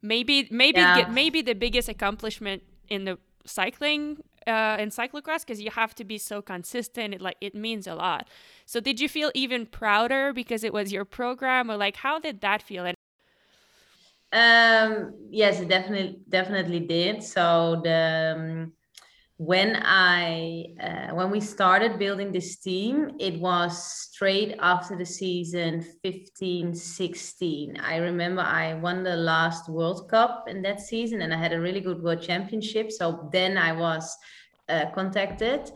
maybe 0.02 0.48
maybe 0.50 0.80
yeah. 0.80 0.96
get, 1.02 1.12
maybe 1.12 1.42
the 1.42 1.54
biggest 1.54 1.88
accomplishment 1.88 2.62
in 2.88 3.04
the 3.04 3.18
cycling 3.44 4.22
uh, 4.48 4.76
in 4.78 4.88
cyclocross 4.90 5.40
because 5.40 5.60
you 5.60 5.70
have 5.70 5.94
to 5.94 6.04
be 6.04 6.18
so 6.18 6.40
consistent. 6.40 7.14
It 7.14 7.20
like 7.20 7.36
it 7.40 7.54
means 7.54 7.86
a 7.86 7.94
lot. 7.94 8.28
So 8.66 8.80
did 8.80 9.00
you 9.00 9.08
feel 9.08 9.30
even 9.34 9.66
prouder 9.66 10.32
because 10.32 10.64
it 10.64 10.72
was 10.72 10.92
your 10.92 11.04
program, 11.04 11.70
or 11.70 11.76
like 11.76 11.96
how 11.96 12.18
did 12.18 12.40
that 12.40 12.62
feel? 12.62 12.86
And 12.86 12.96
um, 14.32 15.14
yes, 15.30 15.60
it 15.60 15.68
definitely 15.68 16.18
definitely 16.28 16.80
did. 16.80 17.22
So 17.22 17.80
the 17.82 18.34
um, 18.36 18.72
when 19.38 19.76
I 19.84 20.74
uh, 20.82 21.14
when 21.14 21.30
we 21.30 21.40
started 21.40 21.98
building 21.98 22.32
this 22.32 22.56
team, 22.56 23.12
it 23.18 23.40
was 23.40 23.82
straight 23.82 24.56
after 24.58 24.96
the 24.96 25.06
season 25.06 25.80
15 26.02 26.74
16. 26.74 27.78
I 27.80 27.96
remember 27.96 28.42
I 28.42 28.74
won 28.74 29.02
the 29.02 29.16
last 29.16 29.68
World 29.68 30.10
Cup 30.10 30.44
in 30.48 30.60
that 30.62 30.80
season 30.80 31.22
and 31.22 31.32
I 31.32 31.38
had 31.38 31.52
a 31.52 31.60
really 31.60 31.80
good 31.80 32.02
World 32.02 32.20
Championship. 32.20 32.90
So 32.90 33.30
then 33.32 33.56
I 33.56 33.72
was 33.72 34.14
uh, 34.68 34.86
contacted 34.94 35.70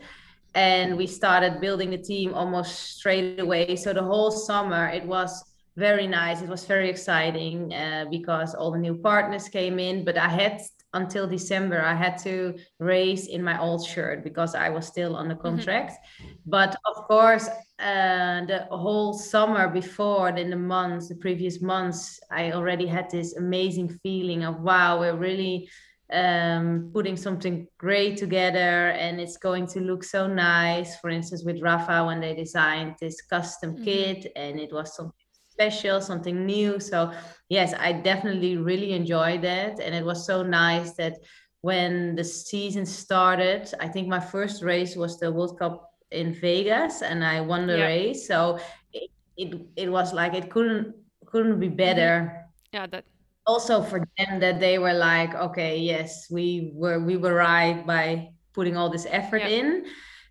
and 0.53 0.95
we 0.95 1.07
started 1.07 1.59
building 1.59 1.89
the 1.89 1.97
team 1.97 2.33
almost 2.33 2.97
straight 2.97 3.39
away. 3.39 3.77
So 3.77 3.93
the 3.93 4.03
whole 4.03 4.29
summer 4.29 4.89
it 4.89 5.05
was 5.05 5.52
very 5.75 6.07
nice. 6.07 6.41
It 6.41 6.49
was 6.49 6.65
very 6.65 6.89
exciting 6.89 7.73
uh, 7.73 8.05
because 8.09 8.53
all 8.53 8.71
the 8.71 8.77
new 8.77 8.95
partners 8.95 9.49
came 9.49 9.79
in. 9.79 10.05
But 10.05 10.17
I 10.17 10.27
had 10.27 10.61
until 10.93 11.27
December, 11.27 11.81
I 11.81 11.95
had 11.95 12.17
to 12.19 12.55
race 12.79 13.27
in 13.27 13.43
my 13.43 13.59
old 13.59 13.85
shirt 13.85 14.23
because 14.23 14.53
I 14.53 14.69
was 14.69 14.85
still 14.85 15.15
on 15.15 15.27
the 15.27 15.33
mm-hmm. 15.33 15.43
contract. 15.43 15.93
Mm-hmm. 15.93 16.31
But 16.45 16.75
of 16.85 17.07
course, 17.07 17.47
uh, 17.79 18.45
the 18.45 18.67
whole 18.69 19.13
summer 19.13 19.67
before, 19.67 20.29
in 20.29 20.49
the 20.51 20.55
months, 20.55 21.09
the 21.09 21.15
previous 21.15 21.61
months, 21.61 22.19
I 22.29 22.51
already 22.51 22.85
had 22.85 23.09
this 23.09 23.35
amazing 23.35 23.99
feeling 24.03 24.43
of 24.43 24.61
wow, 24.61 24.99
we're 24.99 25.15
really 25.15 25.69
um, 26.11 26.91
putting 26.93 27.17
something 27.17 27.67
great 27.79 28.17
together 28.17 28.89
and 28.91 29.19
it's 29.19 29.37
going 29.37 29.65
to 29.67 29.79
look 29.79 30.03
so 30.03 30.27
nice. 30.27 30.97
For 30.97 31.09
instance, 31.09 31.43
with 31.43 31.61
Rapha, 31.61 32.05
when 32.05 32.19
they 32.19 32.35
designed 32.35 32.95
this 33.01 33.21
custom 33.23 33.73
mm-hmm. 33.73 33.83
kit 33.83 34.31
and 34.35 34.59
it 34.59 34.71
was 34.71 34.95
something 34.95 35.22
special, 35.69 36.01
something 36.01 36.45
new. 36.45 36.79
So, 36.79 37.11
yes, 37.49 37.73
I 37.77 37.93
definitely 37.93 38.57
really 38.57 38.93
enjoyed 38.93 39.41
that. 39.43 39.79
And 39.79 39.95
it 39.95 40.03
was 40.03 40.25
so 40.25 40.43
nice 40.43 40.91
that 40.93 41.19
when 41.61 42.15
the 42.15 42.23
season 42.23 42.85
started, 42.85 43.73
I 43.79 43.87
think 43.87 44.07
my 44.07 44.19
first 44.19 44.63
race 44.63 44.95
was 44.95 45.19
the 45.19 45.31
World 45.31 45.57
Cup 45.59 45.89
in 46.11 46.33
Vegas 46.33 47.01
and 47.01 47.23
I 47.23 47.41
won 47.41 47.67
the 47.67 47.77
yeah. 47.77 47.85
race. 47.85 48.27
So, 48.27 48.59
it, 48.91 49.09
it, 49.37 49.61
it 49.75 49.91
was 49.91 50.13
like 50.13 50.33
it 50.33 50.49
couldn't 50.49 50.93
couldn't 51.25 51.59
be 51.59 51.69
better. 51.69 52.29
Mm-hmm. 52.29 52.75
Yeah, 52.75 52.87
that 52.87 53.05
also 53.45 53.81
for 53.81 53.99
them 54.17 54.39
that 54.39 54.59
they 54.61 54.79
were 54.79 54.93
like 54.93 55.35
okay 55.35 55.77
yes 55.77 56.27
we 56.31 56.71
were 56.73 56.99
we 56.99 57.17
were 57.17 57.33
right 57.33 57.85
by 57.85 58.29
putting 58.53 58.77
all 58.77 58.89
this 58.89 59.05
effort 59.09 59.41
yeah. 59.41 59.59
in 59.59 59.85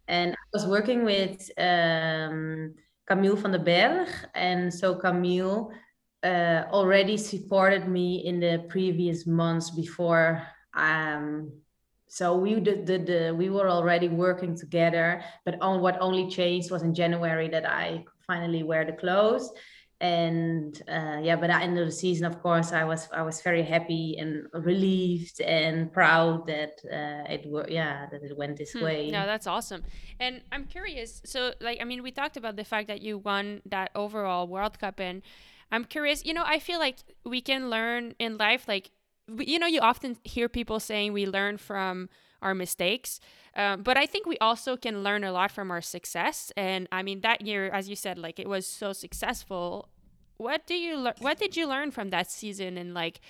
and 0.09 0.33
i 0.33 0.47
was 0.55 0.67
working 0.67 1.05
with 1.05 1.51
um, 1.59 2.73
camille 3.13 3.37
van 3.37 3.53
den 3.53 3.65
berg. 3.65 4.09
And 4.35 4.73
so 4.73 4.95
camille 4.95 5.73
uh, 6.25 6.65
already 6.73 7.17
supported 7.17 7.89
me 7.89 8.25
in 8.25 8.41
the 8.41 8.65
previous 8.69 9.27
months 9.27 9.71
before 9.71 10.43
um, 10.75 11.53
so 12.09 12.37
we 12.37 12.61
did 12.61 12.87
the, 12.87 13.35
we 13.35 13.49
were 13.49 13.69
already 13.69 14.09
working 14.09 14.57
together 14.57 15.23
but 15.45 15.57
on 15.61 15.81
what 15.81 16.01
only 16.01 16.29
changed 16.29 16.71
was 16.71 16.83
in 16.83 16.95
january 16.95 17.49
that 17.49 17.69
i 17.69 18.05
finally 18.27 18.63
wear 18.63 18.85
the 18.85 18.93
clothes 18.93 19.51
and 20.03 20.83
uh, 20.89 21.21
yeah 21.23 21.37
but 21.37 21.49
at 21.49 21.61
the 21.61 21.65
end 21.65 21.79
of 21.79 21.87
the 21.87 21.93
season 21.93 22.27
of 22.27 22.43
course 22.43 22.73
i 22.73 22.83
was 22.83 23.09
i 23.13 23.23
was 23.23 23.41
very 23.41 23.63
happy 23.63 24.17
and 24.19 24.47
relieved 24.53 25.41
and 25.41 25.93
proud 25.93 26.45
that 26.45 26.73
uh, 26.93 27.33
it 27.33 27.49
were 27.49 27.65
yeah 27.69 28.07
that 28.11 28.21
it 28.21 28.37
went 28.37 28.57
this 28.57 28.73
hmm. 28.73 28.83
way 28.83 29.11
no 29.13 29.25
that's 29.25 29.47
awesome 29.47 29.83
and 30.19 30.43
i'm 30.51 30.65
curious 30.65 31.23
so 31.25 31.55
like 31.61 31.79
i 31.81 31.85
mean 31.85 32.03
we 32.03 32.11
talked 32.11 32.37
about 32.37 32.57
the 32.57 32.65
fact 32.65 32.89
that 32.89 33.01
you 33.01 33.17
won 33.17 33.63
that 33.65 33.91
overall 33.95 34.49
world 34.49 34.77
cup 34.81 34.99
and 34.99 35.23
i'm 35.71 35.85
curious 35.85 36.25
you 36.25 36.35
know 36.35 36.45
i 36.47 36.59
feel 36.59 36.81
like 36.81 36.97
we 37.25 37.41
can 37.41 37.71
learn 37.71 38.13
in 38.19 38.37
life 38.37 38.67
like 38.67 38.91
you 39.39 39.57
know 39.57 39.69
you 39.69 39.81
often 39.81 40.17
hear 40.25 40.49
people 40.49 40.81
saying 40.81 41.13
we 41.13 41.27
learn 41.27 41.57
from 41.57 42.09
our 42.43 42.57
mistakes 42.57 43.21
um, 43.55 43.83
but 43.83 43.99
I 43.99 44.07
think 44.07 44.27
we 44.27 44.39
also 44.39 44.77
can 44.77 45.03
learn 45.03 45.25
a 45.25 45.33
lot 45.33 45.51
from 45.51 45.71
our 45.71 45.83
success. 45.83 46.53
And 46.57 46.89
I 46.91 47.03
mean, 47.03 47.21
that 47.21 47.43
year, 47.43 47.69
as 47.69 47.89
you 47.89 47.97
said, 47.97 48.19
like 48.19 48.39
it 48.39 48.49
was 48.49 48.67
so 48.67 48.93
successful 48.93 49.89
what 50.43 50.67
do 50.67 50.75
you 50.75 50.97
le- 50.99 51.15
what 51.19 51.39
did 51.39 51.57
you 51.57 51.67
learn 51.67 51.91
from 51.91 52.11
that 52.11 52.31
season? 52.31 52.77
And 52.77 52.95
like 52.95 53.21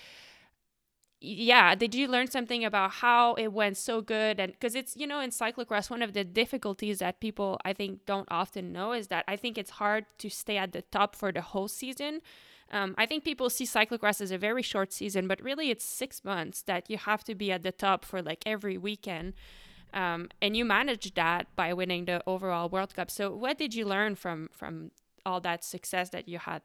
yeah 1.25 1.73
did 1.73 1.95
you 1.95 2.05
learn 2.05 2.27
something 2.29 2.65
about 2.65 2.91
how 2.91 3.33
it 3.35 3.53
went 3.53 3.77
so 3.77 4.01
good? 4.01 4.39
And 4.39 4.51
because 4.51 4.75
it's 4.75 4.97
you 4.97 5.07
know 5.07 5.19
in 5.21 5.29
cyclocross 5.29 5.89
one 5.89 6.01
of 6.01 6.13
the 6.13 6.23
difficulties 6.23 6.99
that 6.99 7.21
people 7.21 7.59
i 7.63 7.71
think 7.71 8.05
don't 8.05 8.27
often 8.29 8.73
know 8.73 8.91
is 8.91 9.07
that 9.07 9.23
i 9.27 9.37
think 9.37 9.57
it's 9.57 9.71
hard 9.71 10.05
to 10.17 10.29
stay 10.29 10.57
at 10.57 10.73
the 10.73 10.81
top 10.81 11.15
for 11.15 11.31
the 11.31 11.41
whole 11.41 11.69
season. 11.69 12.21
Um, 12.71 12.95
i 12.97 13.05
think 13.05 13.23
people 13.23 13.49
see 13.49 13.65
cyclocross 13.65 14.19
as 14.19 14.31
a 14.31 14.37
very 14.37 14.63
short 14.63 14.91
season 14.91 15.27
but 15.27 15.41
really 15.41 15.69
it's 15.69 15.85
six 15.85 16.25
months 16.25 16.61
that 16.63 16.89
you 16.89 16.97
have 16.97 17.23
to 17.25 17.35
be 17.35 17.51
at 17.51 17.63
the 17.63 17.71
top 17.71 18.03
for 18.03 18.21
like 18.21 18.41
every 18.45 18.77
weekend 18.77 19.33
um, 19.93 20.29
and 20.41 20.57
you 20.57 20.65
managed 20.65 21.15
that 21.15 21.55
by 21.55 21.71
winning 21.73 22.05
the 22.05 22.21
overall 22.25 22.67
world 22.67 22.95
cup. 22.95 23.11
So 23.11 23.31
what 23.31 23.57
did 23.57 23.75
you 23.75 23.85
learn 23.85 24.15
from 24.15 24.49
from 24.51 24.91
all 25.25 25.39
that 25.41 25.63
success 25.63 26.09
that 26.09 26.27
you 26.27 26.39
had 26.39 26.61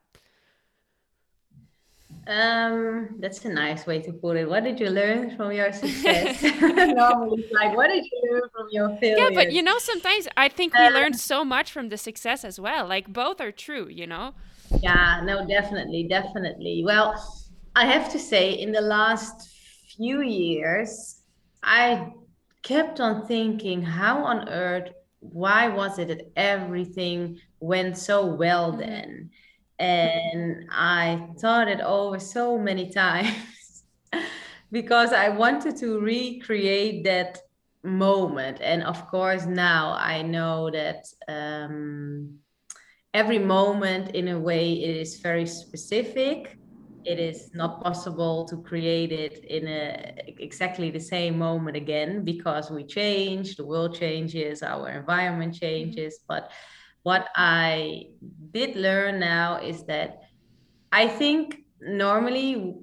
um, 2.29 3.17
that's 3.19 3.43
a 3.47 3.49
nice 3.49 3.87
way 3.87 4.01
to 4.03 4.13
put 4.13 4.37
it. 4.37 4.49
What 4.49 4.63
did 4.63 4.79
you 4.79 4.91
learn 4.91 5.35
from 5.35 5.51
your 5.51 5.73
success? 5.85 6.43
Normally, 6.61 7.47
like, 7.53 7.75
what 7.75 7.89
did 7.89 8.05
you 8.05 8.31
learn 8.31 8.43
from 8.55 8.69
your 8.71 8.97
failure? 8.99 9.25
Yeah, 9.25 9.31
but 9.35 9.51
you 9.53 9.63
know, 9.63 9.79
sometimes 9.79 10.29
I 10.37 10.49
think 10.49 10.75
we 10.77 10.85
uh, 10.85 10.91
learned 10.91 11.19
so 11.19 11.45
much 11.45 11.73
from 11.73 11.89
the 11.89 11.97
success 11.97 12.45
as 12.45 12.61
well. 12.61 12.87
Like, 12.87 13.11
both 13.11 13.41
are 13.41 13.51
true, 13.51 13.89
you 13.89 14.07
know? 14.07 14.35
Yeah, 14.83 15.23
no, 15.25 15.47
definitely, 15.47 16.07
definitely. 16.07 16.83
Well, 16.85 17.15
I 17.75 17.87
have 17.87 18.13
to 18.13 18.19
say, 18.19 18.53
in 18.53 18.73
the 18.73 18.83
last 18.83 19.49
few 19.97 20.21
years, 20.21 21.23
I 21.63 22.13
kept 22.63 23.01
on 23.01 23.27
thinking, 23.27 23.83
how 23.83 24.25
on 24.25 24.49
earth, 24.51 24.91
why 25.21 25.69
was 25.69 25.99
it 25.99 26.09
that 26.09 26.31
everything 26.37 27.41
went 27.61 27.97
so 27.97 28.27
well 28.27 28.73
mm-hmm. 28.73 28.81
then? 28.81 29.31
And 29.79 30.67
I 30.71 31.29
thought 31.39 31.69
it 31.69 31.81
over 31.81 32.19
so 32.19 32.59
many 32.59 32.91
times 32.91 33.85
because 34.73 35.13
I 35.13 35.29
wanted 35.29 35.77
to 35.79 36.01
recreate 36.01 37.05
that 37.05 37.39
moment. 37.83 38.59
And 38.61 38.83
of 38.83 39.07
course, 39.09 39.47
now 39.47 39.97
I 39.99 40.23
know 40.23 40.71
that 40.71 41.07
um, 41.29 42.39
every 43.15 43.39
moment, 43.39 44.15
in 44.15 44.29
a 44.29 44.39
way, 44.39 44.73
it 44.73 44.97
is 44.97 45.21
very 45.21 45.47
specific. 45.47 46.59
It 47.05 47.21
is 47.21 47.51
not 47.55 47.81
possible 47.81 48.45
to 48.49 48.61
create 48.63 49.13
it 49.13 49.45
in 49.45 49.67
a 49.69 50.15
exactly 50.39 50.91
the 50.91 51.01
same 51.01 51.39
moment 51.39 51.77
again 51.77 52.25
because 52.25 52.71
we 52.71 52.85
change, 52.85 53.57
the 53.57 53.65
world 53.65 53.95
changes, 53.95 54.63
our 54.63 54.91
environment 54.91 55.55
mm-hmm. 55.55 55.67
changes, 55.67 56.19
but 56.29 56.51
what 57.03 57.29
I 57.37 58.09
did 58.53 58.77
learn 58.77 59.19
now 59.21 59.57
is 59.57 59.85
that 59.85 60.21
I 60.93 61.09
think 61.09 61.59
normally 61.81 62.75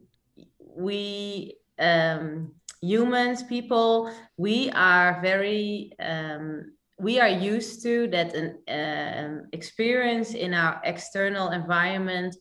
we 0.60 1.58
um, 1.80 2.51
humans, 2.82 3.43
people, 3.43 4.12
we 4.38 4.69
are 4.71 5.19
very 5.21 5.91
um, 5.99 6.73
we 6.97 7.19
are 7.19 7.30
used 7.30 7.84
to 7.84 8.08
that 8.08 8.34
an 8.34 8.58
um, 8.69 9.47
experience 9.51 10.34
in 10.34 10.54
our 10.54 10.80
external 10.86 11.49
environment 11.49 12.36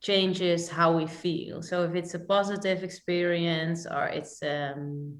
changes 0.00 0.68
how 0.68 0.96
we 0.96 1.06
feel. 1.06 1.62
So 1.62 1.82
if 1.82 1.96
it's 1.96 2.14
a 2.14 2.20
positive 2.20 2.84
experience 2.84 3.86
or 3.86 4.06
it's 4.06 4.40
um, 4.42 5.18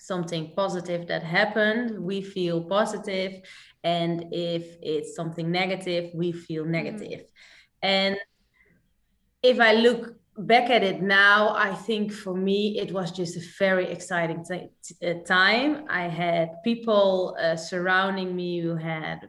something 0.00 0.52
positive 0.56 1.06
that 1.08 1.22
happened, 1.22 1.98
we 1.98 2.22
feel 2.22 2.62
positive. 2.64 3.42
And 3.84 4.26
if 4.32 4.76
it's 4.82 5.14
something 5.14 5.50
negative, 5.50 6.10
we 6.14 6.32
feel 6.32 6.62
mm-hmm. 6.62 6.72
negative. 6.72 7.20
Mm-hmm. 7.20 7.26
And 7.82 8.16
if 9.42 9.60
I 9.60 9.74
look 9.74 10.16
back 10.36 10.70
at 10.70 10.82
it 10.82 11.02
now, 11.02 11.54
I 11.54 11.74
think 11.74 12.12
for 12.12 12.34
me 12.34 12.78
it 12.78 12.92
was 12.92 13.10
just 13.10 13.36
a 13.36 13.42
very 13.58 13.86
exciting 13.90 14.44
t- 14.44 14.70
t- 14.82 15.10
uh, 15.10 15.22
time. 15.24 15.84
I 15.88 16.08
had 16.08 16.62
people 16.64 17.36
uh, 17.40 17.56
surrounding 17.56 18.34
me 18.34 18.60
who 18.60 18.76
had 18.76 19.28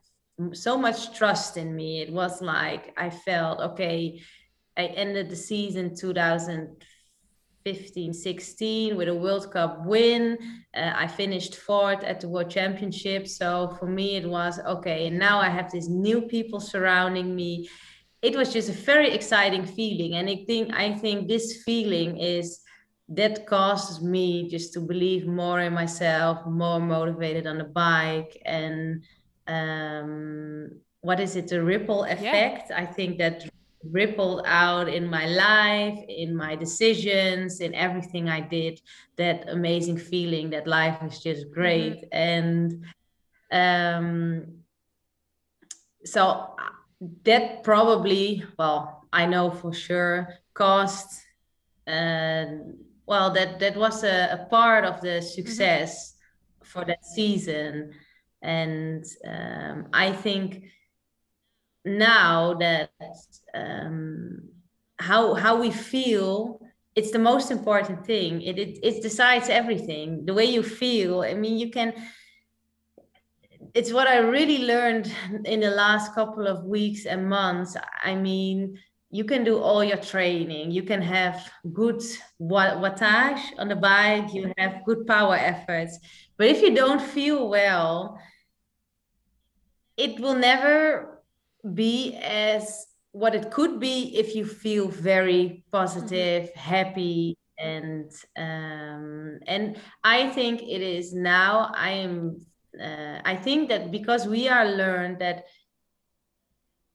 so 0.54 0.78
much 0.78 1.16
trust 1.18 1.58
in 1.58 1.76
me. 1.76 2.02
It 2.02 2.12
was 2.12 2.42
like 2.42 2.94
I 2.98 3.10
felt 3.10 3.60
okay. 3.60 4.22
I 4.78 4.86
ended 4.86 5.30
the 5.30 5.36
season 5.36 5.96
2015 7.66 8.14
16 8.14 8.98
with 8.98 9.08
a 9.08 9.14
World 9.14 9.52
Cup 9.52 9.86
win. 9.86 10.38
Uh, 10.76 10.94
I 10.96 11.08
finished 11.08 11.56
fourth 11.56 12.04
at 12.04 12.20
the 12.20 12.30
World 12.30 12.50
Championship. 12.50 13.28
So 13.28 13.76
for 13.80 13.86
me, 13.86 14.16
it 14.16 14.28
was 14.28 14.60
okay. 14.60 15.08
And 15.08 15.20
now 15.20 15.40
I 15.40 15.50
have 15.50 15.72
these 15.72 15.90
new 15.90 16.22
people 16.22 16.60
surrounding 16.60 17.36
me 17.36 17.70
it 18.22 18.36
was 18.36 18.54
just 18.54 18.70
a 18.70 18.74
very 18.74 19.12
exciting 19.12 19.66
feeling 19.66 20.16
and 20.16 20.30
i 20.30 20.44
think 20.46 20.74
i 20.74 20.94
think 20.94 21.28
this 21.28 21.64
feeling 21.64 22.18
is 22.18 22.62
that 23.10 23.46
causes 23.46 24.02
me 24.02 24.48
just 24.48 24.74
to 24.74 24.80
believe 24.80 25.28
more 25.28 25.60
in 25.60 25.74
myself 25.74 26.46
more 26.46 26.80
motivated 26.80 27.48
on 27.48 27.58
the 27.58 27.64
bike 27.64 28.42
and 28.46 29.04
um, 29.48 30.70
what 31.02 31.20
is 31.20 31.36
it 31.36 31.48
the 31.48 31.62
ripple 31.62 32.04
effect 32.04 32.70
yeah. 32.70 32.78
i 32.78 32.86
think 32.86 33.18
that 33.18 33.50
rippled 33.90 34.44
out 34.46 34.88
in 34.88 35.10
my 35.10 35.26
life 35.26 35.98
in 36.08 36.36
my 36.36 36.56
decisions 36.56 37.62
in 37.62 37.74
everything 37.74 38.30
i 38.30 38.40
did 38.40 38.80
that 39.18 39.50
amazing 39.50 39.98
feeling 39.98 40.50
that 40.52 40.68
life 40.68 40.98
is 41.04 41.20
just 41.20 41.52
great 41.52 41.96
mm-hmm. 41.96 42.08
and 42.12 42.86
um, 43.52 44.62
so 46.06 46.56
that 47.24 47.64
probably, 47.64 48.44
well, 48.58 49.08
I 49.12 49.26
know 49.26 49.52
for 49.52 49.74
sure, 49.74 50.30
cost. 50.54 51.22
And 51.86 52.78
well, 53.06 53.32
that 53.32 53.60
that 53.60 53.76
was 53.76 54.04
a, 54.04 54.30
a 54.42 54.48
part 54.50 54.86
of 54.86 55.02
the 55.02 55.20
mm-hmm. 55.20 55.26
success 55.26 56.14
mm-hmm. 56.14 56.66
for 56.66 56.86
that 56.86 57.06
season, 57.06 57.92
and 58.42 59.04
um, 59.28 59.88
I 59.94 60.12
think 60.12 60.66
now 61.86 62.54
that 62.56 62.92
um, 63.54 64.42
how 65.00 65.34
how 65.34 65.60
we 65.60 65.72
feel 65.72 66.62
it's 66.96 67.12
the 67.12 67.20
most 67.20 67.52
important 67.52 68.06
thing 68.06 68.42
it, 68.42 68.60
it 68.60 68.80
it 68.84 69.02
decides 69.02 69.50
everything 69.50 70.26
the 70.26 70.34
way 70.34 70.46
you 70.46 70.62
feel 70.62 71.22
i 71.22 71.34
mean 71.34 71.58
you 71.58 71.72
can 71.72 71.94
it's 73.74 73.94
what 73.94 74.08
I 74.08 74.18
really 74.18 74.66
learned 74.66 75.12
in 75.46 75.60
the 75.62 75.70
last 75.70 76.14
couple 76.14 76.48
of 76.48 76.66
weeks 76.66 77.06
and 77.06 77.30
months. 77.30 77.78
I 78.04 78.16
mean, 78.16 78.78
you 79.10 79.26
can 79.26 79.44
do 79.44 79.60
all 79.60 79.84
your 79.84 79.98
training, 79.98 80.72
you 80.72 80.84
can 80.84 81.02
have 81.02 81.52
good 81.74 82.02
wattage 82.42 83.42
on 83.58 83.68
the 83.68 83.76
bike, 83.76 84.34
you 84.34 84.54
have 84.58 84.86
good 84.86 85.06
power 85.06 85.36
efforts. 85.36 86.00
But 86.38 86.48
if 86.48 86.62
you 86.62 86.74
don't 86.74 87.02
feel 87.02 87.50
well, 87.50 88.20
it 89.98 90.20
will 90.20 90.36
never 90.36 91.11
be 91.74 92.16
as 92.16 92.86
what 93.12 93.36
it 93.36 93.52
could 93.52 93.80
be 93.80 94.18
if 94.18 94.36
you 94.36 94.46
feel 94.46 94.88
very 94.88 95.64
positive, 95.72 96.50
mm-hmm. 96.50 96.60
happy, 96.60 97.38
and 97.58 98.12
um, 98.38 99.40
and 99.48 99.78
I 100.04 100.30
think 100.30 100.62
it 100.62 100.82
is 100.82 101.14
now. 101.14 101.72
I 101.76 101.92
am 101.92 102.46
uh, 102.82 103.20
I 103.26 103.36
think 103.36 103.70
that 103.70 103.92
because 103.92 104.28
we 104.28 104.48
are 104.48 104.66
learned 104.66 105.20
that 105.20 105.46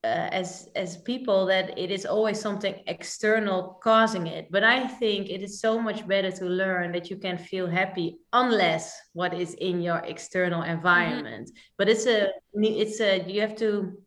uh, 0.03 0.29
as 0.31 0.69
as 0.75 0.97
people 0.97 1.45
that 1.47 1.77
it 1.77 1.91
is 1.91 2.05
always 2.05 2.39
something 2.39 2.75
external 2.87 3.79
causing 3.83 4.27
it 4.27 4.47
but 4.51 4.63
i 4.63 4.87
think 4.87 5.27
it 5.29 5.41
is 5.41 5.59
so 5.59 5.79
much 5.79 6.07
better 6.07 6.31
to 6.31 6.45
learn 6.45 6.91
that 6.91 7.09
you 7.09 7.17
can 7.17 7.37
feel 7.37 7.67
happy 7.67 8.17
unless 8.31 8.95
what 9.13 9.33
is 9.33 9.55
in 9.55 9.81
your 9.81 9.97
external 10.05 10.61
mm-hmm. 10.61 10.77
environment 10.77 11.47
mm-hmm. 11.47 11.73
but 11.77 11.89
it's 11.89 12.05
a 12.05 12.29
it's 12.53 13.01
a 13.01 13.25
you 13.27 13.41
have 13.41 13.55
to 13.55 13.97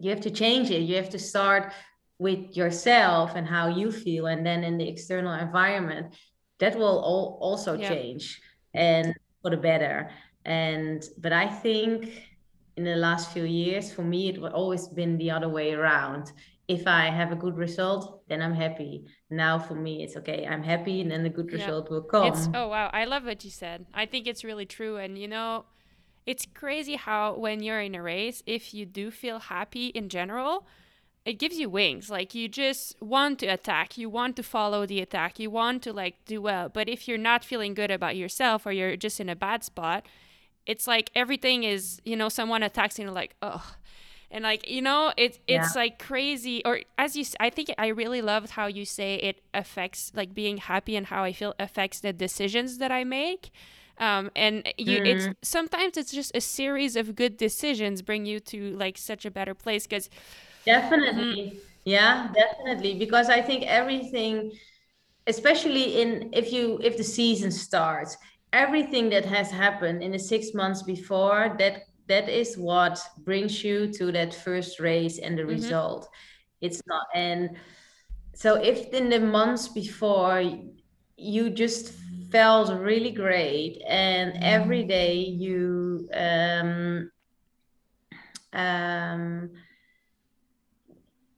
you 0.00 0.10
have 0.10 0.20
to 0.22 0.30
change 0.30 0.70
it. 0.70 0.80
You 0.80 0.96
have 0.96 1.10
to 1.10 1.18
start 1.18 1.72
with 2.20 2.54
yourself 2.56 3.32
and 3.34 3.46
how 3.46 3.66
you 3.68 3.90
feel 3.90 4.26
and 4.26 4.44
then 4.44 4.62
in 4.62 4.76
the 4.76 4.86
external 4.86 5.32
environment 5.32 6.14
that 6.58 6.76
will 6.76 6.98
all 7.00 7.38
also 7.40 7.72
yeah. 7.72 7.88
change 7.88 8.40
and 8.74 9.14
for 9.40 9.50
the 9.50 9.56
better. 9.56 10.10
And 10.44 11.02
but 11.18 11.32
i 11.32 11.46
think 11.46 12.12
in 12.76 12.84
the 12.84 12.96
last 12.96 13.32
few 13.32 13.44
years 13.44 13.92
for 13.92 14.02
me 14.02 14.28
it 14.28 14.40
would 14.40 14.52
always 14.52 14.86
been 14.88 15.16
the 15.16 15.30
other 15.30 15.48
way 15.48 15.72
around. 15.72 16.32
If 16.68 16.86
i 16.86 17.06
have 17.06 17.32
a 17.32 17.36
good 17.36 17.56
result 17.56 18.22
then 18.28 18.42
i'm 18.42 18.54
happy. 18.54 19.06
Now 19.30 19.58
for 19.58 19.74
me 19.74 20.02
it's 20.04 20.16
okay 20.16 20.46
i'm 20.46 20.62
happy 20.62 21.00
and 21.00 21.10
then 21.10 21.22
the 21.22 21.30
good 21.30 21.50
yeah. 21.50 21.58
result 21.58 21.90
will 21.90 22.02
come. 22.02 22.26
It's, 22.26 22.48
oh 22.54 22.68
wow 22.68 22.90
i 22.92 23.06
love 23.06 23.24
what 23.24 23.44
you 23.44 23.50
said. 23.50 23.86
I 23.94 24.04
think 24.04 24.26
it's 24.26 24.44
really 24.44 24.66
true 24.66 24.98
and 24.98 25.16
you 25.16 25.28
know 25.28 25.64
it's 26.30 26.46
crazy 26.62 26.96
how 27.06 27.34
when 27.44 27.56
you're 27.62 27.84
in 27.88 27.94
a 27.94 28.02
race 28.02 28.38
if 28.46 28.62
you 28.76 28.84
do 29.00 29.10
feel 29.10 29.38
happy 29.54 29.86
in 29.88 30.08
general 30.08 30.66
it 31.26 31.38
gives 31.38 31.58
you 31.58 31.68
wings. 31.68 32.08
Like 32.08 32.34
you 32.34 32.48
just 32.48 32.96
want 33.02 33.40
to 33.40 33.46
attack. 33.46 33.98
You 33.98 34.08
want 34.08 34.36
to 34.36 34.42
follow 34.42 34.86
the 34.86 35.00
attack. 35.02 35.38
You 35.38 35.50
want 35.50 35.82
to 35.82 35.92
like 35.92 36.16
do 36.24 36.40
well. 36.40 36.70
But 36.70 36.88
if 36.88 37.06
you're 37.06 37.18
not 37.18 37.44
feeling 37.44 37.74
good 37.74 37.90
about 37.90 38.16
yourself 38.16 38.64
or 38.64 38.72
you're 38.72 38.96
just 38.96 39.20
in 39.20 39.28
a 39.28 39.36
bad 39.36 39.62
spot 39.62 40.06
it's 40.66 40.86
like 40.86 41.10
everything 41.14 41.64
is 41.64 42.00
you 42.04 42.16
know 42.16 42.28
someone 42.28 42.62
attacks 42.62 42.98
you 42.98 43.10
like 43.10 43.34
oh 43.42 43.74
and 44.30 44.44
like 44.44 44.68
you 44.68 44.80
know 44.80 45.12
it 45.16 45.38
it's 45.46 45.74
yeah. 45.74 45.80
like 45.80 45.98
crazy. 45.98 46.62
Or 46.64 46.80
as 46.96 47.16
you 47.16 47.24
i 47.40 47.50
think 47.50 47.72
i 47.78 47.88
really 47.88 48.22
loved 48.22 48.50
how 48.50 48.66
you 48.66 48.84
say 48.84 49.16
it 49.16 49.42
affects 49.52 50.12
like 50.14 50.34
being 50.34 50.58
happy 50.58 50.96
and 50.96 51.06
how 51.06 51.24
i 51.24 51.32
feel 51.32 51.54
affects 51.58 52.00
the 52.00 52.12
decisions 52.12 52.78
that 52.78 52.92
i 52.92 53.04
make 53.04 53.50
um, 54.00 54.30
and 54.34 54.66
you 54.78 54.98
mm-hmm. 54.98 55.06
it's 55.06 55.48
sometimes 55.48 55.96
it's 55.96 56.10
just 56.10 56.34
a 56.34 56.40
series 56.40 56.96
of 56.96 57.14
good 57.14 57.36
decisions 57.36 58.02
bring 58.02 58.26
you 58.26 58.40
to 58.40 58.74
like 58.76 58.98
such 58.98 59.24
a 59.24 59.30
better 59.30 59.54
place 59.54 59.86
because 59.86 60.08
definitely 60.64 61.52
mm-hmm. 61.52 61.58
yeah 61.84 62.28
definitely 62.34 62.98
because 62.98 63.28
i 63.28 63.40
think 63.40 63.62
everything 63.64 64.50
especially 65.26 66.02
in 66.02 66.30
if 66.32 66.52
you 66.52 66.80
if 66.82 66.96
the 66.96 67.04
season 67.04 67.50
starts 67.50 68.16
everything 68.52 69.08
that 69.10 69.24
has 69.24 69.50
happened 69.50 70.02
in 70.02 70.10
the 70.10 70.18
six 70.18 70.54
months 70.54 70.82
before 70.82 71.54
that 71.58 71.82
that 72.08 72.28
is 72.28 72.58
what 72.58 73.00
brings 73.18 73.62
you 73.62 73.86
to 73.92 74.10
that 74.10 74.34
first 74.34 74.80
race 74.80 75.18
and 75.18 75.38
the 75.38 75.42
mm-hmm. 75.42 75.52
result 75.52 76.08
it's 76.60 76.82
not 76.86 77.06
and 77.14 77.50
so 78.34 78.54
if 78.54 78.88
in 78.94 79.08
the 79.10 79.20
months 79.20 79.68
before 79.68 80.42
you 81.16 81.50
just 81.50 81.92
felt 82.30 82.72
really 82.80 83.10
great 83.10 83.82
and 83.86 84.42
every 84.42 84.84
day 84.84 85.16
you 85.16 86.08
um 86.14 87.10
um 88.52 89.50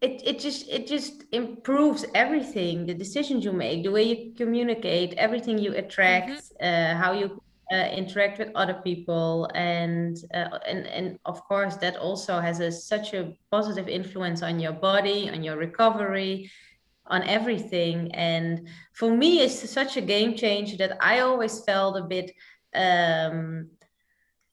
it, 0.01 0.21
it 0.25 0.41
just 0.41 0.69
it 0.69 0.87
just 0.87 1.25
improves 1.33 2.05
everything 2.15 2.87
the 2.87 2.95
decisions 2.95 3.45
you 3.45 3.53
make 3.53 3.85
the 3.85 3.91
way 3.91 4.03
you 4.03 4.33
communicate 4.35 5.15
everything 5.15 5.59
you 5.59 5.75
attract 5.75 6.31
mm-hmm. 6.31 6.67
uh, 6.67 7.01
how 7.01 7.13
you 7.13 7.41
uh, 7.73 7.87
interact 7.87 8.39
with 8.39 8.51
other 8.55 8.75
people 8.85 9.49
and 9.55 10.19
uh, 10.35 10.59
and 10.67 10.87
and 10.89 11.19
of 11.25 11.43
course 11.45 11.77
that 11.77 11.97
also 11.97 12.41
has 12.41 12.61
a, 12.61 12.71
such 12.71 13.15
a 13.15 13.33
positive 13.51 13.89
influence 13.89 14.43
on 14.43 14.59
your 14.59 14.73
body 14.73 15.31
on 15.31 15.43
your 15.43 15.57
recovery 15.57 16.51
on 17.07 17.23
everything 17.25 18.13
and 18.15 18.69
for 18.93 19.11
me 19.11 19.41
it's 19.41 19.69
such 19.69 19.97
a 19.97 20.01
game 20.01 20.35
changer 20.35 20.77
that 20.77 20.97
i 21.01 21.21
always 21.21 21.65
felt 21.65 21.97
a 21.97 22.03
bit 22.03 22.33
um, 22.75 23.69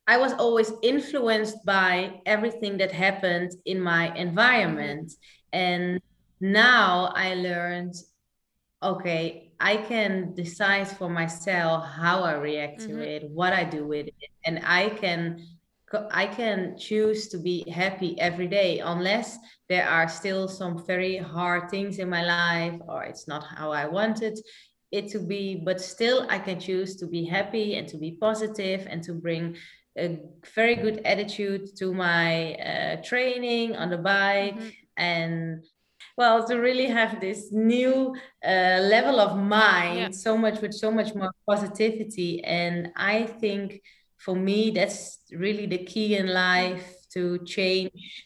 I 0.09 0.17
was 0.17 0.33
always 0.33 0.71
influenced 0.81 1.63
by 1.65 2.19
everything 2.25 2.79
that 2.79 2.91
happened 2.91 3.51
in 3.65 3.79
my 3.79 4.11
environment. 4.15 5.13
And 5.53 6.01
now 6.41 7.13
I 7.15 7.35
learned 7.35 7.93
okay, 8.81 9.51
I 9.59 9.77
can 9.77 10.33
decide 10.33 10.87
for 10.87 11.09
myself 11.09 11.85
how 11.85 12.23
I 12.23 12.33
react 12.35 12.79
mm-hmm. 12.79 12.97
to 12.97 13.07
it, 13.07 13.29
what 13.29 13.53
I 13.53 13.65
do 13.65 13.85
with 13.85 14.07
it, 14.07 14.31
and 14.45 14.61
I 14.65 14.89
can 14.89 15.45
I 16.11 16.27
can 16.27 16.77
choose 16.77 17.27
to 17.29 17.37
be 17.37 17.69
happy 17.69 18.19
every 18.19 18.47
day 18.47 18.79
unless 18.79 19.37
there 19.67 19.87
are 19.87 20.07
still 20.07 20.47
some 20.47 20.85
very 20.85 21.17
hard 21.17 21.69
things 21.69 21.99
in 21.99 22.09
my 22.09 22.23
life 22.23 22.79
or 22.87 23.03
it's 23.03 23.27
not 23.27 23.43
how 23.43 23.71
I 23.71 23.87
wanted 23.87 24.39
it 24.91 25.07
to 25.09 25.19
be 25.19 25.55
but 25.55 25.81
still 25.81 26.25
I 26.29 26.39
can 26.39 26.59
choose 26.59 26.95
to 26.97 27.07
be 27.07 27.25
happy 27.25 27.75
and 27.75 27.87
to 27.89 27.97
be 27.97 28.17
positive 28.19 28.87
and 28.89 29.03
to 29.03 29.13
bring 29.13 29.55
a 29.97 30.19
very 30.55 30.75
good 30.75 31.01
attitude 31.05 31.75
to 31.77 31.93
my 31.93 32.53
uh, 32.55 33.01
training 33.03 33.75
on 33.75 33.89
the 33.89 33.97
bike 33.97 34.55
mm-hmm. 34.55 34.69
and 34.97 35.63
well 36.17 36.45
to 36.47 36.55
really 36.55 36.87
have 36.87 37.19
this 37.19 37.51
new 37.51 38.15
uh, 38.45 38.79
level 38.81 39.19
of 39.19 39.37
mind 39.37 39.99
yeah. 39.99 40.09
so 40.11 40.37
much 40.37 40.61
with 40.61 40.73
so 40.73 40.91
much 40.91 41.13
more 41.15 41.31
positivity 41.47 42.43
and 42.43 42.89
i 42.95 43.23
think 43.23 43.81
for 44.19 44.35
me 44.35 44.69
that's 44.71 45.19
really 45.31 45.65
the 45.65 45.79
key 45.79 46.15
in 46.15 46.27
life 46.27 47.07
to 47.13 47.39
change 47.39 48.25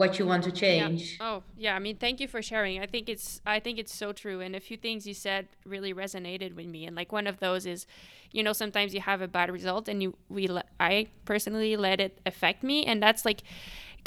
what 0.00 0.18
you 0.18 0.26
want 0.26 0.42
to 0.44 0.50
change. 0.50 1.18
Yeah. 1.20 1.26
Oh, 1.26 1.42
yeah. 1.58 1.76
I 1.76 1.78
mean, 1.78 1.96
thank 1.96 2.20
you 2.20 2.28
for 2.28 2.40
sharing. 2.40 2.80
I 2.80 2.86
think 2.86 3.10
it's 3.10 3.42
I 3.44 3.60
think 3.60 3.78
it's 3.78 3.94
so 3.94 4.12
true 4.12 4.40
and 4.40 4.56
a 4.56 4.60
few 4.60 4.78
things 4.78 5.06
you 5.06 5.12
said 5.12 5.48
really 5.66 5.92
resonated 5.92 6.54
with 6.54 6.66
me 6.66 6.86
and 6.86 6.96
like 6.96 7.12
one 7.12 7.26
of 7.26 7.38
those 7.38 7.66
is 7.66 7.86
you 8.32 8.42
know 8.42 8.54
sometimes 8.54 8.94
you 8.94 9.00
have 9.00 9.20
a 9.20 9.28
bad 9.28 9.50
result 9.50 9.88
and 9.88 10.02
you 10.02 10.16
we 10.30 10.48
I 10.78 11.08
personally 11.26 11.76
let 11.76 12.00
it 12.00 12.18
affect 12.24 12.62
me 12.62 12.86
and 12.86 13.02
that's 13.02 13.26
like 13.26 13.42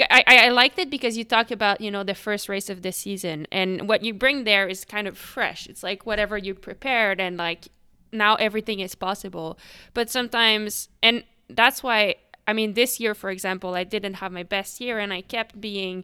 I, 0.10 0.24
I 0.48 0.50
liked 0.50 0.80
it 0.80 0.90
because 0.90 1.16
you 1.16 1.24
talk 1.24 1.52
about 1.52 1.80
you 1.80 1.92
know 1.92 2.04
the 2.04 2.16
first 2.16 2.50
race 2.50 2.70
of 2.70 2.82
the 2.82 2.92
season 2.92 3.46
and 3.52 3.88
what 3.88 4.04
you 4.04 4.14
bring 4.16 4.46
there 4.46 4.68
is 4.68 4.86
kind 4.86 5.08
of 5.08 5.16
fresh 5.16 5.68
it's 5.68 5.84
like 5.84 6.08
whatever 6.08 6.36
you 6.38 6.56
prepared 6.56 7.22
and 7.22 7.38
like 7.38 7.68
now 8.14 8.36
everything 8.36 8.80
is 8.80 8.96
possible 8.96 9.58
but 9.94 10.10
sometimes 10.10 10.90
and 11.02 11.24
that's 11.50 11.84
why 11.84 12.16
I 12.48 12.54
mean, 12.54 12.74
this 12.74 13.00
year, 13.00 13.16
for 13.16 13.30
example, 13.30 13.74
I 13.74 13.84
didn't 13.84 14.16
have 14.16 14.32
my 14.32 14.44
best 14.44 14.82
year 14.82 15.00
and 15.00 15.14
I 15.14 15.22
kept 15.22 15.60
being 15.60 16.04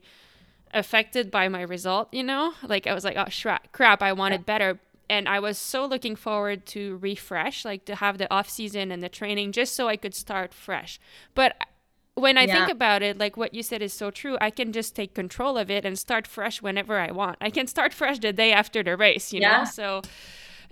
affected 0.74 1.32
by 1.32 1.50
my 1.50 1.62
result, 1.62 2.14
you 2.14 2.24
know? 2.24 2.54
Like, 2.64 2.88
I 2.88 2.94
was 2.94 3.04
like, 3.04 3.18
oh, 3.18 3.26
shra- 3.26 3.60
crap, 3.72 4.02
I 4.02 4.14
wanted 4.14 4.46
better. 4.46 4.80
And 5.10 5.28
I 5.28 5.40
was 5.40 5.58
so 5.58 5.86
looking 5.86 6.16
forward 6.16 6.66
to 6.68 6.98
refresh, 6.98 7.66
like 7.66 7.86
to 7.86 7.96
have 7.96 8.20
the 8.20 8.32
off 8.32 8.50
season 8.50 8.92
and 8.92 9.02
the 9.02 9.10
training 9.10 9.52
just 9.52 9.76
so 9.76 9.88
I 9.88 9.98
could 9.98 10.14
start 10.14 10.54
fresh. 10.54 11.00
But 11.34 11.56
when 12.14 12.38
I 12.38 12.44
yeah. 12.44 12.54
think 12.54 12.70
about 12.70 13.02
it, 13.02 13.18
like 13.18 13.36
what 13.36 13.54
you 13.54 13.64
said 13.64 13.82
is 13.82 13.92
so 13.92 14.12
true. 14.12 14.38
I 14.40 14.52
can 14.52 14.72
just 14.72 14.96
take 14.96 15.16
control 15.16 15.58
of 15.58 15.72
it 15.72 15.84
and 15.84 15.98
start 15.98 16.28
fresh 16.28 16.62
whenever 16.62 17.00
I 17.00 17.12
want. 17.12 17.38
I 17.42 17.50
can 17.50 17.66
start 17.66 17.94
fresh 17.94 18.20
the 18.20 18.32
day 18.32 18.52
after 18.52 18.84
the 18.84 18.96
race, 18.96 19.34
you 19.34 19.42
yeah. 19.42 19.60
know? 19.60 19.66
So 19.66 20.02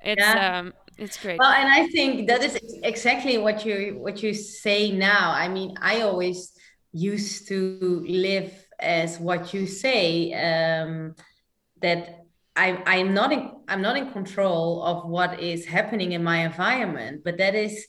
it's 0.03 0.21
yeah. 0.21 0.59
um 0.59 0.73
it's 0.97 1.17
great. 1.17 1.37
Well, 1.39 1.51
and 1.51 1.69
I 1.69 1.87
think 1.87 2.27
that 2.27 2.43
is 2.43 2.57
exactly 2.83 3.37
what 3.37 3.65
you 3.65 3.97
what 3.99 4.23
you 4.23 4.33
say 4.33 4.91
now. 4.91 5.31
I 5.31 5.47
mean, 5.47 5.75
I 5.81 6.01
always 6.01 6.51
used 6.91 7.47
to 7.49 8.03
live 8.07 8.51
as 8.79 9.19
what 9.19 9.53
you 9.53 9.67
say 9.67 10.33
um, 10.33 11.15
that 11.81 12.25
I, 12.55 12.81
I'm 12.85 13.13
not 13.13 13.31
in 13.31 13.51
I'm 13.67 13.81
not 13.81 13.97
in 13.97 14.11
control 14.11 14.83
of 14.83 15.07
what 15.07 15.39
is 15.39 15.65
happening 15.65 16.13
in 16.13 16.23
my 16.23 16.45
environment, 16.45 17.21
but 17.23 17.37
that 17.37 17.53
is 17.53 17.87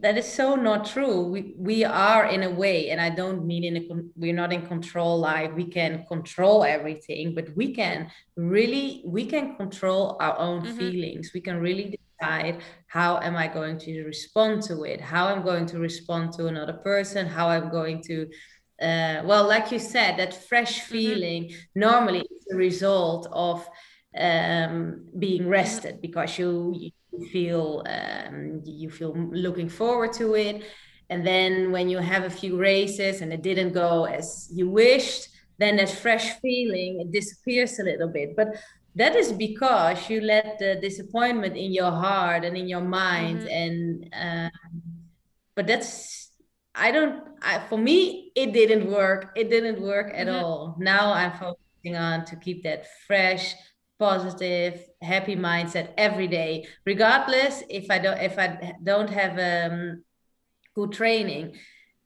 that 0.00 0.18
is 0.18 0.30
so 0.30 0.56
not 0.56 0.84
true 0.84 1.22
we 1.22 1.54
we 1.56 1.84
are 1.84 2.26
in 2.26 2.42
a 2.42 2.50
way 2.50 2.90
and 2.90 3.00
i 3.00 3.08
don't 3.08 3.46
mean 3.46 3.64
in 3.64 3.76
a 3.76 3.88
we're 4.14 4.34
not 4.34 4.52
in 4.52 4.66
control 4.66 5.18
like 5.18 5.54
we 5.56 5.64
can 5.64 6.04
control 6.06 6.64
everything 6.64 7.34
but 7.34 7.48
we 7.56 7.72
can 7.72 8.10
really 8.36 9.02
we 9.06 9.24
can 9.24 9.56
control 9.56 10.16
our 10.20 10.38
own 10.38 10.62
mm-hmm. 10.62 10.76
feelings 10.76 11.30
we 11.32 11.40
can 11.40 11.58
really 11.58 11.98
decide 12.18 12.60
how 12.86 13.18
am 13.20 13.36
i 13.36 13.46
going 13.46 13.78
to 13.78 14.04
respond 14.04 14.62
to 14.62 14.84
it 14.84 15.00
how 15.00 15.26
i'm 15.26 15.42
going 15.42 15.66
to 15.66 15.78
respond 15.78 16.32
to 16.32 16.46
another 16.46 16.72
person 16.72 17.26
how 17.26 17.48
i'm 17.48 17.70
going 17.70 18.02
to 18.02 18.26
uh, 18.82 19.22
well 19.24 19.46
like 19.46 19.72
you 19.72 19.78
said 19.78 20.18
that 20.18 20.48
fresh 20.48 20.80
mm-hmm. 20.80 20.92
feeling 20.92 21.44
mm-hmm. 21.44 21.80
normally 21.80 22.20
is 22.20 22.46
a 22.52 22.56
result 22.56 23.26
of 23.32 23.66
um, 24.18 25.04
being 25.18 25.46
rested 25.46 26.00
because 26.00 26.38
you, 26.38 26.74
you 26.74 27.26
feel 27.28 27.82
um, 27.86 28.62
you 28.64 28.88
feel 28.90 29.14
looking 29.30 29.68
forward 29.68 30.12
to 30.12 30.34
it 30.34 30.64
and 31.10 31.26
then 31.26 31.70
when 31.70 31.88
you 31.88 31.98
have 31.98 32.24
a 32.24 32.30
few 32.30 32.58
races 32.58 33.20
and 33.20 33.32
it 33.32 33.42
didn't 33.42 33.72
go 33.72 34.04
as 34.04 34.48
you 34.52 34.68
wished 34.68 35.28
then 35.58 35.76
that 35.76 35.90
fresh 35.90 36.38
feeling 36.40 37.00
it 37.00 37.12
disappears 37.12 37.78
a 37.78 37.84
little 37.84 38.08
bit 38.08 38.34
but 38.36 38.48
that 38.96 39.14
is 39.14 39.30
because 39.30 40.08
you 40.08 40.22
let 40.22 40.58
the 40.58 40.76
disappointment 40.80 41.54
in 41.54 41.72
your 41.72 41.90
heart 41.90 42.44
and 42.44 42.56
in 42.56 42.66
your 42.66 42.80
mind 42.80 43.40
mm-hmm. 43.40 43.48
and 43.48 44.08
um, 44.14 44.82
but 45.54 45.66
that's 45.66 46.32
i 46.74 46.90
don't 46.90 47.22
I, 47.42 47.60
for 47.68 47.78
me 47.78 48.32
it 48.34 48.52
didn't 48.52 48.90
work 48.90 49.32
it 49.36 49.50
didn't 49.50 49.80
work 49.80 50.12
at 50.14 50.26
mm-hmm. 50.26 50.44
all 50.44 50.76
now 50.78 51.12
i'm 51.12 51.32
focusing 51.32 51.96
on 51.96 52.24
to 52.24 52.36
keep 52.36 52.64
that 52.64 52.86
fresh 53.06 53.54
positive 53.98 54.82
happy 55.00 55.36
mindset 55.36 55.92
every 55.96 56.26
day 56.26 56.66
regardless 56.84 57.62
if 57.70 57.90
i 57.90 57.98
don't 57.98 58.18
if 58.18 58.38
i 58.38 58.74
don't 58.82 59.10
have 59.10 59.38
um 59.38 60.02
good 60.74 60.92
training 60.92 61.54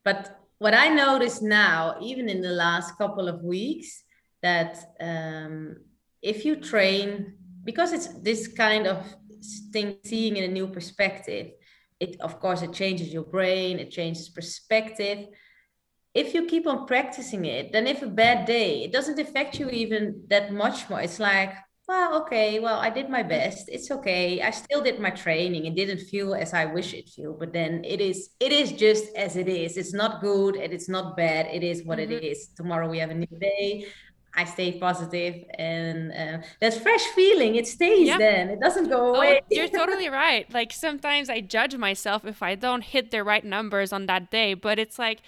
but 0.05 0.41
what 0.59 0.75
i 0.75 0.89
notice 0.89 1.41
now 1.43 1.97
even 2.01 2.29
in 2.29 2.41
the 2.41 2.51
last 2.51 2.97
couple 2.97 3.29
of 3.29 3.43
weeks 3.43 4.05
that 4.43 4.79
um 5.01 5.77
if 6.23 6.45
you 6.45 6.57
train 6.57 7.35
because 7.65 7.93
it's 7.93 8.09
this 8.23 8.49
kind 8.49 8.87
of 8.87 9.05
thing 9.73 9.97
seeing 10.05 10.37
in 10.37 10.45
a 10.45 10.49
new 10.53 10.67
perspective 10.67 11.51
it 11.99 12.17
of 12.21 12.41
course 12.41 12.63
it 12.63 12.73
changes 12.73 13.13
your 13.13 13.25
brain 13.25 13.79
it 13.79 13.91
changes 13.91 14.29
perspective 14.29 15.27
if 16.13 16.35
you 16.35 16.45
keep 16.47 16.67
on 16.67 16.87
practicing 16.87 17.45
it 17.45 17.73
then 17.73 17.87
if 17.87 18.03
a 18.03 18.07
bad 18.07 18.47
day 18.47 18.83
it 18.85 18.93
doesn't 18.93 19.19
affect 19.19 19.59
you 19.59 19.69
even 19.71 20.23
that 20.29 20.53
much 20.53 20.89
more 20.91 21.01
it's 21.01 21.21
like 21.21 21.55
well, 21.91 22.23
okay, 22.23 22.61
well, 22.61 22.79
I 22.79 22.89
did 22.89 23.11
my 23.11 23.25
best. 23.25 23.69
It's 23.69 23.91
okay. 23.91 24.41
I 24.41 24.53
still 24.53 24.81
did 24.81 25.01
my 25.01 25.11
training. 25.11 25.67
It 25.67 25.75
didn't 25.75 25.99
feel 26.07 26.37
as 26.37 26.55
I 26.55 26.67
wish 26.67 26.95
it 26.95 27.09
feel, 27.09 27.33
but 27.33 27.53
then 27.53 27.83
it 27.85 28.01
is 28.01 28.31
it 28.39 28.53
is 28.53 28.71
just 28.71 29.07
as 29.17 29.35
it 29.35 29.49
is. 29.49 29.77
It's 29.77 29.93
not 29.93 30.21
good 30.21 30.55
and 30.55 30.73
it's 30.73 30.89
not 30.89 31.17
bad. 31.17 31.49
It 31.53 31.65
is 31.65 31.83
what 31.83 31.99
mm-hmm. 31.99 32.13
it 32.13 32.23
is. 32.23 32.51
Tomorrow 32.55 32.89
we 32.89 33.01
have 33.01 33.11
a 33.11 33.15
new 33.15 33.35
day. 33.41 33.87
I 34.35 34.45
stay 34.45 34.79
positive 34.79 35.45
and 35.59 36.13
uh, 36.13 36.47
that 36.61 36.75
fresh 36.75 37.03
feeling 37.17 37.57
it 37.57 37.67
stays 37.67 38.07
yeah. 38.07 38.19
then 38.19 38.49
it 38.49 38.61
doesn't 38.61 38.89
go 38.89 39.15
oh, 39.15 39.15
away. 39.15 39.41
Oh, 39.43 39.47
you're 39.51 39.69
totally 39.69 40.09
right. 40.09 40.53
Like 40.53 40.73
sometimes 40.73 41.29
I 41.29 41.41
judge 41.41 41.77
myself 41.77 42.25
if 42.25 42.43
I 42.43 42.55
don't 42.55 42.85
hit 42.85 43.11
the 43.11 43.25
right 43.25 43.45
numbers 43.45 43.93
on 43.93 44.07
that 44.07 44.31
day, 44.31 44.55
but 44.55 44.79
it's 44.79 44.99
like 44.99 45.21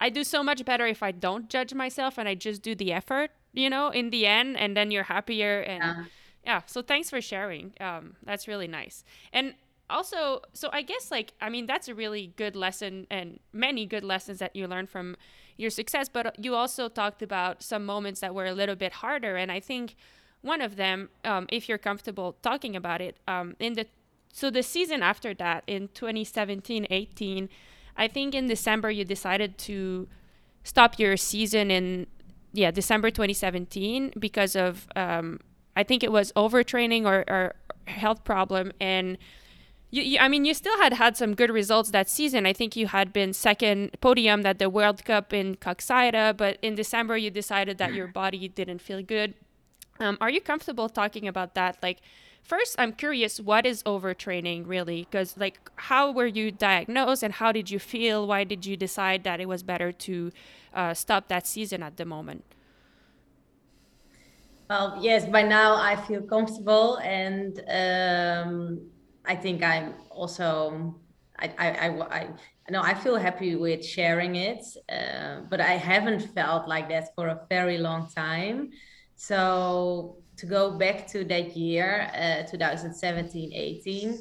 I 0.00 0.10
do 0.10 0.24
so 0.24 0.42
much 0.42 0.64
better 0.64 0.86
if 0.86 1.02
I 1.02 1.10
don't 1.10 1.48
judge 1.48 1.72
myself 1.72 2.18
and 2.18 2.28
I 2.28 2.34
just 2.34 2.62
do 2.62 2.74
the 2.74 2.92
effort 2.92 3.30
you 3.52 3.70
know, 3.70 3.90
in 3.90 4.10
the 4.10 4.26
end, 4.26 4.56
and 4.56 4.76
then 4.76 4.90
you're 4.90 5.04
happier. 5.04 5.60
And 5.60 5.82
yeah, 5.82 6.04
yeah 6.44 6.62
so 6.66 6.82
thanks 6.82 7.10
for 7.10 7.20
sharing. 7.20 7.72
Um, 7.80 8.16
that's 8.22 8.48
really 8.48 8.68
nice. 8.68 9.04
And 9.32 9.54
also, 9.90 10.42
so 10.52 10.70
I 10.72 10.82
guess 10.82 11.10
like, 11.10 11.32
I 11.40 11.48
mean, 11.48 11.66
that's 11.66 11.88
a 11.88 11.94
really 11.94 12.32
good 12.36 12.56
lesson 12.56 13.06
and 13.10 13.40
many 13.52 13.86
good 13.86 14.04
lessons 14.04 14.38
that 14.38 14.54
you 14.54 14.66
learn 14.66 14.86
from 14.86 15.16
your 15.58 15.70
success, 15.70 16.08
but 16.08 16.42
you 16.42 16.54
also 16.54 16.88
talked 16.88 17.20
about 17.20 17.62
some 17.62 17.84
moments 17.84 18.20
that 18.20 18.34
were 18.34 18.46
a 18.46 18.54
little 18.54 18.76
bit 18.76 18.94
harder. 18.94 19.36
And 19.36 19.52
I 19.52 19.60
think 19.60 19.96
one 20.40 20.62
of 20.62 20.76
them, 20.76 21.10
um, 21.24 21.46
if 21.50 21.68
you're 21.68 21.78
comfortable 21.78 22.36
talking 22.40 22.74
about 22.74 23.02
it, 23.02 23.18
um, 23.28 23.54
in 23.58 23.74
the 23.74 23.86
so 24.32 24.50
the 24.50 24.62
season 24.62 25.02
after 25.02 25.34
that 25.34 25.64
in 25.66 25.88
2017 25.94 26.86
18 26.90 27.48
i 27.96 28.06
think 28.06 28.34
in 28.34 28.46
december 28.46 28.90
you 28.90 29.02
decided 29.02 29.56
to 29.56 30.06
stop 30.68 30.98
your 30.98 31.16
season 31.16 31.70
in 31.70 32.06
yeah 32.52 32.70
December 32.70 33.10
2017 33.10 34.12
because 34.18 34.54
of 34.54 34.86
um, 34.96 35.40
I 35.76 35.82
think 35.82 36.02
it 36.02 36.12
was 36.12 36.32
overtraining 36.32 37.04
or, 37.06 37.24
or 37.28 37.54
health 37.86 38.24
problem 38.24 38.72
and. 38.80 39.18
You, 39.90 40.02
you, 40.02 40.18
I 40.18 40.28
mean, 40.28 40.44
you 40.44 40.52
still 40.52 40.76
had 40.78 40.92
had 40.92 41.16
some 41.16 41.34
good 41.34 41.50
results 41.50 41.90
that 41.92 42.08
season. 42.10 42.44
I 42.44 42.52
think 42.52 42.76
you 42.76 42.88
had 42.88 43.12
been 43.12 43.32
second 43.32 43.96
podium 44.00 44.44
at 44.44 44.58
the 44.58 44.68
World 44.68 45.04
Cup 45.04 45.32
in 45.32 45.54
Koksijde, 45.56 46.36
but 46.36 46.58
in 46.60 46.74
December 46.74 47.16
you 47.16 47.30
decided 47.30 47.78
that 47.78 47.94
your 47.94 48.06
body 48.22 48.48
didn't 48.48 48.80
feel 48.80 49.02
good. 49.02 49.34
Um, 49.98 50.18
are 50.20 50.30
you 50.30 50.40
comfortable 50.40 50.88
talking 50.88 51.26
about 51.26 51.54
that? 51.54 51.78
Like, 51.82 52.00
first, 52.42 52.76
I'm 52.78 52.92
curious, 52.92 53.40
what 53.40 53.64
is 53.64 53.82
overtraining 53.84 54.64
really? 54.66 55.06
Because, 55.10 55.36
like, 55.38 55.58
how 55.76 56.12
were 56.12 56.26
you 56.26 56.50
diagnosed 56.50 57.22
and 57.22 57.34
how 57.34 57.50
did 57.50 57.70
you 57.70 57.78
feel? 57.78 58.26
Why 58.26 58.44
did 58.44 58.66
you 58.66 58.76
decide 58.76 59.24
that 59.24 59.40
it 59.40 59.48
was 59.48 59.62
better 59.62 59.90
to 59.90 60.30
uh, 60.74 60.94
stop 60.94 61.28
that 61.28 61.46
season 61.46 61.82
at 61.82 61.96
the 61.96 62.04
moment? 62.04 62.44
Well, 64.68 64.98
yes, 65.00 65.24
by 65.24 65.42
now 65.42 65.76
I 65.76 65.96
feel 65.96 66.20
comfortable, 66.20 66.96
and 66.96 67.58
um, 67.68 68.82
I 69.28 69.36
think 69.36 69.62
I'm 69.62 69.94
also, 70.10 70.98
I, 71.38 71.52
I, 71.58 71.68
I, 71.68 72.28
I 72.68 72.70
know 72.70 72.80
I 72.82 72.94
feel 72.94 73.16
happy 73.16 73.56
with 73.56 73.84
sharing 73.84 74.36
it, 74.36 74.64
uh, 74.90 75.42
but 75.50 75.60
I 75.60 75.72
haven't 75.72 76.20
felt 76.34 76.66
like 76.66 76.88
that 76.88 77.14
for 77.14 77.28
a 77.28 77.40
very 77.50 77.78
long 77.78 78.08
time. 78.08 78.70
So 79.16 80.16
to 80.38 80.46
go 80.46 80.78
back 80.78 81.06
to 81.08 81.24
that 81.24 81.56
year, 81.56 82.10
uh, 82.14 82.50
2017, 82.50 83.52
18, 83.52 84.18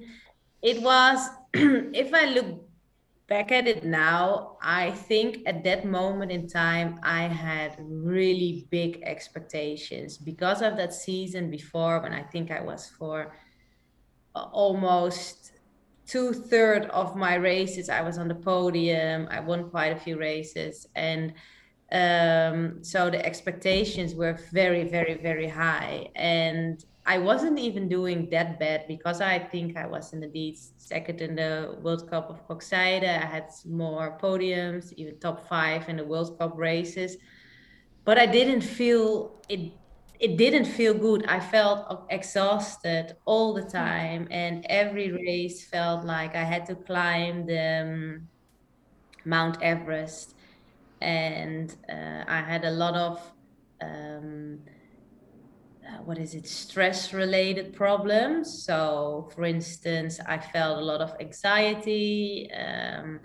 it 0.61 0.81
was, 0.81 1.29
if 1.53 2.13
I 2.13 2.25
look 2.25 2.67
back 3.27 3.51
at 3.51 3.67
it 3.67 3.85
now, 3.85 4.57
I 4.61 4.91
think 4.91 5.39
at 5.45 5.63
that 5.63 5.85
moment 5.85 6.31
in 6.31 6.47
time, 6.47 6.99
I 7.03 7.23
had 7.23 7.77
really 7.79 8.67
big 8.71 9.01
expectations 9.03 10.17
because 10.17 10.61
of 10.61 10.75
that 10.77 10.93
season 10.93 11.49
before 11.49 12.01
when 12.01 12.13
I 12.13 12.23
think 12.23 12.51
I 12.51 12.61
was 12.61 12.89
for 12.89 13.33
almost 14.51 15.53
two 16.05 16.33
third 16.33 16.85
of 16.85 17.15
my 17.15 17.35
races 17.35 17.89
I 17.89 18.01
was 18.01 18.17
on 18.17 18.27
the 18.27 18.35
podium. 18.35 19.27
I 19.29 19.39
won 19.39 19.69
quite 19.69 19.91
a 19.91 19.99
few 19.99 20.17
races, 20.17 20.87
and 20.95 21.33
um, 21.91 22.83
so 22.83 23.09
the 23.09 23.25
expectations 23.25 24.15
were 24.15 24.37
very, 24.51 24.83
very, 24.83 25.15
very 25.15 25.47
high. 25.47 26.09
And 26.15 26.83
I 27.05 27.17
wasn't 27.17 27.57
even 27.57 27.87
doing 27.87 28.29
that 28.31 28.59
bad 28.59 28.85
because 28.87 29.21
I 29.21 29.39
think 29.39 29.77
I 29.77 29.87
was 29.87 30.11
in 30.11 30.19
the 30.19 30.57
second 30.77 31.21
in 31.21 31.35
the 31.35 31.77
World 31.81 32.09
Cup 32.09 32.29
of 32.29 32.45
Koksijde. 32.47 33.07
I 33.07 33.25
had 33.25 33.49
more 33.65 34.17
podiums, 34.21 34.91
even 34.97 35.17
top 35.19 35.47
five 35.47 35.87
in 35.87 35.95
the 35.95 36.03
World 36.03 36.37
Cup 36.37 36.57
races. 36.57 37.15
But 38.03 38.17
I 38.17 38.25
didn't 38.25 38.61
feel 38.61 39.41
it 39.47 39.71
it 40.19 40.37
didn't 40.37 40.65
feel 40.65 40.93
good. 40.93 41.25
I 41.27 41.39
felt 41.39 42.05
exhausted 42.09 43.15
all 43.25 43.53
the 43.53 43.63
time, 43.63 44.27
and 44.31 44.65
every 44.69 45.11
race 45.11 45.65
felt 45.65 46.05
like 46.05 46.35
I 46.35 46.43
had 46.43 46.65
to 46.67 46.75
climb 46.75 47.45
the 47.45 47.81
um, 47.81 48.27
Mount 49.25 49.61
Everest, 49.61 50.35
and 51.01 51.75
uh, 51.89 52.23
I 52.27 52.41
had 52.41 52.65
a 52.65 52.71
lot 52.71 52.95
of 52.95 53.33
um, 53.81 54.59
uh, 55.87 56.01
what 56.03 56.17
is 56.17 56.33
it? 56.35 56.47
Stress 56.47 57.13
related 57.13 57.73
problems. 57.73 58.63
So 58.65 59.29
for 59.33 59.43
instance 59.45 60.19
i 60.27 60.37
felt 60.37 60.79
a 60.79 60.81
lot 60.81 61.01
of 61.01 61.13
anxiety 61.19 62.49
um, 62.51 63.19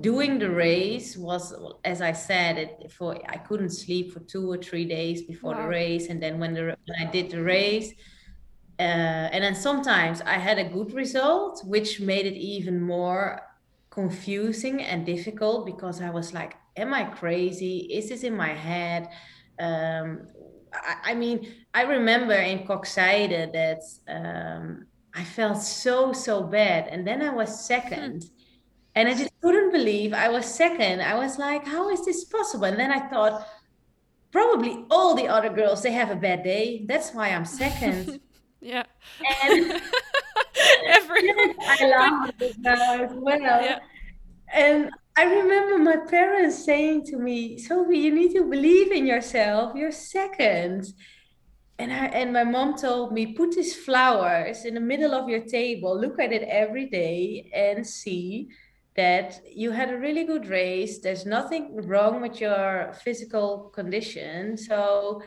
doing 0.00 0.38
the 0.38 0.50
race 0.50 1.16
was 1.16 1.54
as 1.84 2.00
i 2.00 2.10
said 2.10 2.58
it 2.58 2.90
for 2.90 3.16
i 3.28 3.36
couldn't 3.36 3.70
sleep 3.70 4.12
for 4.12 4.20
two 4.20 4.50
or 4.50 4.58
three 4.58 4.84
days 4.84 5.22
before 5.22 5.52
wow. 5.52 5.62
the 5.62 5.68
race. 5.68 6.08
And 6.08 6.20
then 6.20 6.38
when, 6.40 6.52
the, 6.52 6.62
when 6.62 6.98
i 7.00 7.10
did 7.10 7.30
the 7.30 7.42
race 7.42 7.92
uh, 8.80 9.30
and 9.32 9.44
then 9.44 9.54
sometimes 9.54 10.20
i 10.22 10.34
had 10.34 10.58
a 10.58 10.64
good 10.64 10.92
result 10.94 11.62
which 11.64 12.00
made 12.00 12.26
it 12.26 12.34
even 12.34 12.80
more 12.80 13.40
confusing 13.90 14.82
and 14.82 15.06
difficult 15.06 15.64
because 15.64 16.00
i 16.00 16.10
was 16.10 16.34
like 16.34 16.56
am 16.76 16.94
i 16.94 17.04
crazy? 17.04 17.78
Is 17.92 18.08
this 18.08 18.22
in 18.22 18.36
my 18.36 18.52
head? 18.52 19.08
Um, 19.58 20.26
I, 20.72 21.12
I 21.12 21.14
mean, 21.14 21.54
I 21.72 21.82
remember 21.82 22.34
in 22.34 22.66
Koksijde 22.66 23.52
that 23.52 23.82
um, 24.08 24.86
I 25.14 25.22
felt 25.22 25.62
so 25.62 26.12
so 26.12 26.42
bad, 26.42 26.88
and 26.88 27.06
then 27.06 27.22
I 27.22 27.30
was 27.30 27.64
second, 27.64 28.30
and 28.94 29.08
I 29.08 29.14
just 29.14 29.32
couldn't 29.40 29.72
believe 29.72 30.12
I 30.12 30.28
was 30.28 30.46
second. 30.46 31.02
I 31.02 31.14
was 31.14 31.38
like, 31.38 31.66
how 31.66 31.90
is 31.90 32.04
this 32.04 32.24
possible? 32.24 32.64
And 32.64 32.78
then 32.78 32.92
I 32.92 33.08
thought, 33.08 33.46
probably 34.30 34.84
all 34.90 35.14
the 35.14 35.28
other 35.28 35.50
girls 35.50 35.82
they 35.82 35.92
have 35.92 36.10
a 36.10 36.16
bad 36.16 36.42
day. 36.42 36.84
That's 36.86 37.12
why 37.12 37.30
I'm 37.30 37.44
second. 37.44 38.20
yeah. 38.60 38.84
And 39.44 39.80
Everyone. 40.86 41.54
I 41.60 42.52
now 42.58 43.02
as 43.02 43.12
well. 43.14 43.38
Yeah. 43.40 43.78
And 44.52 44.90
I 45.16 45.24
remember 45.24 45.78
my 45.78 45.96
parents 46.08 46.64
saying 46.64 47.06
to 47.06 47.16
me, 47.16 47.58
Sophie, 47.58 47.98
you 47.98 48.14
need 48.14 48.32
to 48.34 48.44
believe 48.44 48.92
in 48.92 49.06
yourself. 49.06 49.74
You're 49.74 49.92
second. 49.92 50.86
And 51.78 51.92
I 51.92 52.06
and 52.06 52.32
my 52.32 52.44
mom 52.44 52.76
told 52.76 53.12
me, 53.12 53.34
put 53.34 53.52
these 53.52 53.74
flowers 53.74 54.64
in 54.64 54.74
the 54.74 54.80
middle 54.80 55.14
of 55.14 55.28
your 55.28 55.40
table, 55.40 55.98
look 55.98 56.20
at 56.20 56.32
it 56.32 56.42
every 56.42 56.86
day 56.86 57.50
and 57.52 57.84
see 57.86 58.48
that 58.96 59.40
you 59.50 59.72
had 59.72 59.90
a 59.90 59.98
really 59.98 60.24
good 60.24 60.46
race. 60.46 61.00
There's 61.00 61.26
nothing 61.26 61.76
wrong 61.86 62.20
with 62.20 62.40
your 62.40 62.92
physical 63.02 63.70
condition. 63.74 64.56
So 64.56 65.22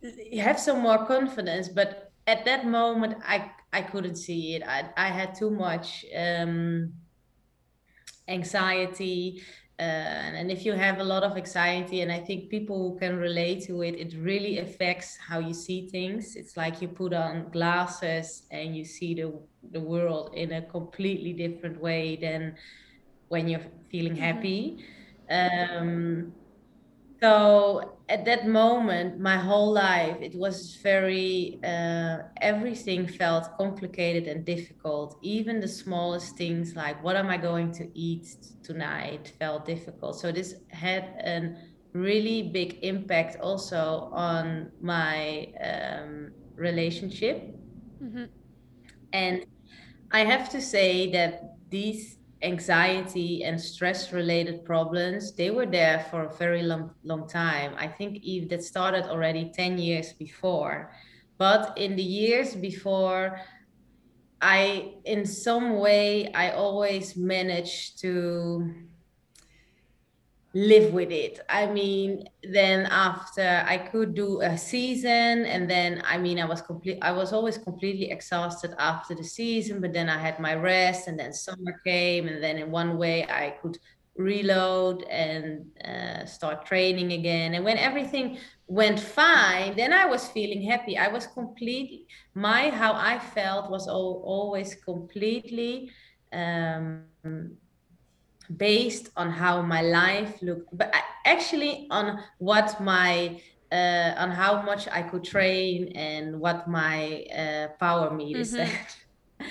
you 0.00 0.42
have 0.42 0.58
some 0.58 0.80
more 0.80 1.06
confidence. 1.06 1.68
But 1.68 2.12
at 2.26 2.44
that 2.44 2.66
moment 2.66 3.18
I 3.26 3.52
I 3.72 3.82
couldn't 3.82 4.16
see 4.16 4.54
it. 4.56 4.62
I 4.66 4.90
I 4.96 5.08
had 5.08 5.34
too 5.34 5.50
much 5.50 6.04
um 6.16 6.92
anxiety. 8.28 9.42
Uh, 9.80 10.36
and 10.36 10.50
if 10.50 10.66
you 10.66 10.74
have 10.74 10.98
a 10.98 11.04
lot 11.04 11.22
of 11.22 11.38
anxiety, 11.38 12.02
and 12.02 12.12
I 12.12 12.18
think 12.18 12.50
people 12.50 12.98
can 13.00 13.16
relate 13.16 13.64
to 13.64 13.80
it, 13.80 13.94
it 13.94 14.14
really 14.18 14.58
affects 14.58 15.16
how 15.16 15.38
you 15.38 15.54
see 15.54 15.88
things. 15.88 16.36
It's 16.36 16.54
like 16.54 16.82
you 16.82 16.88
put 16.88 17.14
on 17.14 17.48
glasses 17.50 18.42
and 18.50 18.76
you 18.76 18.84
see 18.84 19.14
the, 19.14 19.32
the 19.72 19.80
world 19.80 20.34
in 20.34 20.52
a 20.52 20.60
completely 20.60 21.32
different 21.32 21.80
way 21.80 22.16
than 22.16 22.56
when 23.28 23.48
you're 23.48 23.64
feeling 23.90 24.12
mm-hmm. 24.12 24.22
happy. 24.22 24.84
Um, 25.30 26.34
so 27.22 27.96
at 28.10 28.24
that 28.24 28.46
moment 28.46 29.20
my 29.20 29.36
whole 29.36 29.72
life 29.72 30.16
it 30.20 30.34
was 30.34 30.76
very 30.82 31.60
uh, 31.64 32.18
everything 32.40 33.06
felt 33.06 33.56
complicated 33.56 34.26
and 34.26 34.44
difficult. 34.44 35.18
Even 35.22 35.60
the 35.60 35.68
smallest 35.68 36.36
things 36.36 36.74
like 36.74 37.02
what 37.04 37.16
am 37.16 37.28
i 37.28 37.36
going 37.36 37.70
to 37.72 37.84
eat 37.94 38.26
tonight 38.62 39.32
felt 39.38 39.64
difficult. 39.64 40.18
So 40.20 40.32
this 40.32 40.54
had 40.68 41.04
a 41.34 41.54
really 41.92 42.50
big 42.50 42.78
impact 42.82 43.36
also 43.40 44.10
on 44.12 44.70
my 44.80 45.48
um, 45.70 46.32
relationship. 46.56 47.54
Mm-hmm. 48.02 48.24
and 49.12 49.44
i 50.10 50.20
have 50.24 50.48
to 50.48 50.60
say 50.60 51.10
that 51.12 51.32
these 51.68 52.19
anxiety 52.42 53.44
and 53.44 53.60
stress 53.60 54.12
related 54.12 54.64
problems 54.64 55.32
they 55.34 55.50
were 55.50 55.66
there 55.66 56.06
for 56.10 56.24
a 56.24 56.34
very 56.36 56.62
long 56.62 56.90
long 57.02 57.28
time. 57.28 57.74
I 57.76 57.86
think 57.86 58.18
eve 58.22 58.48
that 58.50 58.64
started 58.64 59.04
already 59.04 59.52
10 59.54 59.78
years 59.78 60.12
before 60.14 60.90
but 61.38 61.76
in 61.76 61.96
the 61.96 62.02
years 62.02 62.54
before 62.54 63.40
i 64.40 64.94
in 65.04 65.26
some 65.26 65.78
way 65.78 66.32
i 66.32 66.50
always 66.50 67.16
managed 67.16 67.98
to 68.00 68.74
live 70.52 70.92
with 70.92 71.10
it. 71.10 71.40
I 71.48 71.66
mean, 71.66 72.28
then 72.42 72.86
after 72.86 73.62
I 73.66 73.78
could 73.78 74.14
do 74.14 74.40
a 74.40 74.58
season, 74.58 75.44
and 75.46 75.70
then 75.70 76.02
I 76.04 76.18
mean, 76.18 76.38
I 76.40 76.44
was 76.44 76.60
complete. 76.60 76.98
I 77.02 77.12
was 77.12 77.32
always 77.32 77.58
completely 77.58 78.10
exhausted 78.10 78.74
after 78.78 79.14
the 79.14 79.24
season, 79.24 79.80
but 79.80 79.92
then 79.92 80.08
I 80.08 80.18
had 80.18 80.40
my 80.40 80.54
rest, 80.54 81.08
and 81.08 81.18
then 81.18 81.32
summer 81.32 81.80
came, 81.84 82.26
and 82.26 82.42
then 82.42 82.58
in 82.58 82.70
one 82.70 82.98
way 82.98 83.24
I 83.28 83.56
could 83.62 83.78
reload 84.16 85.02
and 85.04 85.66
uh, 85.84 86.26
start 86.26 86.66
training 86.66 87.12
again. 87.12 87.54
And 87.54 87.64
when 87.64 87.78
everything 87.78 88.38
went 88.66 89.00
fine, 89.00 89.76
then 89.76 89.92
I 89.92 90.06
was 90.06 90.28
feeling 90.28 90.62
happy. 90.62 90.98
I 90.98 91.08
was 91.08 91.26
completely 91.26 92.06
my 92.34 92.70
how 92.70 92.92
I 92.92 93.18
felt 93.18 93.70
was 93.70 93.88
all, 93.88 94.22
always 94.24 94.74
completely. 94.74 95.90
Um, 96.32 97.04
based 98.56 99.10
on 99.16 99.30
how 99.30 99.62
my 99.62 99.82
life 99.82 100.40
looked, 100.42 100.76
but 100.76 100.92
actually 101.24 101.86
on 101.90 102.20
what 102.38 102.80
my 102.80 103.40
uh, 103.72 104.14
on 104.16 104.30
how 104.30 104.62
much 104.62 104.88
I 104.88 105.02
could 105.02 105.24
train 105.24 105.92
and 105.94 106.40
what 106.40 106.68
my 106.68 107.24
uh, 107.36 107.68
power 107.78 108.10
meter 108.10 108.40
mm-hmm. 108.40 108.56
said. 108.56 109.48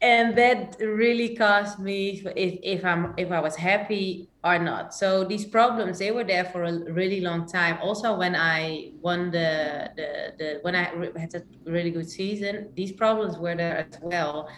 and 0.00 0.36
that 0.38 0.76
really 0.80 1.34
cost 1.34 1.80
me 1.80 2.22
if, 2.36 2.58
if 2.62 2.84
I'm 2.84 3.14
if 3.16 3.32
I 3.32 3.40
was 3.40 3.56
happy 3.56 4.28
or 4.44 4.58
not. 4.58 4.94
So 4.94 5.24
these 5.24 5.44
problems 5.44 5.98
they 5.98 6.12
were 6.12 6.24
there 6.24 6.44
for 6.44 6.64
a 6.64 6.92
really 6.92 7.20
long 7.20 7.46
time. 7.46 7.78
Also, 7.82 8.16
when 8.16 8.36
I 8.36 8.92
won 9.00 9.30
the 9.32 9.90
the, 9.96 10.34
the 10.38 10.58
when 10.62 10.76
I 10.76 10.84
had 11.16 11.34
a 11.34 11.42
really 11.64 11.90
good 11.90 12.08
season, 12.08 12.70
these 12.76 12.92
problems 12.92 13.36
were 13.36 13.56
there 13.56 13.78
as 13.78 14.00
well 14.00 14.48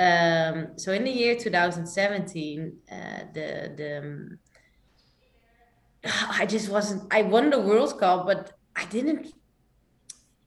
um, 0.00 0.78
so 0.78 0.92
in 0.92 1.04
the 1.04 1.10
year 1.10 1.36
2017, 1.36 2.72
uh, 2.90 2.94
the 3.34 3.72
the 3.76 3.98
um, 3.98 4.38
I 6.40 6.46
just 6.46 6.70
wasn't. 6.70 7.02
I 7.12 7.22
won 7.22 7.50
the 7.50 7.60
World 7.60 7.98
Cup, 8.00 8.26
but 8.26 8.52
I 8.74 8.86
didn't. 8.86 9.34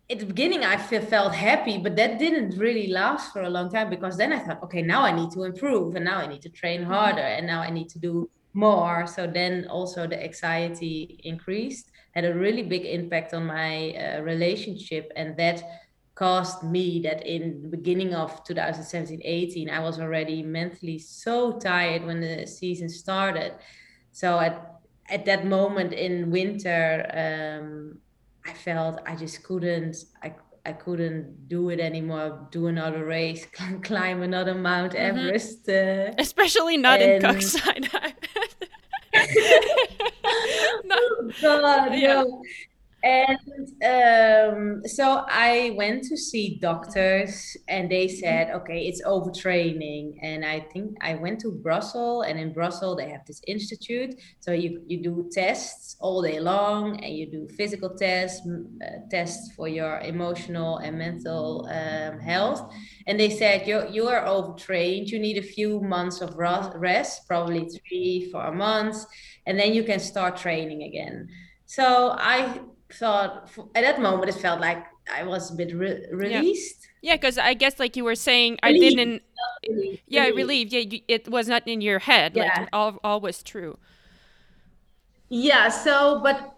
At 0.10 0.20
the 0.20 0.26
beginning, 0.26 0.64
I 0.64 0.78
felt 0.78 1.34
happy, 1.34 1.78
but 1.78 1.96
that 1.96 2.20
didn't 2.20 2.58
really 2.58 2.88
last 2.88 3.32
for 3.32 3.44
a 3.44 3.50
long 3.50 3.72
time 3.72 3.90
because 3.90 4.18
then 4.18 4.34
I 4.34 4.40
thought, 4.40 4.62
okay, 4.64 4.82
now 4.82 5.04
I 5.04 5.12
need 5.12 5.32
to 5.32 5.44
improve, 5.44 5.96
and 5.96 6.06
now 6.06 6.18
I 6.18 6.28
need 6.28 6.42
to 6.42 6.50
train 6.50 6.82
mm-hmm. 6.82 6.92
harder, 6.92 7.22
and 7.22 7.48
now 7.48 7.62
I 7.62 7.70
need 7.70 7.90
to 7.90 8.00
do 8.00 8.30
more. 8.54 9.08
So 9.08 9.28
then 9.28 9.68
also 9.70 10.08
the 10.08 10.22
anxiety 10.22 11.20
increased, 11.24 11.92
had 12.12 12.26
a 12.26 12.34
really 12.34 12.64
big 12.64 12.86
impact 12.86 13.34
on 13.34 13.46
my 13.46 13.92
uh, 13.92 14.22
relationship, 14.22 15.12
and 15.16 15.38
that 15.38 15.64
caused 16.16 16.64
me 16.64 17.02
that 17.02 17.26
in 17.26 17.62
the 17.64 17.68
beginning 17.68 18.14
of 18.14 18.44
2017 18.44 19.22
18 19.24 19.70
i 19.70 19.80
was 19.80 20.00
already 20.00 20.44
mentally 20.44 21.00
so 21.00 21.54
tired 21.54 22.06
when 22.06 22.20
the 22.22 22.46
season 22.46 22.88
started 22.88 23.54
so 24.12 24.40
at 24.40 24.80
at 25.10 25.26
that 25.26 25.46
moment 25.46 25.92
in 25.92 26.30
winter 26.30 27.06
um, 27.14 27.98
i 28.46 28.54
felt 28.54 29.02
i 29.08 29.16
just 29.16 29.44
couldn't 29.44 30.06
i 30.22 30.34
I 30.66 30.72
couldn't 30.72 31.50
do 31.50 31.72
it 31.72 31.82
anymore. 31.82 32.48
Do 32.52 32.68
another 32.68 33.04
race, 33.04 33.46
climb 33.84 34.22
another 34.22 34.56
Mount 34.56 34.94
mm-hmm. 34.94 35.18
Everest. 35.18 35.68
Uh, 35.68 36.14
Especially 36.18 36.78
not 36.78 37.02
and... 37.02 37.22
in 37.22 37.30
Koksijde. 37.30 38.14
no. 40.86 40.96
Oh 40.96 41.32
God, 41.42 41.96
yeah. 41.96 42.24
no 42.24 42.42
and 43.04 43.38
um, 43.84 44.82
so 44.86 45.26
I 45.28 45.74
went 45.78 46.04
to 46.06 46.16
see 46.16 46.58
doctors, 46.62 47.58
and 47.68 47.92
they 47.92 48.08
said, 48.08 48.52
okay, 48.52 48.88
it's 48.88 49.04
overtraining. 49.04 50.18
And 50.22 50.46
I 50.46 50.62
think 50.72 50.96
I 51.02 51.16
went 51.16 51.42
to 51.42 51.52
Brussels, 51.52 52.26
and 52.28 52.40
in 52.40 52.54
Brussels 52.54 52.98
they 52.98 53.10
have 53.10 53.26
this 53.26 53.42
institute. 53.46 54.16
So 54.40 54.54
you 54.54 54.82
you 54.88 55.04
do 55.04 55.30
tests 55.34 55.98
all 56.00 56.22
day 56.22 56.40
long, 56.40 57.04
and 57.04 57.14
you 57.14 57.30
do 57.30 57.48
physical 57.58 57.90
tests, 57.90 58.48
uh, 58.48 58.88
tests 59.12 59.54
for 59.54 59.68
your 59.68 60.00
emotional 60.00 60.78
and 60.78 60.98
mental 60.98 61.68
um, 61.70 62.20
health. 62.20 62.72
And 63.06 63.20
they 63.20 63.30
said 63.30 63.68
you 63.68 63.84
you 63.92 64.08
are 64.08 64.26
overtrained. 64.26 65.10
You 65.10 65.20
need 65.20 65.38
a 65.38 65.42
few 65.42 65.82
months 65.82 66.22
of 66.22 66.36
rest, 66.36 67.28
probably 67.28 67.68
three 67.68 68.30
four 68.32 68.54
months, 68.54 69.06
and 69.46 69.60
then 69.60 69.74
you 69.74 69.84
can 69.84 70.00
start 70.00 70.38
training 70.38 70.84
again. 70.84 71.28
So 71.66 72.16
I 72.18 72.60
thought 72.94 73.50
at 73.76 73.84
that 73.84 74.02
moment 74.02 74.30
it 74.30 74.36
felt 74.36 74.60
like 74.62 74.86
I 75.12 75.24
was 75.24 75.52
a 75.52 75.56
bit 75.56 75.76
re- 75.76 76.06
released. 76.12 76.88
Yeah, 77.02 77.16
because 77.16 77.38
yeah, 77.38 77.46
I 77.46 77.54
guess 77.54 77.80
like 77.80 77.96
you 77.96 78.04
were 78.04 78.16
saying, 78.16 78.60
relieved. 78.64 78.86
I 78.86 78.90
didn't. 78.90 79.22
Relieved. 79.68 80.02
Yeah, 80.08 80.28
relieved. 80.28 80.74
Yeah, 80.74 80.80
you, 80.80 81.00
it 81.08 81.28
was 81.28 81.48
not 81.48 81.68
in 81.68 81.82
your 81.82 82.00
head. 82.00 82.34
Yeah. 82.36 82.44
Like 82.44 82.70
all, 82.72 82.98
all 83.04 83.20
was 83.20 83.44
true. 83.44 83.78
Yeah. 85.30 85.70
So, 85.70 86.22
but 86.24 86.56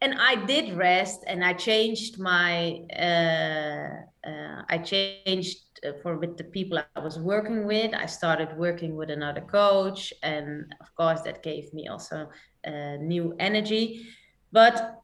and 0.00 0.14
I 0.18 0.34
did 0.44 0.76
rest, 0.76 1.24
and 1.26 1.44
I 1.44 1.52
changed 1.52 2.18
my. 2.18 2.80
Uh, 2.96 4.28
uh, 4.28 4.62
I 4.68 4.78
changed 4.78 5.58
uh, 5.86 5.92
for 6.02 6.16
with 6.16 6.36
the 6.36 6.44
people 6.44 6.78
I 6.78 7.00
was 7.00 7.18
working 7.18 7.66
with. 7.66 7.94
I 7.94 8.06
started 8.06 8.56
working 8.56 8.96
with 8.96 9.10
another 9.10 9.42
coach, 9.42 10.12
and 10.22 10.74
of 10.80 10.94
course 10.96 11.20
that 11.22 11.42
gave 11.42 11.72
me 11.72 11.86
also 11.86 12.28
uh, 12.66 12.96
new 12.98 13.36
energy 13.38 14.06
but 14.54 15.02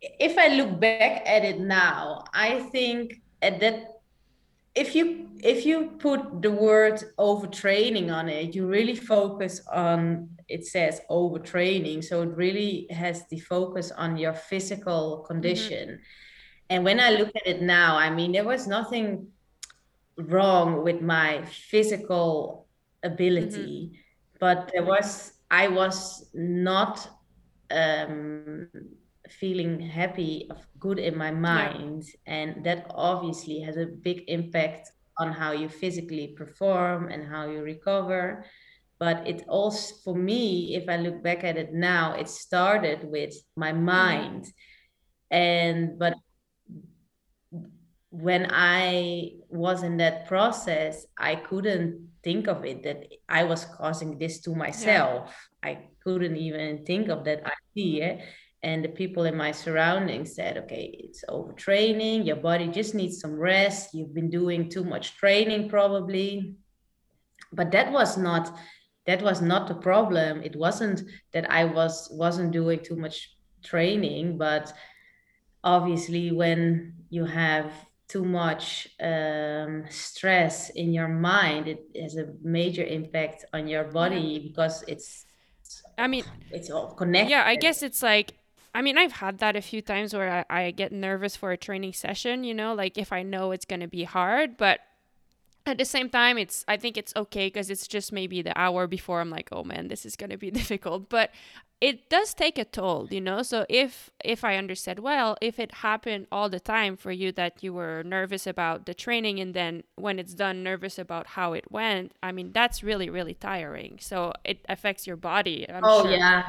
if 0.00 0.38
I 0.38 0.48
look 0.56 0.80
back 0.80 1.22
at 1.26 1.44
it 1.44 1.60
now, 1.60 2.24
I 2.32 2.60
think 2.72 3.20
at 3.42 3.60
that 3.60 4.00
if 4.74 4.94
you 4.94 5.28
if 5.42 5.66
you 5.66 5.96
put 5.98 6.40
the 6.40 6.50
word 6.50 7.02
overtraining 7.18 8.10
on 8.10 8.30
it, 8.30 8.54
you 8.54 8.66
really 8.66 8.94
focus 8.94 9.60
on 9.70 10.30
it 10.48 10.66
says 10.66 11.02
overtraining. 11.10 12.02
So 12.02 12.22
it 12.22 12.34
really 12.36 12.86
has 12.88 13.28
the 13.28 13.38
focus 13.40 13.90
on 13.90 14.16
your 14.16 14.32
physical 14.32 15.26
condition. 15.28 15.88
Mm-hmm. 15.88 16.70
And 16.70 16.84
when 16.84 17.00
I 17.00 17.10
look 17.10 17.36
at 17.36 17.46
it 17.46 17.60
now, 17.60 17.98
I 17.98 18.08
mean 18.08 18.32
there 18.32 18.44
was 18.44 18.66
nothing 18.66 19.28
wrong 20.16 20.82
with 20.82 21.02
my 21.02 21.44
physical 21.44 22.66
ability, 23.02 23.92
mm-hmm. 23.92 24.38
but 24.40 24.70
there 24.72 24.84
was 24.84 25.34
I 25.50 25.68
was 25.68 26.30
not 26.32 27.19
um, 27.70 28.68
feeling 29.28 29.80
happy 29.80 30.46
of 30.50 30.66
good 30.78 30.98
in 30.98 31.16
my 31.16 31.30
mind 31.30 32.04
yeah. 32.04 32.34
and 32.34 32.64
that 32.64 32.86
obviously 32.90 33.60
has 33.60 33.76
a 33.76 33.86
big 33.86 34.24
impact 34.28 34.90
on 35.18 35.32
how 35.32 35.52
you 35.52 35.68
physically 35.68 36.28
perform 36.36 37.08
and 37.08 37.26
how 37.26 37.48
you 37.48 37.62
recover 37.62 38.44
but 38.98 39.26
it 39.26 39.44
also 39.48 39.94
for 40.04 40.14
me 40.14 40.74
if 40.74 40.88
i 40.88 40.96
look 40.96 41.22
back 41.22 41.44
at 41.44 41.56
it 41.56 41.72
now 41.72 42.14
it 42.14 42.28
started 42.28 43.04
with 43.04 43.34
my 43.56 43.72
mm-hmm. 43.72 43.84
mind 43.84 44.46
and 45.30 45.98
but 45.98 46.14
when 48.10 48.48
i 48.50 49.30
was 49.48 49.82
in 49.82 49.96
that 49.98 50.26
process 50.26 51.06
i 51.18 51.36
couldn't 51.36 52.08
think 52.24 52.48
of 52.48 52.64
it 52.64 52.82
that 52.82 53.06
i 53.28 53.44
was 53.44 53.64
causing 53.64 54.18
this 54.18 54.40
to 54.40 54.54
myself 54.54 55.48
yeah. 55.62 55.70
i 55.70 55.89
couldn't 56.02 56.36
even 56.36 56.84
think 56.84 57.08
of 57.08 57.24
that 57.24 57.42
idea. 57.76 58.20
And 58.62 58.84
the 58.84 58.88
people 58.88 59.24
in 59.24 59.36
my 59.36 59.52
surroundings 59.52 60.34
said, 60.34 60.58
okay, 60.58 60.94
it's 60.98 61.24
overtraining. 61.28 62.26
Your 62.26 62.36
body 62.36 62.68
just 62.68 62.94
needs 62.94 63.18
some 63.20 63.38
rest. 63.38 63.94
You've 63.94 64.14
been 64.14 64.28
doing 64.28 64.68
too 64.68 64.84
much 64.84 65.16
training, 65.16 65.70
probably. 65.70 66.56
But 67.52 67.70
that 67.72 67.90
was 67.90 68.18
not 68.18 68.54
that 69.06 69.22
was 69.22 69.40
not 69.40 69.66
the 69.66 69.74
problem. 69.74 70.42
It 70.42 70.54
wasn't 70.54 71.02
that 71.32 71.50
I 71.50 71.64
was 71.64 72.08
wasn't 72.12 72.52
doing 72.52 72.80
too 72.80 72.96
much 72.96 73.34
training, 73.64 74.36
but 74.36 74.72
obviously 75.64 76.32
when 76.32 76.94
you 77.08 77.24
have 77.24 77.72
too 78.08 78.24
much 78.24 78.88
um, 79.00 79.84
stress 79.88 80.70
in 80.70 80.92
your 80.92 81.08
mind, 81.08 81.68
it 81.68 81.80
has 82.00 82.16
a 82.16 82.34
major 82.42 82.84
impact 82.84 83.44
on 83.52 83.68
your 83.68 83.84
body 83.84 84.38
because 84.38 84.84
it's 84.88 85.26
I 86.00 86.06
mean, 86.06 86.24
it's 86.50 86.70
all 86.70 86.92
connected. 86.94 87.30
Yeah, 87.30 87.44
I 87.46 87.56
guess 87.56 87.82
it's 87.82 88.02
like, 88.02 88.34
I 88.74 88.82
mean, 88.82 88.96
I've 88.98 89.12
had 89.12 89.38
that 89.38 89.56
a 89.56 89.60
few 89.60 89.82
times 89.82 90.14
where 90.14 90.44
I, 90.50 90.64
I 90.64 90.70
get 90.70 90.92
nervous 90.92 91.36
for 91.36 91.52
a 91.52 91.56
training 91.56 91.92
session, 91.92 92.44
you 92.44 92.54
know, 92.54 92.74
like 92.74 92.96
if 92.96 93.12
I 93.12 93.22
know 93.22 93.52
it's 93.52 93.64
going 93.64 93.80
to 93.80 93.88
be 93.88 94.04
hard, 94.04 94.56
but 94.56 94.80
at 95.70 95.78
the 95.78 95.84
same 95.84 96.08
time 96.10 96.36
it's 96.36 96.64
i 96.68 96.76
think 96.76 96.96
it's 96.96 97.12
okay 97.16 97.46
because 97.46 97.70
it's 97.70 97.86
just 97.86 98.12
maybe 98.12 98.42
the 98.42 98.58
hour 98.58 98.86
before 98.86 99.20
i'm 99.20 99.30
like 99.30 99.48
oh 99.52 99.64
man 99.64 99.88
this 99.88 100.04
is 100.04 100.16
going 100.16 100.30
to 100.30 100.36
be 100.36 100.50
difficult. 100.60 101.08
But 101.08 101.30
it 101.80 102.10
does 102.10 102.34
take 102.34 102.58
a 102.58 102.64
toll 102.64 103.08
you 103.10 103.20
know? 103.22 103.42
So 103.42 103.64
if 103.68 104.10
if 104.22 104.44
i 104.44 104.56
understood 104.56 104.98
well 104.98 105.36
if 105.40 105.58
it 105.58 105.76
happened 105.76 106.26
all 106.30 106.48
the 106.50 106.60
time 106.60 106.96
for 106.96 107.12
you 107.12 107.32
that 107.32 107.62
you 107.62 107.72
were 107.72 108.02
nervous 108.04 108.46
about 108.46 108.84
the 108.84 108.92
training 108.92 109.40
and 109.40 109.54
then 109.54 109.84
when 109.96 110.18
it's 110.18 110.34
done 110.34 110.62
nervous 110.62 110.98
about 110.98 111.28
how 111.28 111.54
it 111.54 111.70
went 111.70 112.12
i 112.22 112.32
mean 112.32 112.52
that's 112.52 112.82
really 112.82 113.08
really 113.08 113.34
tiring. 113.34 113.98
So 114.00 114.34
it 114.44 114.58
affects 114.68 115.06
your 115.06 115.16
body 115.16 115.66
I'm 115.68 115.84
oh 115.84 116.02
sure. 116.02 116.10
yeah. 116.12 116.42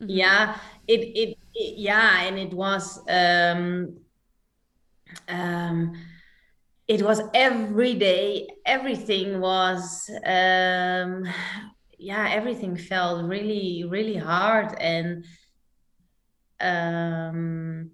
Mm-hmm. 0.00 0.06
yeah. 0.08 0.58
It, 0.88 1.00
it 1.00 1.38
it 1.54 1.78
yeah 1.78 2.22
and 2.22 2.38
it 2.38 2.52
was 2.52 3.00
um 3.08 3.96
um 5.28 5.94
it 6.90 7.02
was 7.02 7.22
every 7.34 7.94
day 7.94 8.48
everything 8.66 9.40
was 9.40 10.10
um 10.26 11.24
yeah 11.98 12.28
everything 12.30 12.76
felt 12.76 13.24
really 13.24 13.84
really 13.88 14.16
hard 14.16 14.76
and 14.80 15.24
um 16.60 17.92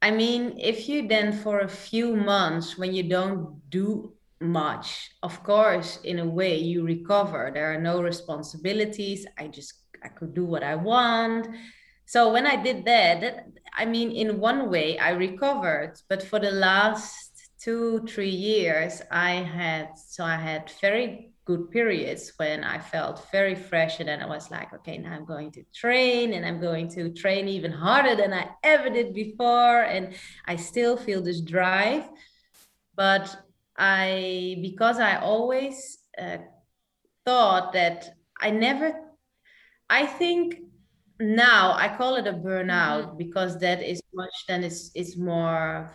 i 0.00 0.10
mean 0.10 0.58
if 0.58 0.88
you 0.88 1.06
then 1.06 1.32
for 1.32 1.60
a 1.60 1.68
few 1.68 2.16
months 2.16 2.78
when 2.78 2.94
you 2.94 3.02
don't 3.02 3.60
do 3.68 4.14
much 4.40 5.10
of 5.22 5.42
course 5.42 5.98
in 6.04 6.18
a 6.18 6.28
way 6.28 6.58
you 6.58 6.84
recover. 6.84 7.50
There 7.52 7.72
are 7.72 7.80
no 7.80 8.02
responsibilities. 8.02 9.26
I 9.38 9.48
just 9.48 9.74
i 10.02 10.08
could 10.08 10.34
do 10.34 10.44
what 10.44 10.62
i 10.62 10.74
want. 10.74 11.48
So 12.04 12.30
when 12.32 12.46
i 12.46 12.62
did 12.62 12.84
that, 12.84 13.20
that 13.22 13.46
i 13.72 13.86
mean 13.86 14.10
in 14.10 14.38
one 14.38 14.70
way 14.70 14.98
i 14.98 15.10
recovered. 15.10 15.94
But 16.08 16.22
for 16.22 16.38
the 16.38 16.50
last 16.50 17.23
two 17.64 18.04
three 18.06 18.28
years 18.28 19.00
i 19.10 19.32
had 19.32 19.88
so 19.96 20.22
i 20.22 20.36
had 20.36 20.70
very 20.82 21.32
good 21.46 21.70
periods 21.70 22.32
when 22.36 22.62
i 22.62 22.78
felt 22.78 23.26
very 23.32 23.54
fresh 23.54 24.00
and 24.00 24.08
then 24.08 24.20
i 24.20 24.26
was 24.26 24.50
like 24.50 24.72
okay 24.74 24.98
now 24.98 25.12
i'm 25.12 25.24
going 25.24 25.50
to 25.50 25.62
train 25.74 26.34
and 26.34 26.44
i'm 26.44 26.60
going 26.60 26.88
to 26.88 27.10
train 27.14 27.48
even 27.48 27.72
harder 27.72 28.14
than 28.14 28.34
i 28.34 28.46
ever 28.62 28.90
did 28.90 29.14
before 29.14 29.82
and 29.82 30.14
i 30.46 30.54
still 30.54 30.94
feel 30.96 31.22
this 31.22 31.40
drive 31.40 32.04
but 32.96 33.34
i 33.78 34.58
because 34.60 34.98
i 34.98 35.16
always 35.16 35.98
uh, 36.20 36.36
thought 37.24 37.72
that 37.72 38.10
i 38.40 38.50
never 38.50 38.94
i 39.88 40.04
think 40.04 40.58
now 41.18 41.72
i 41.78 41.88
call 41.96 42.16
it 42.16 42.26
a 42.26 42.32
burnout 42.32 43.06
mm-hmm. 43.06 43.16
because 43.16 43.58
that 43.58 43.82
is 43.82 44.02
much 44.12 44.34
then 44.48 44.62
it's 44.62 44.90
it's 44.94 45.16
more 45.16 45.90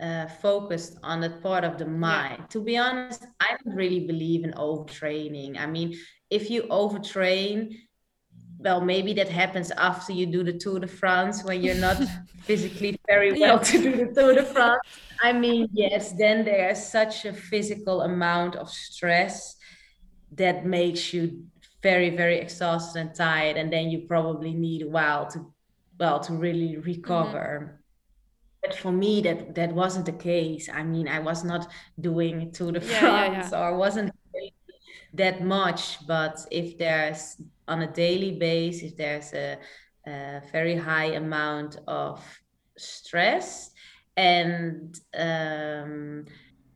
uh, 0.00 0.26
focused 0.26 0.98
on 1.02 1.20
that 1.20 1.42
part 1.42 1.64
of 1.64 1.78
the 1.78 1.86
mind. 1.86 2.38
Yeah. 2.40 2.46
To 2.46 2.60
be 2.60 2.76
honest, 2.76 3.26
I 3.40 3.56
don't 3.64 3.76
really 3.76 4.00
believe 4.00 4.44
in 4.44 4.52
overtraining. 4.52 5.58
I 5.58 5.66
mean, 5.66 5.96
if 6.30 6.50
you 6.50 6.62
overtrain, 6.64 7.76
well, 8.58 8.80
maybe 8.80 9.12
that 9.14 9.28
happens 9.28 9.70
after 9.72 10.12
you 10.12 10.26
do 10.26 10.42
the 10.42 10.52
Tour 10.52 10.80
de 10.80 10.86
France 10.86 11.44
when 11.44 11.62
you're 11.62 11.74
not 11.76 12.02
physically 12.42 12.98
very 13.06 13.32
well 13.32 13.56
yeah. 13.56 13.58
to 13.58 13.82
do 13.82 13.96
the 13.96 14.12
Tour 14.12 14.34
de 14.34 14.44
France. 14.44 14.80
I 15.22 15.32
mean, 15.32 15.68
yes, 15.72 16.12
then 16.12 16.44
there's 16.44 16.84
such 16.84 17.24
a 17.24 17.32
physical 17.32 18.02
amount 18.02 18.56
of 18.56 18.68
stress 18.68 19.56
that 20.32 20.66
makes 20.66 21.12
you 21.12 21.44
very, 21.82 22.10
very 22.10 22.38
exhausted 22.38 22.98
and 22.98 23.14
tired, 23.14 23.56
and 23.56 23.72
then 23.72 23.90
you 23.90 24.06
probably 24.08 24.54
need 24.54 24.82
a 24.82 24.88
while 24.88 25.26
to, 25.28 25.52
well, 26.00 26.18
to 26.20 26.32
really 26.32 26.78
recover. 26.78 27.68
Mm-hmm 27.68 27.83
but 28.64 28.74
for 28.74 28.92
me 28.92 29.20
that 29.20 29.54
that 29.54 29.72
wasn't 29.72 30.06
the 30.06 30.12
case. 30.12 30.68
I 30.72 30.82
mean 30.82 31.08
i 31.08 31.18
was 31.18 31.44
not 31.44 31.70
doing 32.00 32.52
to 32.52 32.72
the 32.72 32.80
yeah, 32.80 33.00
France 33.00 33.50
yeah, 33.52 33.58
yeah. 33.58 33.68
or 33.68 33.76
wasn't 33.76 34.12
that 35.14 35.44
much. 35.44 36.04
But 36.06 36.44
if 36.50 36.78
there's 36.78 37.36
on 37.68 37.82
a 37.82 37.92
daily 37.92 38.32
basis 38.32 38.92
if 38.92 38.96
there's 38.96 39.32
a, 39.32 39.58
a 40.06 40.42
very 40.52 40.76
high 40.76 41.12
amount 41.16 41.78
of 41.86 42.22
stress 42.76 43.70
and 44.16 44.98
um, 45.16 46.24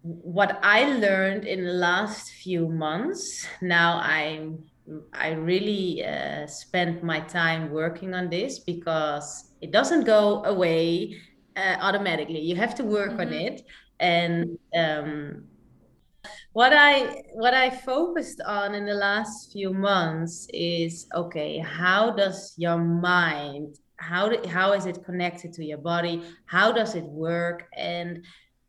what 0.03 0.59
i 0.63 0.85
learned 0.85 1.45
in 1.45 1.65
the 1.65 1.73
last 1.73 2.31
few 2.31 2.69
months 2.69 3.47
now 3.61 4.01
i'm 4.03 4.59
I 5.13 5.33
really 5.33 6.03
uh, 6.03 6.47
spent 6.47 7.03
my 7.03 7.21
time 7.21 7.71
working 7.71 8.15
on 8.15 8.31
this 8.31 8.61
because 8.61 9.53
it 9.61 9.71
doesn't 9.71 10.05
go 10.05 10.43
away 10.45 11.15
uh, 11.59 11.77
automatically. 11.81 12.41
You 12.41 12.57
have 12.57 12.75
to 12.77 12.85
work 12.85 13.11
mm-hmm. 13.11 13.21
on 13.21 13.33
it, 13.33 13.63
and 14.01 14.59
um, 14.75 15.45
what 16.53 16.73
I 16.73 17.23
what 17.33 17.55
I 17.55 17.71
focused 17.71 18.41
on 18.47 18.75
in 18.75 18.85
the 18.87 18.95
last 18.95 19.53
few 19.53 19.73
months 19.73 20.47
is 20.53 21.07
okay, 21.15 21.59
how 21.59 22.13
does 22.13 22.55
your 22.57 22.79
mind 22.79 23.79
how 23.99 24.29
do, 24.29 24.49
how 24.49 24.73
is 24.73 24.87
it 24.87 25.05
connected 25.05 25.53
to 25.55 25.65
your 25.65 25.79
body? 25.79 26.23
How 26.47 26.73
does 26.73 26.95
it 26.95 27.05
work? 27.05 27.69
And 27.77 28.25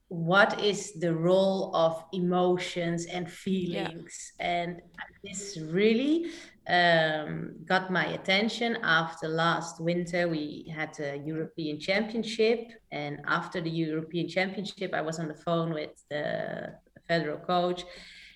what 0.07 0.59
is 0.59 0.93
the 0.93 1.13
role 1.13 1.75
of 1.75 2.03
emotions 2.13 3.05
and 3.05 3.31
feelings? 3.31 4.33
Yeah. 4.39 4.45
And 4.63 4.81
this 5.23 5.57
really 5.69 6.31
um, 6.69 7.55
got 7.65 7.91
my 7.91 8.05
attention 8.05 8.77
after 8.83 9.27
last 9.27 9.81
winter. 9.81 10.27
We 10.27 10.71
had 10.75 10.97
a 10.99 11.17
European 11.17 11.79
Championship, 11.79 12.59
and 12.91 13.19
after 13.27 13.59
the 13.59 13.69
European 13.69 14.27
Championship, 14.27 14.93
I 14.93 15.01
was 15.01 15.19
on 15.19 15.27
the 15.27 15.33
phone 15.33 15.73
with 15.73 15.91
the 16.09 16.75
federal 17.07 17.39
coach, 17.39 17.83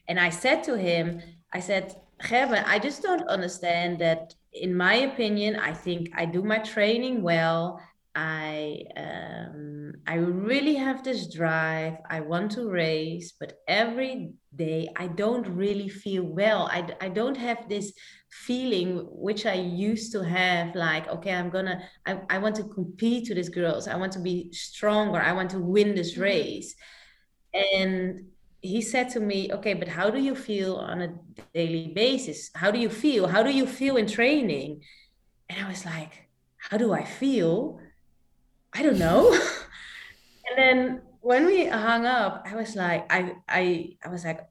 and 0.08 0.20
I 0.20 0.30
said 0.30 0.64
to 0.64 0.78
him, 0.78 1.22
I 1.54 1.60
said, 1.60 1.96
Gerben, 2.22 2.64
I 2.66 2.80
just 2.80 3.02
don't 3.04 3.28
understand 3.28 4.00
that. 4.00 4.34
In 4.54 4.78
my 4.78 4.94
opinion, 4.94 5.56
I 5.56 5.74
think 5.74 6.12
I 6.16 6.26
do 6.26 6.44
my 6.44 6.60
training 6.60 7.24
well. 7.24 7.82
I 8.16 8.84
um, 8.96 9.94
I 10.06 10.16
really 10.16 10.76
have 10.76 11.04
this 11.04 11.34
drive. 11.34 11.98
I 12.10 12.20
want 12.20 12.52
to 12.52 12.70
race, 12.70 13.34
but 13.40 13.54
every 13.68 14.34
day 14.56 14.90
I 14.96 15.08
don't 15.08 15.48
really 15.48 15.90
feel 15.90 16.24
well. 16.24 16.70
I, 16.72 16.88
I 17.02 17.10
don't 17.10 17.38
have 17.38 17.68
this 17.70 17.94
feeling 18.30 19.08
which 19.10 19.46
I 19.46 19.54
used 19.54 20.12
to 20.12 20.24
have 20.24 20.76
like, 20.76 21.08
okay, 21.08 21.34
I'm 21.34 21.50
gonna, 21.50 21.82
I, 22.06 22.20
I 22.30 22.38
want 22.38 22.56
to 22.58 22.64
compete 22.64 23.26
to 23.28 23.36
these 23.36 23.50
girls. 23.50 23.88
I 23.88 23.96
want 23.96 24.12
to 24.14 24.20
be 24.20 24.52
stronger. 24.52 25.20
I 25.20 25.34
want 25.34 25.50
to 25.52 25.60
win 25.60 25.96
this 25.96 26.14
mm-hmm. 26.14 26.22
race. 26.22 26.76
And 27.54 28.26
he 28.62 28.82
said 28.82 29.10
to 29.10 29.20
me, 29.20 29.52
okay, 29.54 29.74
but 29.74 29.88
how 29.88 30.10
do 30.10 30.20
you 30.20 30.36
feel 30.36 30.76
on 30.76 31.02
a 31.02 31.14
daily 31.54 31.92
basis? 31.94 32.50
How 32.56 32.72
do 32.72 32.80
you 32.80 32.90
feel? 32.90 33.28
How 33.28 33.44
do 33.44 33.52
you 33.52 33.66
feel 33.66 33.98
in 33.98 34.08
training? 34.08 34.82
And 35.50 35.66
I 35.66 35.70
was 35.70 35.86
like, 35.86 36.30
how 36.58 36.78
do 36.78 36.94
I 36.94 37.04
feel? 37.04 37.80
I 38.76 38.84
don't 38.84 39.00
know. 39.00 39.32
and 40.50 40.58
then 40.58 41.02
when 41.22 41.46
we 41.46 41.66
hung 41.66 42.06
up, 42.06 42.46
I 42.46 42.56
was 42.56 42.76
like, 42.76 43.06
I 43.12 43.34
I 43.48 43.98
I 44.04 44.10
was 44.10 44.26
like, 44.26 44.42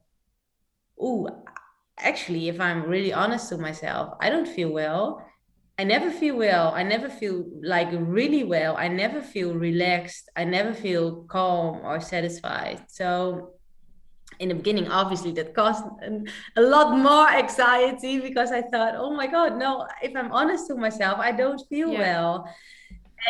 oh, 0.99 1.29
actually, 1.99 2.49
if 2.49 2.59
I'm 2.59 2.83
really 2.83 3.13
honest 3.13 3.49
to 3.49 3.57
myself, 3.57 4.15
I 4.19 4.29
don't 4.29 4.47
feel 4.47 4.69
well. 4.69 5.23
I 5.77 5.83
never 5.83 6.11
feel 6.11 6.37
well. 6.37 6.71
I 6.73 6.83
never 6.83 7.09
feel 7.09 7.45
like 7.63 7.89
really 7.91 8.43
well. 8.43 8.77
I 8.77 8.87
never 8.87 9.21
feel 9.21 9.53
relaxed. 9.53 10.29
I 10.35 10.43
never 10.43 10.73
feel 10.73 11.23
calm 11.23 11.81
or 11.83 11.99
satisfied. 11.99 12.85
So 12.87 13.53
in 14.39 14.49
the 14.49 14.55
beginning, 14.55 14.87
obviously, 14.89 15.31
that 15.33 15.53
caused 15.53 15.83
a 16.55 16.61
lot 16.61 16.97
more 16.97 17.27
anxiety 17.29 18.19
because 18.19 18.51
I 18.51 18.61
thought, 18.61 18.93
oh 18.95 19.15
my 19.15 19.27
God, 19.27 19.57
no, 19.57 19.87
if 20.01 20.15
I'm 20.15 20.31
honest 20.31 20.67
to 20.67 20.75
myself, 20.75 21.19
I 21.19 21.31
don't 21.31 21.61
feel 21.69 21.91
yeah. 21.91 21.99
well 21.99 22.47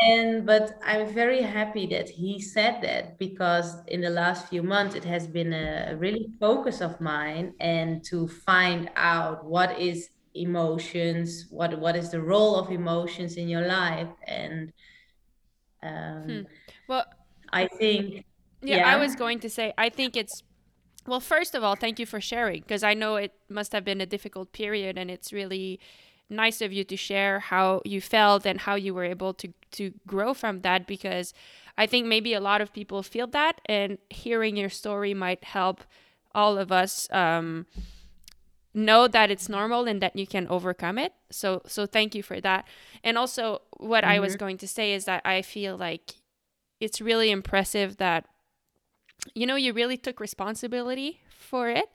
and 0.02 0.46
but 0.46 0.80
i'm 0.84 1.08
very 1.14 1.41
happy 1.41 1.86
that 1.86 2.10
he 2.10 2.39
said 2.39 2.82
that 2.82 3.18
because 3.20 3.78
in 3.88 4.02
the 4.02 4.10
last 4.10 4.48
few 4.50 4.64
months 4.64 4.96
it 4.96 5.04
has 5.04 5.28
been 5.28 5.54
a 5.54 5.96
really 5.98 6.28
focus 6.39 6.82
of 6.82 7.00
mine 7.00 7.54
and 7.60 8.04
to 8.04 8.28
find 8.28 8.89
out 8.96 9.46
what 9.46 9.80
is 9.80 10.10
emotions 10.36 11.48
what 11.50 11.78
what 11.80 11.96
is 11.96 12.10
the 12.10 12.22
role 12.22 12.56
of 12.56 12.72
emotions 12.72 13.36
in 13.38 13.48
your 13.48 13.68
life 13.68 14.10
and 14.28 14.74
um, 15.84 16.24
hmm. 16.24 16.41
well 16.88 17.06
i 17.52 17.68
think 17.68 18.26
yeah, 18.62 18.78
yeah 18.78 18.88
i 18.88 18.98
was 18.98 19.16
going 19.16 19.39
to 19.39 19.50
say 19.50 19.74
i 19.78 19.89
think 19.89 20.18
it's 20.18 20.41
well 21.06 21.20
first 21.20 21.54
of 21.54 21.64
all 21.64 21.76
thank 21.76 22.00
you 22.00 22.06
for 22.06 22.20
sharing 22.20 22.62
because 22.62 22.84
i 22.84 22.94
know 22.94 23.16
it 23.16 23.34
must 23.50 23.74
have 23.74 23.86
been 23.86 24.02
a 24.02 24.06
difficult 24.06 24.52
period 24.54 24.98
and 24.98 25.12
it's 25.12 25.32
really 25.32 25.80
nice 26.36 26.61
of 26.61 26.73
you 26.73 26.84
to 26.84 26.97
share 26.97 27.39
how 27.39 27.81
you 27.86 28.01
felt 28.01 28.45
and 28.45 28.61
how 28.61 28.75
you 28.75 28.93
were 28.93 29.05
able 29.05 29.34
to 29.36 29.53
to 29.71 29.93
grow 30.07 30.34
from 30.34 30.61
that 30.61 30.88
because 30.88 31.34
I 31.77 31.88
think 31.88 32.05
maybe 32.05 32.34
a 32.34 32.39
lot 32.39 32.61
of 32.61 32.73
people 32.73 33.01
feel 33.03 33.27
that 33.27 33.59
and 33.65 33.97
hearing 34.09 34.57
your 34.57 34.69
story 34.69 35.13
might 35.13 35.43
help 35.43 35.84
all 36.36 36.57
of 36.57 36.71
us 36.71 37.07
um, 37.11 37.65
know 38.73 39.07
that 39.07 39.31
it's 39.31 39.49
normal 39.49 39.86
and 39.86 40.01
that 40.01 40.15
you 40.15 40.27
can 40.27 40.47
overcome 40.47 40.97
it. 40.97 41.13
So 41.29 41.61
so 41.65 41.86
thank 41.86 42.15
you 42.15 42.23
for 42.23 42.39
that. 42.41 42.67
And 43.03 43.17
also 43.17 43.61
what 43.77 44.03
mm-hmm. 44.03 44.13
I 44.13 44.19
was 44.19 44.34
mm-hmm. 44.34 44.39
going 44.39 44.57
to 44.59 44.67
say 44.67 44.93
is 44.93 45.05
that 45.05 45.21
I 45.25 45.41
feel 45.41 45.77
like 45.77 46.15
it's 46.79 47.01
really 47.01 47.31
impressive 47.31 47.97
that 47.97 48.25
you 49.34 49.45
know 49.45 49.55
you 49.55 49.73
really 49.73 49.97
took 49.97 50.19
responsibility 50.19 51.21
for 51.29 51.69
it 51.69 51.89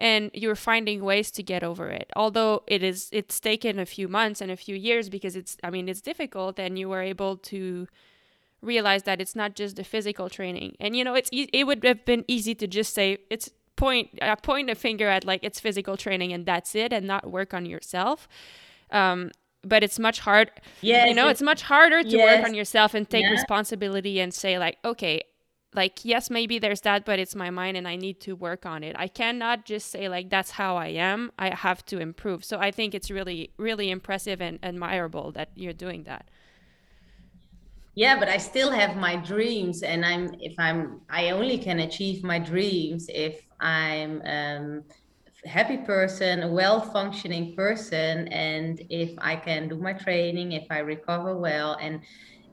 and 0.00 0.30
you're 0.32 0.56
finding 0.56 1.04
ways 1.04 1.30
to 1.30 1.42
get 1.42 1.62
over 1.62 1.88
it 1.88 2.10
although 2.16 2.62
it 2.66 2.82
is 2.82 3.08
it's 3.12 3.38
taken 3.38 3.78
a 3.78 3.86
few 3.86 4.08
months 4.08 4.40
and 4.40 4.50
a 4.50 4.56
few 4.56 4.74
years 4.74 5.08
because 5.08 5.36
it's 5.36 5.56
i 5.62 5.70
mean 5.70 5.88
it's 5.88 6.00
difficult 6.00 6.58
and 6.58 6.78
you 6.78 6.88
were 6.88 7.02
able 7.02 7.36
to 7.36 7.86
realize 8.62 9.04
that 9.04 9.20
it's 9.20 9.36
not 9.36 9.54
just 9.54 9.76
the 9.76 9.84
physical 9.84 10.28
training 10.28 10.74
and 10.80 10.96
you 10.96 11.04
know 11.04 11.14
it's 11.14 11.30
it 11.32 11.66
would 11.66 11.84
have 11.84 12.04
been 12.04 12.24
easy 12.26 12.54
to 12.54 12.66
just 12.66 12.94
say 12.94 13.18
it's 13.30 13.50
point 13.76 14.08
uh, 14.20 14.36
point 14.36 14.68
a 14.68 14.74
finger 14.74 15.08
at 15.08 15.24
like 15.24 15.40
it's 15.42 15.60
physical 15.60 15.96
training 15.96 16.32
and 16.32 16.44
that's 16.44 16.74
it 16.74 16.92
and 16.92 17.06
not 17.06 17.30
work 17.30 17.54
on 17.54 17.64
yourself 17.64 18.28
um, 18.90 19.30
but 19.62 19.82
it's 19.82 19.98
much 19.98 20.20
hard 20.20 20.50
yeah 20.80 21.06
you 21.06 21.14
know 21.14 21.28
it's 21.28 21.42
much 21.42 21.62
harder 21.62 22.02
to 22.02 22.16
yes. 22.16 22.38
work 22.38 22.46
on 22.46 22.54
yourself 22.54 22.94
and 22.94 23.08
take 23.08 23.24
yeah. 23.24 23.30
responsibility 23.30 24.20
and 24.20 24.34
say 24.34 24.58
like 24.58 24.76
okay 24.84 25.22
like 25.74 26.04
yes 26.04 26.30
maybe 26.30 26.58
there's 26.58 26.80
that 26.80 27.04
but 27.04 27.18
it's 27.18 27.34
my 27.34 27.50
mind 27.50 27.76
and 27.76 27.86
i 27.86 27.96
need 27.96 28.20
to 28.20 28.34
work 28.34 28.66
on 28.66 28.82
it. 28.82 28.96
I 28.98 29.08
cannot 29.08 29.64
just 29.64 29.90
say 29.90 30.08
like 30.08 30.30
that's 30.30 30.52
how 30.52 30.76
i 30.76 30.88
am. 30.88 31.32
I 31.38 31.54
have 31.54 31.84
to 31.86 31.98
improve. 31.98 32.44
So 32.44 32.58
i 32.58 32.70
think 32.70 32.94
it's 32.94 33.10
really 33.10 33.50
really 33.56 33.90
impressive 33.90 34.40
and 34.40 34.58
admirable 34.62 35.32
that 35.32 35.50
you're 35.54 35.72
doing 35.72 36.04
that. 36.04 36.28
Yeah 37.94 38.18
but 38.18 38.28
i 38.28 38.36
still 38.36 38.70
have 38.70 38.96
my 38.96 39.16
dreams 39.16 39.82
and 39.82 40.04
i'm 40.04 40.34
if 40.40 40.54
i'm 40.58 41.00
i 41.10 41.30
only 41.30 41.58
can 41.58 41.80
achieve 41.80 42.22
my 42.22 42.38
dreams 42.38 43.06
if 43.08 43.42
i'm 43.60 44.22
um 44.24 44.82
happy 45.44 45.78
person 45.78 46.42
a 46.42 46.48
well 46.48 46.80
functioning 46.80 47.54
person 47.56 48.28
and 48.28 48.82
if 48.90 49.10
i 49.18 49.34
can 49.34 49.68
do 49.68 49.76
my 49.76 49.92
training 49.92 50.52
if 50.52 50.66
i 50.70 50.78
recover 50.78 51.36
well 51.36 51.78
and 51.80 52.00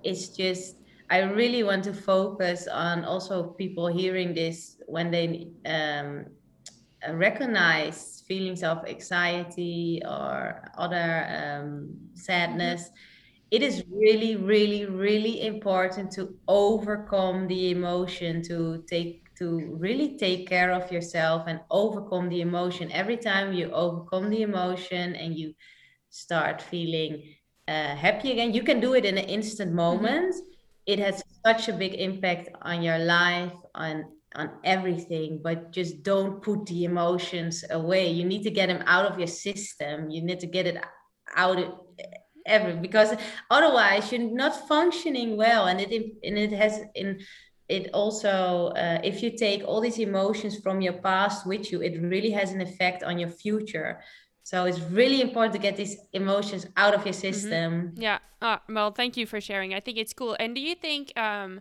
it's 0.04 0.30
just 0.30 0.77
I 1.10 1.20
really 1.20 1.64
want 1.64 1.86
to 1.86 1.94
focus 1.94 2.68
on 2.68 3.06
also 3.06 3.44
people 3.44 3.88
hearing 3.88 4.34
this 4.34 4.78
when 4.88 5.10
they 5.10 5.48
um, 5.66 6.26
recognize 7.14 8.24
feelings 8.28 8.62
of 8.62 8.86
anxiety 8.86 10.02
or 10.06 10.70
other 10.78 11.26
um, 11.30 11.96
sadness. 12.14 12.90
It 13.52 13.64
is 13.64 13.86
really, 13.90 14.36
really, 14.36 14.86
really 14.86 15.46
important 15.48 16.12
to 16.12 16.36
overcome 16.50 17.48
the 17.48 17.72
emotion, 17.72 18.44
to 18.44 18.84
take 18.90 19.24
to 19.38 19.78
really 19.80 20.18
take 20.18 20.50
care 20.50 20.72
of 20.72 20.92
yourself 20.92 21.44
and 21.48 21.62
overcome 21.70 22.28
the 22.28 22.42
emotion. 22.42 22.92
Every 22.92 23.18
time 23.18 23.54
you 23.54 23.72
overcome 23.72 24.30
the 24.30 24.42
emotion 24.42 25.16
and 25.16 25.38
you 25.38 25.54
start 26.10 26.62
feeling 26.62 27.24
uh, 27.68 27.96
happy 27.96 28.32
again, 28.32 28.54
you 28.54 28.64
can 28.64 28.80
do 28.82 28.96
it 28.96 29.06
in 29.06 29.18
an 29.18 29.26
instant 29.26 29.70
mm-hmm. 29.70 29.78
moment. 29.78 30.34
Mm-hmm 30.34 30.57
it 30.88 31.00
has 31.00 31.22
such 31.46 31.68
a 31.68 31.74
big 31.74 31.94
impact 31.96 32.50
on 32.62 32.82
your 32.82 32.98
life 32.98 33.52
on 33.76 34.06
on 34.36 34.52
everything 34.64 35.40
but 35.44 35.72
just 35.72 36.04
don't 36.04 36.42
put 36.42 36.66
the 36.68 36.84
emotions 36.84 37.64
away. 37.72 38.12
You 38.12 38.26
need 38.26 38.44
to 38.44 38.52
get 38.52 38.68
them 38.68 38.84
out 38.86 39.06
of 39.06 39.18
your 39.18 39.28
system. 39.28 40.10
You 40.10 40.22
need 40.22 40.40
to 40.42 40.48
get 40.48 40.68
it 40.68 40.78
out 41.36 41.58
of 41.60 41.74
every 42.46 42.76
because 42.76 43.16
otherwise 43.50 44.12
you're 44.12 44.22
not 44.22 44.68
functioning 44.68 45.38
well. 45.38 45.68
And 45.68 45.82
it 45.82 45.92
and 46.24 46.38
it 46.38 46.52
has 46.52 46.82
in 46.96 47.20
it 47.68 47.90
also 47.94 48.68
uh, 48.78 49.00
if 49.04 49.22
you 49.22 49.38
take 49.38 49.64
all 49.66 49.82
these 49.82 50.00
emotions 50.00 50.58
from 50.60 50.80
your 50.80 50.94
past 50.94 51.46
with 51.46 51.72
you 51.72 51.82
it 51.82 52.02
really 52.02 52.32
has 52.32 52.52
an 52.52 52.62
effect 52.62 53.04
on 53.04 53.20
your 53.20 53.30
future 53.30 54.00
so 54.48 54.64
it's 54.64 54.80
really 54.80 55.20
important 55.20 55.52
to 55.56 55.60
get 55.60 55.76
these 55.76 55.98
emotions 56.14 56.66
out 56.78 56.94
of 56.94 57.06
your 57.06 57.14
mm-hmm. 57.14 57.34
system. 57.34 57.74
Mm-hmm. 57.90 58.02
Yeah. 58.02 58.20
Uh, 58.42 58.60
well, 58.70 58.92
thank 58.92 59.18
you 59.18 59.26
for 59.26 59.42
sharing. 59.42 59.74
I 59.74 59.82
think 59.82 59.98
it's 59.98 60.14
cool. 60.14 60.38
And 60.40 60.56
do 60.56 60.62
you 60.62 60.74
think, 60.74 61.12
um, 61.20 61.60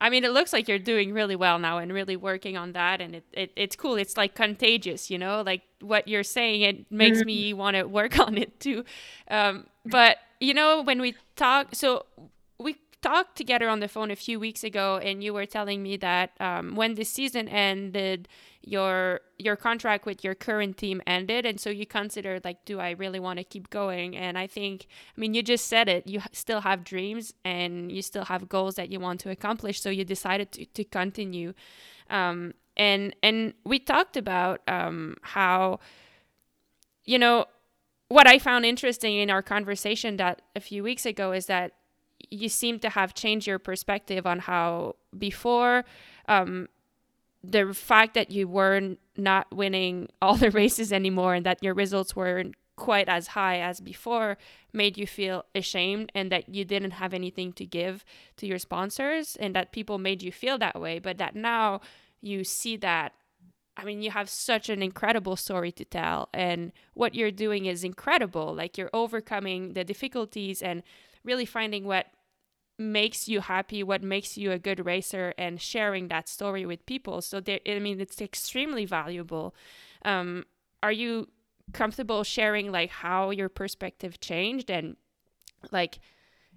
I 0.00 0.08
mean, 0.08 0.24
it 0.24 0.32
looks 0.32 0.54
like 0.54 0.66
you're 0.66 0.78
doing 0.78 1.12
really 1.12 1.36
well 1.36 1.58
now 1.58 1.76
and 1.76 1.92
really 1.92 2.16
working 2.16 2.56
on 2.56 2.72
that. 2.72 3.02
And 3.02 3.16
it, 3.16 3.24
it 3.32 3.52
it's 3.54 3.76
cool. 3.76 3.96
It's 3.96 4.16
like 4.16 4.34
contagious, 4.34 5.10
you 5.10 5.18
know, 5.18 5.42
like 5.42 5.60
what 5.82 6.08
you're 6.08 6.22
saying, 6.22 6.62
it 6.62 6.90
makes 6.90 7.18
mm-hmm. 7.18 7.26
me 7.26 7.52
want 7.52 7.76
to 7.76 7.82
work 7.84 8.18
on 8.26 8.38
it 8.38 8.58
too. 8.60 8.86
Um, 9.28 9.66
but, 9.84 10.16
you 10.40 10.54
know, 10.54 10.80
when 10.80 11.02
we 11.02 11.14
talk, 11.36 11.74
so 11.74 12.06
we 12.58 12.76
talked 13.02 13.36
together 13.36 13.68
on 13.68 13.80
the 13.80 13.88
phone 13.88 14.10
a 14.10 14.16
few 14.16 14.40
weeks 14.40 14.64
ago, 14.64 14.98
and 15.02 15.22
you 15.22 15.34
were 15.34 15.44
telling 15.44 15.82
me 15.82 15.98
that 15.98 16.30
um, 16.40 16.76
when 16.76 16.94
the 16.94 17.04
season 17.04 17.46
ended, 17.46 18.26
your 18.66 19.20
your 19.38 19.56
contract 19.56 20.06
with 20.06 20.24
your 20.24 20.34
current 20.34 20.76
team 20.76 21.02
ended, 21.06 21.44
and 21.46 21.60
so 21.60 21.70
you 21.70 21.86
considered 21.86 22.44
like, 22.44 22.64
do 22.64 22.80
I 22.80 22.90
really 22.90 23.20
want 23.20 23.38
to 23.38 23.44
keep 23.44 23.68
going? 23.70 24.16
And 24.16 24.38
I 24.38 24.46
think, 24.46 24.86
I 25.16 25.20
mean, 25.20 25.34
you 25.34 25.42
just 25.42 25.66
said 25.66 25.88
it. 25.88 26.06
You 26.06 26.20
still 26.32 26.60
have 26.60 26.84
dreams, 26.84 27.34
and 27.44 27.92
you 27.92 28.02
still 28.02 28.24
have 28.24 28.48
goals 28.48 28.74
that 28.76 28.90
you 28.90 29.00
want 29.00 29.20
to 29.20 29.30
accomplish. 29.30 29.80
So 29.80 29.90
you 29.90 30.04
decided 30.04 30.52
to 30.52 30.66
to 30.66 30.84
continue. 30.84 31.52
Um, 32.10 32.54
and 32.76 33.14
and 33.22 33.54
we 33.64 33.78
talked 33.78 34.16
about 34.16 34.60
um, 34.68 35.16
how, 35.22 35.80
you 37.04 37.18
know, 37.18 37.46
what 38.08 38.26
I 38.26 38.38
found 38.38 38.64
interesting 38.64 39.16
in 39.16 39.30
our 39.30 39.42
conversation 39.42 40.16
that 40.16 40.42
a 40.54 40.60
few 40.60 40.82
weeks 40.82 41.06
ago 41.06 41.32
is 41.32 41.46
that 41.46 41.72
you 42.30 42.48
seem 42.48 42.78
to 42.80 42.88
have 42.88 43.14
changed 43.14 43.46
your 43.46 43.58
perspective 43.58 44.26
on 44.26 44.38
how 44.38 44.96
before 45.16 45.84
um, 46.28 46.68
the 47.50 47.74
fact 47.74 48.14
that 48.14 48.30
you 48.30 48.48
were 48.48 48.80
not 48.80 48.98
not 49.16 49.54
winning 49.54 50.08
all 50.20 50.36
the 50.36 50.50
races 50.62 50.92
anymore 50.92 51.34
and 51.34 51.46
that 51.46 51.62
your 51.62 51.74
results 51.74 52.16
weren't 52.16 52.54
quite 52.76 53.08
as 53.08 53.28
high 53.28 53.60
as 53.60 53.80
before 53.80 54.36
made 54.72 54.98
you 54.98 55.06
feel 55.06 55.44
ashamed 55.54 56.10
and 56.14 56.32
that 56.32 56.48
you 56.48 56.64
didn't 56.64 56.90
have 56.90 57.14
anything 57.14 57.52
to 57.52 57.64
give 57.64 58.04
to 58.36 58.46
your 58.46 58.58
sponsors 58.58 59.36
and 59.36 59.54
that 59.54 59.70
people 59.70 59.96
made 59.96 60.22
you 60.22 60.32
feel 60.32 60.58
that 60.58 60.80
way 60.80 60.98
but 60.98 61.16
that 61.18 61.36
now 61.36 61.80
you 62.20 62.42
see 62.42 62.76
that 62.76 63.12
I 63.76 63.82
mean, 63.82 64.02
you 64.02 64.12
have 64.12 64.30
such 64.30 64.68
an 64.68 64.84
incredible 64.84 65.34
story 65.34 65.72
to 65.72 65.84
tell, 65.84 66.28
and 66.32 66.70
what 66.92 67.16
you're 67.16 67.32
doing 67.32 67.66
is 67.66 67.82
incredible. 67.82 68.54
Like, 68.54 68.78
you're 68.78 68.88
overcoming 68.92 69.72
the 69.72 69.82
difficulties 69.82 70.62
and 70.62 70.84
really 71.24 71.44
finding 71.44 71.84
what 71.84 72.06
makes 72.78 73.28
you 73.28 73.40
happy, 73.40 73.82
what 73.82 74.02
makes 74.02 74.36
you 74.36 74.52
a 74.52 74.58
good 74.58 74.84
racer, 74.84 75.34
and 75.38 75.60
sharing 75.60 76.08
that 76.08 76.28
story 76.28 76.66
with 76.66 76.86
people. 76.86 77.22
So, 77.22 77.40
there, 77.40 77.60
I 77.66 77.78
mean, 77.78 78.00
it's 78.00 78.20
extremely 78.20 78.84
valuable. 78.84 79.54
Um, 80.04 80.44
are 80.82 80.92
you 80.92 81.28
comfortable 81.72 82.24
sharing, 82.24 82.70
like, 82.72 82.90
how 82.90 83.30
your 83.30 83.48
perspective 83.48 84.20
changed 84.20 84.70
and, 84.70 84.96
like, 85.70 86.00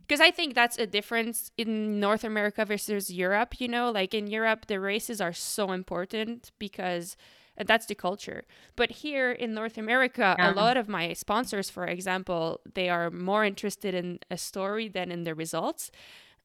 because 0.08 0.22
I 0.22 0.32
think 0.32 0.56
that's 0.56 0.78
a 0.78 0.88
difference 0.88 1.52
in 1.58 2.00
North 2.00 2.24
America 2.24 2.64
versus 2.64 3.12
Europe. 3.12 3.60
You 3.60 3.68
know, 3.68 3.92
like 3.92 4.14
in 4.14 4.28
Europe, 4.28 4.68
the 4.68 4.80
races 4.80 5.20
are 5.20 5.34
so 5.34 5.74
important 5.74 6.52
because 6.60 7.18
that's 7.66 7.86
the 7.88 7.96
culture. 7.96 8.44
But 8.76 8.92
here 8.92 9.32
in 9.32 9.54
North 9.54 9.78
America, 9.78 10.36
yeah. 10.38 10.52
a 10.52 10.54
lot 10.54 10.78
of 10.78 10.88
my 10.88 11.14
sponsors, 11.14 11.70
for 11.70 11.86
example, 11.86 12.62
they 12.76 12.90
are 12.90 13.10
more 13.10 13.44
interested 13.44 13.94
in 13.94 14.20
a 14.30 14.38
story 14.38 14.88
than 14.88 15.12
in 15.12 15.24
the 15.24 15.34
results. 15.34 15.92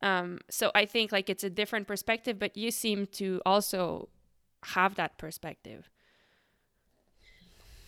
Um, 0.00 0.38
so 0.50 0.70
I 0.74 0.84
think 0.86 1.12
like 1.12 1.28
it's 1.28 1.44
a 1.44 1.50
different 1.50 1.86
perspective, 1.86 2.38
but 2.38 2.56
you 2.56 2.70
seem 2.70 3.06
to 3.12 3.40
also 3.44 4.08
have 4.64 4.94
that 4.96 5.18
perspective. 5.18 5.90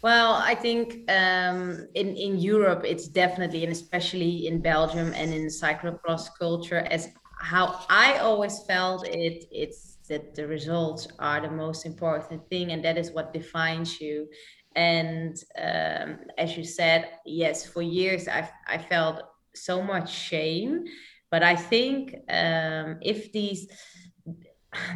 Well, 0.03 0.35
I 0.35 0.55
think 0.55 1.11
um, 1.11 1.89
in 1.95 2.14
in 2.14 2.39
Europe, 2.39 2.83
it's 2.85 3.09
definitely, 3.09 3.62
and 3.64 3.72
especially 3.72 4.47
in 4.47 4.61
Belgium 4.61 5.14
and 5.14 5.33
in 5.33 5.47
cyclocross 5.47 6.29
culture, 6.39 6.87
as 6.91 7.09
how 7.41 7.81
I 7.89 8.18
always 8.18 8.62
felt 8.64 9.09
it. 9.09 9.47
It's 9.51 9.94
that 10.09 10.35
the 10.35 10.47
results 10.47 11.09
are 11.19 11.41
the 11.41 11.51
most 11.51 11.87
important 11.87 12.49
thing, 12.49 12.73
and 12.73 12.85
that 12.85 12.99
is 12.99 13.13
what 13.13 13.33
defines 13.33 14.01
you. 14.01 14.29
And 14.77 15.37
um, 15.59 16.19
as 16.37 16.57
you 16.57 16.65
said, 16.65 17.09
yes, 17.25 17.67
for 17.67 17.83
years 17.83 18.29
I 18.29 18.49
I 18.67 18.79
felt 18.79 19.23
so 19.55 19.83
much 19.83 20.13
shame, 20.13 20.85
but 21.31 21.43
I 21.43 21.57
think 21.57 22.15
um, 22.29 22.99
if 23.03 23.33
these 23.33 23.69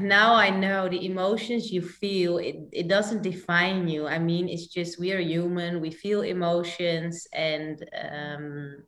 now 0.01 0.35
I 0.35 0.51
know 0.51 0.89
the 0.89 1.07
emotions 1.07 1.71
you 1.71 1.83
feel, 1.83 2.39
it, 2.39 2.57
it 2.73 2.89
doesn't 2.89 3.23
define 3.23 3.89
you. 3.89 4.07
I 4.07 4.19
mean, 4.19 4.49
it's 4.49 4.67
just 4.67 4.99
we 4.99 5.13
are 5.13 5.21
human, 5.21 5.81
we 5.81 5.91
feel 5.91 6.23
emotions, 6.23 7.27
and 7.33 7.85
um, 7.97 8.83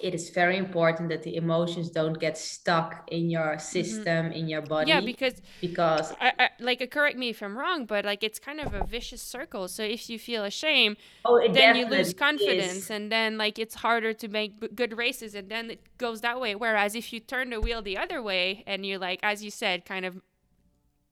it 0.00 0.14
is 0.14 0.30
very 0.30 0.56
important 0.56 1.08
that 1.08 1.22
the 1.24 1.34
emotions 1.34 1.90
don't 1.90 2.18
get 2.20 2.38
stuck 2.38 3.08
in 3.08 3.28
your 3.28 3.56
mm-hmm. 3.56 3.58
system 3.58 4.26
mm-hmm. 4.26 4.32
in 4.32 4.48
your 4.48 4.62
body 4.62 4.88
yeah 4.88 5.00
because 5.00 5.34
because 5.60 6.12
I, 6.20 6.32
I, 6.38 6.48
like 6.60 6.88
correct 6.90 7.16
me 7.16 7.30
if 7.30 7.42
i'm 7.42 7.58
wrong 7.58 7.86
but 7.86 8.04
like 8.04 8.22
it's 8.22 8.38
kind 8.38 8.60
of 8.60 8.72
a 8.72 8.84
vicious 8.84 9.20
circle 9.20 9.66
so 9.66 9.82
if 9.82 10.08
you 10.08 10.18
feel 10.18 10.44
ashamed 10.44 10.96
oh, 11.24 11.40
then 11.52 11.74
you 11.74 11.86
lose 11.86 12.14
confidence 12.14 12.84
is. 12.84 12.90
and 12.90 13.10
then 13.10 13.36
like 13.36 13.58
it's 13.58 13.74
harder 13.74 14.12
to 14.12 14.28
make 14.28 14.60
b- 14.60 14.68
good 14.74 14.96
races 14.96 15.34
and 15.34 15.48
then 15.48 15.70
it 15.72 15.80
goes 15.98 16.20
that 16.20 16.40
way 16.40 16.54
whereas 16.54 16.94
if 16.94 17.12
you 17.12 17.18
turn 17.18 17.50
the 17.50 17.60
wheel 17.60 17.82
the 17.82 17.98
other 17.98 18.22
way 18.22 18.62
and 18.66 18.86
you're 18.86 18.98
like 18.98 19.18
as 19.22 19.42
you 19.42 19.50
said 19.50 19.84
kind 19.84 20.04
of 20.04 20.20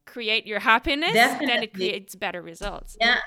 create 0.06 0.46
your 0.46 0.60
happiness 0.60 1.12
Definitely. 1.12 1.46
then 1.46 1.62
it 1.64 1.74
creates 1.74 2.14
better 2.14 2.40
results 2.40 2.96
yeah 3.00 3.18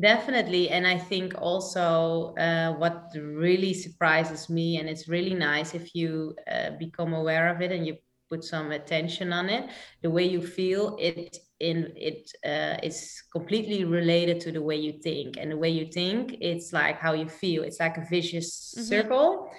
Definitely. 0.00 0.70
And 0.70 0.86
I 0.86 0.96
think 0.98 1.34
also 1.40 2.34
uh, 2.36 2.72
what 2.74 3.10
really 3.14 3.74
surprises 3.74 4.48
me, 4.48 4.78
and 4.78 4.88
it's 4.88 5.06
really 5.06 5.34
nice 5.34 5.74
if 5.74 5.94
you 5.94 6.34
uh, 6.50 6.70
become 6.78 7.12
aware 7.12 7.54
of 7.54 7.60
it 7.60 7.72
and 7.72 7.86
you 7.86 7.96
put 8.30 8.42
some 8.42 8.72
attention 8.72 9.32
on 9.32 9.50
it, 9.50 9.68
the 10.00 10.08
way 10.08 10.24
you 10.24 10.40
feel 10.40 10.96
it 10.98 11.36
in 11.60 11.92
it 11.94 12.32
uh, 12.46 12.78
is 12.82 13.22
completely 13.30 13.84
related 13.84 14.40
to 14.40 14.50
the 14.50 14.62
way 14.62 14.76
you 14.76 14.94
think. 15.02 15.36
And 15.36 15.50
the 15.50 15.56
way 15.58 15.68
you 15.68 15.86
think, 15.86 16.36
it's 16.40 16.72
like 16.72 16.98
how 16.98 17.12
you 17.12 17.28
feel. 17.28 17.62
It's 17.62 17.78
like 17.78 17.98
a 17.98 18.06
vicious 18.08 18.74
mm-hmm. 18.74 18.84
circle. 18.84 19.50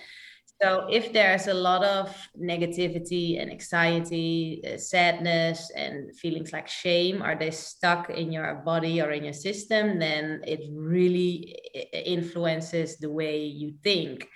So 0.63 0.87
if 0.89 1.11
there's 1.11 1.47
a 1.47 1.53
lot 1.53 1.83
of 1.83 2.15
negativity 2.41 3.41
and 3.41 3.51
anxiety, 3.51 4.63
uh, 4.65 4.77
sadness, 4.77 5.69
and 5.75 6.15
feelings 6.15 6.53
like 6.53 6.69
shame, 6.69 7.21
are 7.21 7.35
they 7.35 7.51
stuck 7.51 8.09
in 8.09 8.31
your 8.31 8.55
body 8.63 9.01
or 9.01 9.11
in 9.11 9.25
your 9.25 9.33
system? 9.33 9.99
Then 9.99 10.41
it 10.47 10.61
really 10.71 11.59
influences 11.91 12.95
the 12.95 13.11
way 13.11 13.43
you 13.43 13.73
think. 13.83 14.29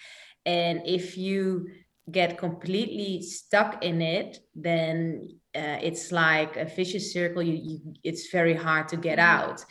And 0.45 0.81
if 0.83 1.17
you 1.17 1.69
get 2.11 2.37
completely 2.37 3.21
stuck 3.21 3.81
in 3.81 4.01
it, 4.01 4.39
then 4.53 5.29
uh, 5.55 5.79
it's 5.81 6.11
like 6.11 6.57
a 6.57 6.65
vicious 6.65 7.13
circle. 7.13 7.41
You, 7.41 7.55
you, 7.55 7.79
it's 8.03 8.29
very 8.31 8.53
hard 8.53 8.89
to 8.89 8.97
get 8.97 9.17
mm-hmm. 9.17 9.47
out, 9.47 9.63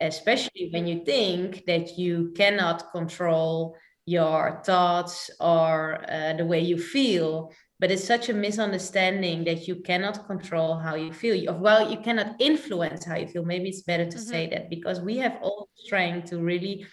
especially 0.00 0.70
when 0.72 0.86
you 0.86 1.04
think 1.04 1.64
that 1.66 1.98
you 1.98 2.32
cannot 2.36 2.92
control 2.92 3.76
your 4.06 4.62
thoughts 4.64 5.30
or 5.40 6.04
uh, 6.10 6.34
the 6.34 6.44
way 6.44 6.60
you 6.60 6.78
feel 6.78 7.52
but 7.80 7.90
it's 7.90 8.04
such 8.04 8.28
a 8.28 8.34
misunderstanding 8.34 9.44
that 9.44 9.66
you 9.66 9.76
cannot 9.76 10.26
control 10.26 10.78
how 10.78 10.94
you 10.94 11.12
feel 11.12 11.54
well 11.58 11.90
you 11.90 11.98
cannot 11.98 12.34
influence 12.38 13.04
how 13.04 13.16
you 13.16 13.26
feel 13.26 13.44
maybe 13.44 13.68
it's 13.68 13.82
better 13.82 14.04
to 14.04 14.16
mm-hmm. 14.16 14.30
say 14.30 14.46
that 14.48 14.68
because 14.68 15.00
we 15.00 15.16
have 15.16 15.38
all 15.42 15.68
strength 15.74 16.30
to 16.30 16.38
really 16.38 16.86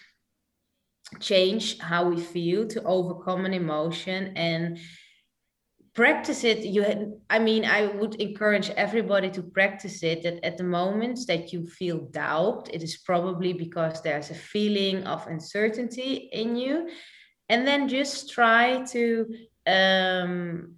change 1.20 1.78
how 1.78 2.08
we 2.08 2.20
feel 2.20 2.66
to 2.66 2.82
overcome 2.84 3.44
an 3.44 3.52
emotion 3.52 4.32
and 4.36 4.78
practice 5.94 6.42
it 6.42 6.64
you 6.64 7.20
i 7.28 7.38
mean 7.38 7.64
i 7.64 7.84
would 7.86 8.14
encourage 8.14 8.70
everybody 8.70 9.28
to 9.30 9.42
practice 9.42 10.02
it 10.02 10.22
that 10.22 10.42
at 10.42 10.56
the 10.56 10.64
moment 10.64 11.18
that 11.26 11.52
you 11.52 11.66
feel 11.66 11.98
doubt 12.12 12.70
it 12.72 12.82
is 12.82 12.96
probably 12.96 13.52
because 13.52 14.00
there's 14.00 14.30
a 14.30 14.34
feeling 14.34 15.04
of 15.04 15.26
uncertainty 15.26 16.30
in 16.32 16.56
you. 16.56 16.88
And 17.48 17.66
then 17.66 17.88
just 17.88 18.30
try 18.30 18.82
to 18.92 19.26
um, 19.66 20.74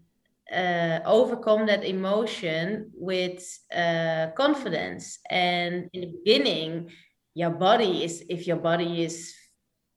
uh, 0.53 0.99
overcome 1.05 1.67
that 1.67 1.85
emotion 1.85 2.91
with 2.95 3.47
uh, 3.73 4.29
confidence. 4.37 5.21
And 5.31 5.89
in 5.93 6.01
the 6.01 6.15
beginning 6.25 6.91
your 7.35 7.51
body 7.51 8.05
is 8.05 8.25
if 8.29 8.47
your 8.47 8.57
body 8.57 9.03
is 9.03 9.35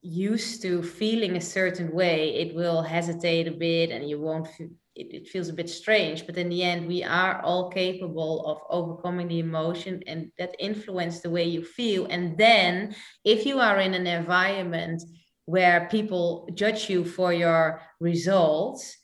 used 0.02 0.62
to 0.62 0.82
feeling 0.82 1.38
a 1.38 1.42
certain 1.42 1.92
way 1.92 2.36
it 2.36 2.56
will 2.56 2.82
hesitate 2.82 3.48
a 3.48 3.52
bit 3.52 3.92
and 3.92 4.10
you 4.10 4.20
won't 4.20 4.48
feel 4.48 4.70
it, 4.98 5.14
it 5.14 5.28
feels 5.28 5.50
a 5.50 5.54
bit 5.54 5.70
strange 5.70 6.26
but 6.26 6.38
in 6.38 6.50
the 6.50 6.64
end 6.64 6.88
we 6.88 7.04
are 7.04 7.42
all 7.42 7.70
capable 7.70 8.46
of 8.46 8.58
overcoming 8.70 9.28
the 9.28 9.40
emotion 9.40 10.02
and 10.08 10.32
that 10.38 10.56
influence 10.60 11.20
the 11.20 11.30
way 11.30 11.44
you 11.44 11.64
feel 11.64 12.08
and 12.08 12.38
then 12.38 12.96
if 13.24 13.46
you 13.46 13.60
are 13.60 13.80
in 13.80 13.94
an 13.94 14.08
environment 14.08 15.02
where 15.46 15.88
people 15.92 16.50
judge 16.56 16.90
you 16.90 17.06
for 17.06 17.32
your 17.32 17.82
results 18.00 18.98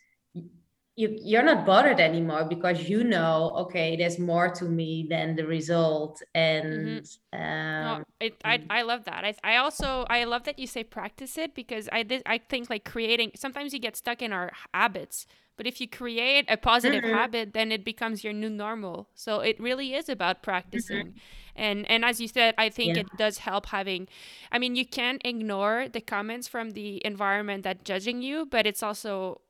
you, 0.95 1.17
you're 1.23 1.43
not 1.43 1.65
bothered 1.65 1.99
anymore 1.99 2.45
because 2.45 2.87
you 2.87 3.03
know 3.03 3.51
okay 3.57 3.95
there's 3.95 4.19
more 4.19 4.49
to 4.49 4.65
me 4.65 5.07
than 5.09 5.35
the 5.35 5.45
result 5.45 6.21
and 6.35 7.01
mm-hmm. 7.01 7.41
um, 7.41 7.99
no, 7.99 8.03
it, 8.19 8.35
I, 8.45 8.59
mm. 8.59 8.65
I 8.69 8.81
love 8.83 9.05
that 9.05 9.25
I, 9.25 9.33
I 9.43 9.57
also 9.57 10.05
i 10.09 10.23
love 10.25 10.43
that 10.43 10.59
you 10.59 10.67
say 10.67 10.83
practice 10.83 11.37
it 11.37 11.55
because 11.55 11.89
i 11.91 12.05
i 12.27 12.37
think 12.37 12.69
like 12.69 12.85
creating 12.85 13.31
sometimes 13.35 13.73
you 13.73 13.79
get 13.79 13.95
stuck 13.95 14.21
in 14.21 14.31
our 14.31 14.51
habits 14.73 15.25
but 15.55 15.67
if 15.67 15.79
you 15.79 15.87
create 15.87 16.45
a 16.49 16.57
positive 16.57 17.03
mm-hmm. 17.03 17.13
habit, 17.13 17.53
then 17.53 17.71
it 17.71 17.85
becomes 17.85 18.23
your 18.23 18.33
new 18.33 18.49
normal. 18.49 19.09
So 19.13 19.39
it 19.39 19.59
really 19.59 19.93
is 19.93 20.09
about 20.09 20.41
practicing. 20.41 21.07
Mm-hmm. 21.07 21.17
And 21.55 21.89
and 21.89 22.03
as 22.03 22.19
you 22.19 22.27
said, 22.27 22.55
I 22.57 22.69
think 22.69 22.95
yeah. 22.95 23.01
it 23.01 23.07
does 23.17 23.37
help 23.37 23.67
having 23.67 24.07
I 24.51 24.57
mean, 24.57 24.75
you 24.75 24.85
can't 24.85 25.21
ignore 25.23 25.87
the 25.87 26.01
comments 26.01 26.47
from 26.47 26.71
the 26.71 27.05
environment 27.05 27.63
that 27.63 27.85
judging 27.85 28.23
you, 28.23 28.47
but 28.47 28.65
it's 28.65 28.81
also 28.81 29.41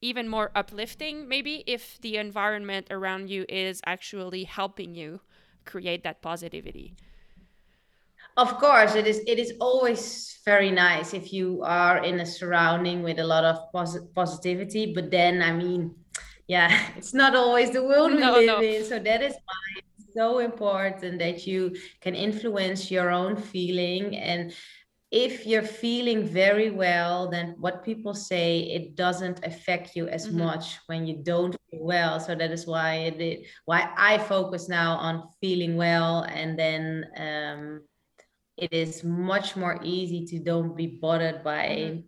even 0.00 0.28
more 0.28 0.50
uplifting 0.54 1.28
maybe 1.28 1.64
if 1.66 2.00
the 2.02 2.16
environment 2.16 2.86
around 2.90 3.28
you 3.28 3.44
is 3.48 3.80
actually 3.84 4.44
helping 4.44 4.94
you 4.94 5.20
create 5.64 6.04
that 6.04 6.22
positivity 6.22 6.94
of 8.38 8.56
course 8.58 8.94
it 8.94 9.06
is 9.06 9.20
it 9.26 9.38
is 9.38 9.52
always 9.60 10.38
very 10.44 10.70
nice 10.70 11.12
if 11.12 11.32
you 11.32 11.60
are 11.64 12.02
in 12.04 12.20
a 12.20 12.26
surrounding 12.26 13.02
with 13.02 13.18
a 13.18 13.24
lot 13.24 13.44
of 13.44 13.56
posi- 13.74 14.06
positivity 14.14 14.94
but 14.94 15.10
then 15.10 15.42
i 15.42 15.52
mean 15.52 15.94
yeah 16.46 16.70
it's 16.96 17.12
not 17.12 17.34
always 17.34 17.70
the 17.72 17.82
world 17.82 18.12
we 18.12 18.20
no, 18.20 18.32
live 18.32 18.46
no. 18.46 18.60
in 18.60 18.84
so 18.84 18.98
that 18.98 19.22
is 19.22 19.34
why 19.34 19.82
it's 19.98 20.14
so 20.16 20.38
important 20.38 21.18
that 21.18 21.46
you 21.46 21.74
can 22.00 22.14
influence 22.14 22.90
your 22.90 23.10
own 23.10 23.36
feeling 23.36 24.16
and 24.16 24.54
if 25.10 25.46
you're 25.46 25.62
feeling 25.62 26.26
very 26.26 26.70
well, 26.70 27.30
then 27.30 27.56
what 27.58 27.82
people 27.82 28.12
say 28.12 28.60
it 28.60 28.94
doesn't 28.94 29.42
affect 29.42 29.96
you 29.96 30.06
as 30.06 30.26
mm-hmm. 30.26 30.40
much 30.40 30.78
when 30.86 31.06
you 31.06 31.16
don't 31.22 31.56
feel 31.70 31.82
well. 31.82 32.20
So 32.20 32.34
that 32.34 32.50
is 32.50 32.66
why 32.66 32.94
it 32.94 33.46
why 33.64 33.88
I 33.96 34.18
focus 34.18 34.68
now 34.68 34.96
on 34.96 35.28
feeling 35.40 35.76
well, 35.76 36.26
and 36.28 36.58
then 36.58 37.06
um, 37.16 37.80
it 38.58 38.72
is 38.72 39.04
much 39.04 39.56
more 39.56 39.78
easy 39.82 40.26
to 40.26 40.38
don't 40.38 40.76
be 40.76 40.86
bothered 40.86 41.42
by 41.44 41.66
mm-hmm. 41.66 42.00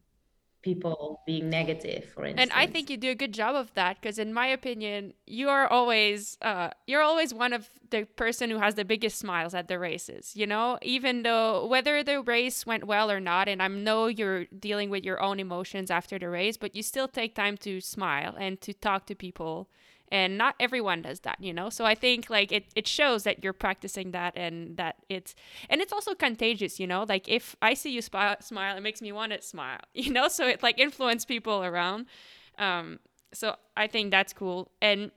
people 0.63 1.23
being 1.27 1.49
negative 1.49 2.05
for 2.13 2.25
instance 2.25 2.51
and 2.51 2.53
i 2.53 2.67
think 2.67 2.91
you 2.91 2.97
do 2.97 3.11
a 3.11 3.15
good 3.15 3.33
job 3.33 3.55
of 3.55 3.73
that 3.75 4.01
because 4.01 4.19
in 4.19 4.35
my 4.35 4.47
opinion 4.47 5.15
you 5.27 5.49
are 5.49 5.67
always 5.69 6.37
uh, 6.43 6.71
you're 6.87 7.03
always 7.03 7.33
one 7.33 7.53
of 7.53 7.69
the 7.91 8.05
person 8.17 8.51
who 8.51 8.59
has 8.59 8.75
the 8.75 8.85
biggest 8.85 9.19
smiles 9.19 9.55
at 9.55 9.69
the 9.69 9.79
races 9.79 10.33
you 10.35 10.47
know? 10.47 10.79
Even 10.83 11.23
though 11.23 11.67
whether 11.67 12.03
the 12.03 12.21
race 12.21 12.67
went 12.67 12.85
well 12.85 13.11
or 13.11 13.21
not 13.21 13.49
and 13.49 13.63
i 13.63 13.69
know 13.69 14.07
you're 14.07 14.45
dealing 14.47 14.91
with 14.91 15.05
your 15.05 15.21
own 15.23 15.41
emotions 15.41 15.91
after 15.91 16.19
the 16.19 16.29
race 16.29 16.57
but 16.57 16.75
you 16.75 16.83
still 16.83 17.09
take 17.09 17.35
time 17.35 17.57
to 17.57 17.81
smile 17.81 18.35
and 18.39 18.61
to 18.61 18.75
talk 18.75 19.07
to 19.07 19.15
people 19.15 19.69
and 20.11 20.37
not 20.37 20.55
everyone 20.59 21.03
does 21.03 21.21
that 21.21 21.39
you 21.41 21.53
know? 21.53 21.71
So 21.71 21.85
i 21.85 21.95
think 21.95 22.31
like 22.31 22.53
it, 22.53 22.67
it 22.75 22.87
shows 22.87 23.25
that 23.25 23.43
you're 23.43 23.53
practicing 23.53 24.11
that 24.13 24.37
and 24.37 24.77
that 24.77 24.97
it's 25.09 25.35
and 25.69 25.81
it's 25.81 25.93
also 25.93 26.15
contagious 26.15 26.81
you 26.81 26.87
know? 26.87 27.05
Like 27.09 27.29
if 27.29 27.57
i 27.63 27.75
see 27.75 27.91
you 27.91 28.03
smile 28.03 28.37
it 28.77 28.83
makes 28.83 29.03
me 29.03 29.13
want 29.13 29.33
to 29.33 29.43
smile 29.43 29.81
you 29.95 30.13
know? 30.13 30.29
So 30.29 30.47
it 30.47 30.63
like 30.63 30.79
influence 30.79 31.25
people 31.25 31.63
around. 31.63 32.07
Um 32.59 33.01
so 33.33 33.57
i 33.77 33.87
think 33.87 34.11
that's 34.11 34.33
cool. 34.33 34.71
And 34.83 35.11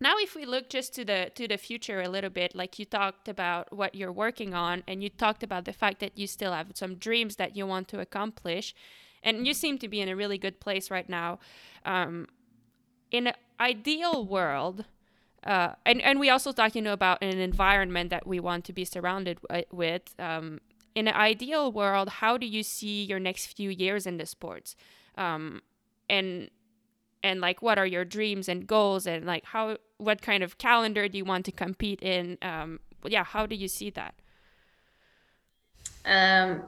now 0.00 0.14
if 0.18 0.34
we 0.34 0.44
look 0.44 0.68
just 0.68 0.94
to 0.94 1.04
the 1.04 1.30
to 1.34 1.48
the 1.48 1.58
future 1.58 2.00
a 2.00 2.08
little 2.08 2.30
bit 2.30 2.54
like 2.54 2.78
you 2.78 2.84
talked 2.84 3.28
about 3.28 3.72
what 3.72 3.94
you're 3.94 4.12
working 4.12 4.54
on 4.54 4.82
and 4.86 5.02
you 5.02 5.08
talked 5.08 5.42
about 5.42 5.64
the 5.64 5.72
fact 5.72 6.00
that 6.00 6.16
you 6.16 6.26
still 6.26 6.52
have 6.52 6.68
some 6.74 6.94
dreams 6.94 7.36
that 7.36 7.56
you 7.56 7.66
want 7.66 7.88
to 7.88 8.00
accomplish. 8.00 8.74
And 9.22 9.46
you 9.46 9.52
seem 9.52 9.78
to 9.78 9.88
be 9.88 10.00
in 10.00 10.08
a 10.08 10.14
really 10.14 10.38
good 10.38 10.60
place 10.60 10.92
right 10.92 11.08
now. 11.08 11.40
Um, 11.84 12.28
in 13.10 13.26
an 13.28 13.34
ideal 13.60 14.24
world, 14.24 14.84
uh, 15.44 15.72
and 15.86 16.00
and 16.02 16.20
we 16.20 16.30
also 16.30 16.52
talk, 16.52 16.74
you 16.74 16.82
know, 16.82 16.92
about 16.92 17.18
an 17.22 17.38
environment 17.38 18.10
that 18.10 18.26
we 18.26 18.40
want 18.40 18.64
to 18.66 18.72
be 18.72 18.84
surrounded 18.84 19.38
with. 19.70 20.14
Um, 20.18 20.60
in 20.94 21.06
an 21.06 21.14
ideal 21.14 21.70
world, 21.70 22.08
how 22.08 22.36
do 22.36 22.46
you 22.46 22.62
see 22.62 23.04
your 23.04 23.20
next 23.20 23.46
few 23.46 23.70
years 23.70 24.06
in 24.06 24.16
the 24.16 24.26
sports? 24.26 24.74
Um, 25.16 25.62
and 26.10 26.50
and 27.22 27.40
like, 27.40 27.62
what 27.62 27.78
are 27.78 27.86
your 27.86 28.04
dreams 28.04 28.48
and 28.48 28.66
goals? 28.66 29.06
And 29.06 29.26
like, 29.26 29.44
how 29.44 29.78
what 29.98 30.22
kind 30.22 30.42
of 30.42 30.58
calendar 30.58 31.08
do 31.08 31.18
you 31.18 31.24
want 31.24 31.44
to 31.46 31.52
compete 31.52 32.02
in? 32.02 32.38
Um, 32.42 32.80
yeah, 33.04 33.24
how 33.24 33.46
do 33.46 33.54
you 33.54 33.68
see 33.68 33.90
that? 33.90 34.14
Um, 36.04 36.62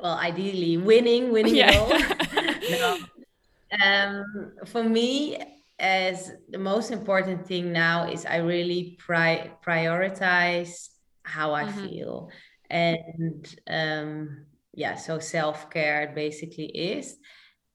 well, 0.00 0.16
ideally, 0.16 0.76
winning, 0.76 1.32
winning 1.32 1.56
yeah. 1.56 1.70
no. 2.70 2.98
Um, 3.84 4.52
for 4.66 4.84
me, 4.84 5.38
as 5.82 6.30
the 6.48 6.58
most 6.58 6.92
important 6.92 7.44
thing 7.44 7.72
now 7.72 8.08
is 8.08 8.24
I 8.24 8.36
really 8.36 8.96
pri- 9.00 9.50
prioritize 9.66 10.88
how 11.24 11.52
I 11.52 11.64
mm-hmm. 11.64 11.86
feel. 11.86 12.30
And 12.70 13.54
um, 13.66 14.46
yeah, 14.72 14.94
so 14.94 15.18
self 15.18 15.68
care 15.70 16.12
basically 16.14 16.66
is. 16.66 17.16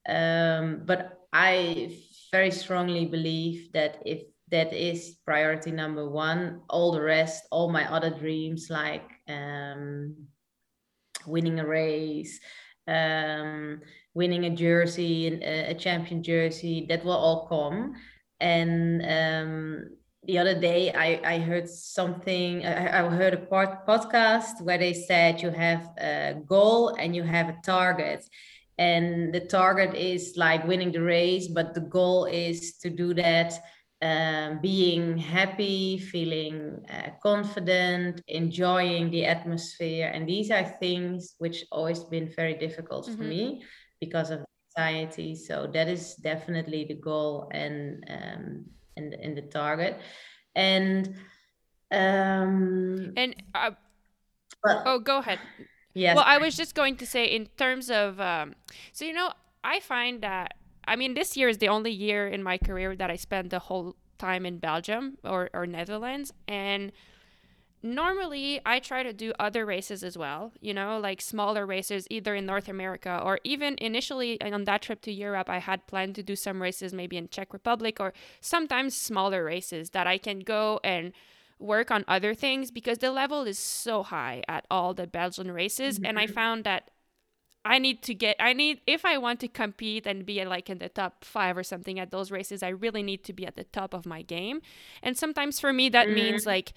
Um, 0.08 0.84
but 0.86 1.20
I 1.34 1.98
very 2.32 2.52
strongly 2.52 3.06
believe 3.06 3.74
that 3.74 4.02
if 4.06 4.24
that 4.50 4.72
is 4.74 5.18
priority 5.26 5.72
number 5.72 6.10
one, 6.10 6.62
all 6.70 6.94
the 6.94 7.02
rest, 7.02 7.44
all 7.52 7.70
my 7.70 7.92
other 7.92 8.10
dreams 8.10 8.68
like 8.70 9.04
um, 9.28 10.16
winning 11.26 11.60
a 11.60 11.68
race, 11.68 12.40
um, 12.88 13.82
winning 14.18 14.46
a 14.46 14.50
jersey, 14.50 15.28
a 15.72 15.76
champion 15.76 16.24
jersey, 16.24 16.88
that 16.90 17.06
will 17.06 17.22
all 17.26 17.48
come. 17.48 17.94
And 18.40 19.02
um, 19.18 19.90
the 20.26 20.40
other 20.40 20.60
day, 20.60 20.92
I, 20.92 21.36
I 21.36 21.38
heard 21.40 21.70
something, 21.70 22.66
I, 22.66 23.06
I 23.06 23.10
heard 23.10 23.36
a 23.36 23.44
pod, 23.52 23.86
podcast 23.88 24.62
where 24.62 24.80
they 24.80 24.94
said 24.94 25.42
you 25.44 25.52
have 25.52 25.84
a 26.00 26.36
goal 26.48 26.96
and 27.00 27.16
you 27.16 27.24
have 27.24 27.48
a 27.50 27.58
target. 27.64 28.26
And 28.80 29.34
the 29.34 29.42
target 29.42 29.96
is 29.96 30.34
like 30.36 30.68
winning 30.68 30.92
the 30.92 31.02
race, 31.02 31.48
but 31.48 31.74
the 31.76 31.82
goal 31.82 32.26
is 32.26 32.78
to 32.80 32.90
do 32.90 33.14
that 33.14 33.54
um, 34.02 34.60
being 34.62 35.18
happy, 35.18 35.98
feeling 35.98 36.86
uh, 36.90 37.10
confident, 37.22 38.22
enjoying 38.28 39.10
the 39.12 39.26
atmosphere. 39.26 40.12
And 40.14 40.28
these 40.28 40.52
are 40.52 40.76
things 40.80 41.36
which 41.38 41.66
always 41.72 42.04
been 42.04 42.30
very 42.36 42.56
difficult 42.56 43.06
mm-hmm. 43.06 43.18
for 43.18 43.24
me 43.24 43.62
because 44.00 44.32
of 44.32 44.46
anxiety. 44.78 45.36
So 45.36 45.68
that 45.74 45.88
is 45.88 46.16
definitely 46.16 46.86
the 46.86 46.96
goal 46.96 47.50
and 47.52 48.04
um, 48.10 48.66
and, 48.96 49.14
and 49.14 49.38
the 49.38 49.44
target. 49.44 50.00
And 50.56 51.16
um, 51.92 53.14
and 53.16 53.36
uh, 53.54 53.72
oh, 54.86 55.00
go 55.00 55.20
ahead. 55.20 55.40
Yes. 55.94 56.16
Well, 56.16 56.26
I 56.28 56.38
was 56.38 56.56
just 56.56 56.76
going 56.76 56.98
to 56.98 57.06
say 57.06 57.26
in 57.26 57.48
terms 57.58 57.90
of 57.90 58.20
um, 58.20 58.56
so 58.94 59.06
you 59.06 59.14
know 59.14 59.32
I 59.64 59.80
find 59.80 60.22
that 60.22 60.54
I 60.88 60.96
mean, 60.96 61.14
this 61.14 61.36
year 61.36 61.50
is 61.50 61.58
the 61.58 61.68
only 61.68 61.92
year 61.92 62.28
in 62.28 62.42
my 62.42 62.58
career 62.58 62.96
that 62.96 63.12
I 63.12 63.18
spent 63.18 63.50
the 63.50 63.60
whole 63.60 63.96
time 64.18 64.46
in 64.46 64.58
Belgium 64.58 65.18
or, 65.24 65.50
or 65.54 65.68
Netherlands. 65.68 66.34
And 66.48 66.94
normally 67.84 68.60
I 68.66 68.80
try 68.80 69.04
to 69.04 69.14
do 69.14 69.34
other 69.40 69.66
races 69.66 70.04
as 70.04 70.18
well, 70.18 70.52
you 70.60 70.74
know, 70.74 71.00
like 71.00 71.22
smaller 71.22 71.66
races 71.66 72.08
either 72.10 72.36
in 72.36 72.46
North 72.46 72.68
America 72.68 73.22
or 73.24 73.40
even 73.44 73.76
initially 73.80 74.42
on 74.42 74.64
that 74.66 74.82
trip 74.82 75.02
to 75.02 75.12
Europe, 75.12 75.50
I 75.50 75.60
had 75.60 75.88
planned 75.88 76.16
to 76.16 76.24
do 76.24 76.36
some 76.36 76.62
races 76.62 76.94
maybe 76.94 77.18
in 77.18 77.30
Czech 77.30 77.54
Republic 77.54 78.00
or 78.00 78.14
sometimes 78.42 78.96
smaller 78.96 79.44
races 79.44 79.92
that 79.92 80.08
I 80.08 80.18
can 80.18 80.40
go 80.40 80.80
and 80.84 81.14
work 81.60 81.92
on 81.92 82.06
other 82.08 82.34
things 82.34 82.72
because 82.72 83.00
the 83.00 83.12
level 83.12 83.44
is 83.44 83.58
so 83.58 84.04
high 84.04 84.44
at 84.48 84.66
all 84.70 84.94
the 84.94 85.08
Belgian 85.08 85.52
races. 85.52 85.96
Mm-hmm. 85.96 86.06
And 86.06 86.20
I 86.20 86.26
mm-hmm. 86.26 86.34
found 86.34 86.64
that 86.66 86.92
I 87.68 87.80
need 87.80 88.02
to 88.04 88.14
get 88.14 88.38
I 88.40 88.54
need 88.54 88.80
if 88.88 89.04
I 89.04 89.18
want 89.18 89.42
to 89.42 89.48
compete 89.48 90.08
and 90.08 90.26
be 90.26 90.44
like 90.46 90.70
in 90.70 90.78
the 90.78 90.88
top 90.88 91.26
5 91.26 91.58
or 91.58 91.64
something 91.64 92.00
at 92.00 92.12
those 92.12 92.32
races 92.32 92.64
I 92.64 92.70
really 92.70 93.04
need 93.04 93.26
to 93.26 93.34
be 93.34 93.46
at 93.46 93.58
the 93.58 93.66
top 93.66 93.94
of 93.94 94.06
my 94.06 94.22
game 94.22 94.62
and 95.04 95.18
sometimes 95.18 95.60
for 95.60 95.74
me 95.74 95.90
that 95.90 96.08
mm. 96.08 96.16
means 96.16 96.46
like 96.46 96.72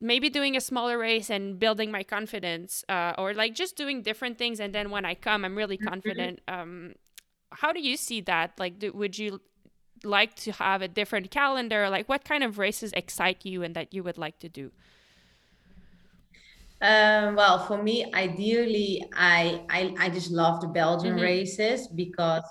maybe 0.00 0.30
doing 0.30 0.56
a 0.56 0.60
smaller 0.60 0.98
race 0.98 1.28
and 1.30 1.58
building 1.58 1.90
my 1.90 2.02
confidence 2.02 2.84
uh, 2.88 3.12
or 3.18 3.34
like 3.34 3.54
just 3.54 3.76
doing 3.76 4.02
different 4.02 4.38
things 4.38 4.60
and 4.60 4.74
then 4.74 4.90
when 4.90 5.04
I 5.04 5.14
come 5.14 5.44
I'm 5.44 5.56
really 5.56 5.76
mm-hmm. 5.76 5.88
confident 5.88 6.40
um 6.48 6.94
how 7.52 7.72
do 7.72 7.80
you 7.80 7.96
see 7.96 8.20
that 8.22 8.52
like 8.58 8.78
do, 8.78 8.92
would 8.92 9.18
you 9.18 9.40
like 10.02 10.34
to 10.34 10.52
have 10.52 10.80
a 10.80 10.88
different 10.88 11.30
calendar 11.30 11.90
like 11.90 12.08
what 12.08 12.24
kind 12.24 12.42
of 12.42 12.58
races 12.58 12.92
excite 12.94 13.44
you 13.44 13.62
and 13.62 13.74
that 13.76 13.92
you 13.92 14.02
would 14.02 14.16
like 14.16 14.38
to 14.38 14.48
do 14.48 14.70
um, 16.82 17.36
well, 17.36 17.66
for 17.66 17.82
me, 17.82 18.10
ideally, 18.14 19.04
I, 19.12 19.64
I 19.68 19.94
I 19.98 20.08
just 20.08 20.30
love 20.30 20.62
the 20.62 20.66
Belgian 20.66 21.12
mm-hmm. 21.12 21.22
races 21.22 21.86
because, 21.88 22.44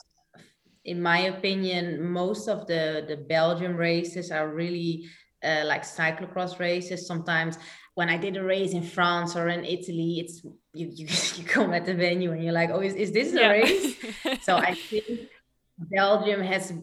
in 0.86 1.02
my 1.02 1.22
opinion, 1.34 2.04
most 2.04 2.48
of 2.48 2.68
the 2.68 3.06
the 3.08 3.18
Belgian 3.18 3.76
races 3.76 4.30
are 4.30 4.50
really 4.50 5.10
uh, 5.44 5.64
like 5.66 5.84
cyclocross 5.84 6.60
races. 6.60 7.08
Sometimes 7.08 7.58
when 7.96 8.10
I 8.10 8.18
did 8.18 8.38
a 8.38 8.44
race 8.44 8.74
in 8.74 8.84
France 8.84 9.36
or 9.36 9.48
in 9.50 9.66
Italy, 9.66 10.20
it's 10.20 10.44
you 10.74 10.92
you, 10.94 11.08
you 11.36 11.44
come 11.44 11.74
at 11.74 11.86
the 11.86 11.94
venue 11.94 12.32
and 12.32 12.44
you're 12.44 12.54
like, 12.54 12.70
oh, 12.70 12.82
is, 12.82 12.96
is 12.96 13.12
this 13.12 13.34
a 13.34 13.40
yeah. 13.40 13.50
race? 13.50 13.96
so 14.42 14.56
I 14.56 14.74
think 14.74 15.30
Belgium 15.78 16.42
has 16.42 16.74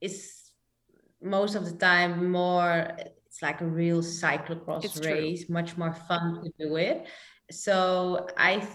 is 0.00 0.32
most 1.22 1.54
of 1.54 1.64
the 1.64 1.76
time 1.76 2.30
more 2.30 2.90
it's 3.36 3.42
like 3.42 3.60
a 3.60 3.66
real 3.66 4.00
cyclocross 4.00 4.84
it's 4.84 5.04
race, 5.04 5.44
true. 5.44 5.52
much 5.52 5.76
more 5.76 5.92
fun 5.92 6.42
to 6.42 6.52
do 6.58 6.76
it. 6.76 7.06
So 7.50 8.26
I 8.36 8.66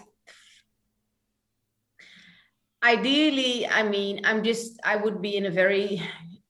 ideally, 2.84 3.68
I 3.68 3.84
mean, 3.84 4.22
I'm 4.24 4.44
just 4.44 4.80
I 4.84 4.96
would 4.96 5.22
be 5.22 5.36
in 5.38 5.46
a 5.46 5.52
very 5.52 6.02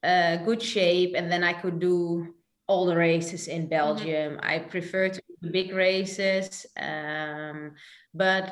uh, 0.03 0.37
good 0.37 0.61
shape, 0.61 1.13
and 1.15 1.31
then 1.31 1.43
I 1.43 1.53
could 1.53 1.79
do 1.79 2.35
all 2.71 2.85
the 2.85 2.95
races 2.95 3.47
in 3.47 3.63
mm-hmm. 3.63 3.77
Belgium. 3.77 4.29
Mm-hmm. 4.33 4.51
I 4.53 4.59
prefer 4.59 5.09
to 5.09 5.21
do 5.41 5.51
big 5.51 5.73
races, 5.73 6.65
um, 6.77 7.73
but 8.13 8.45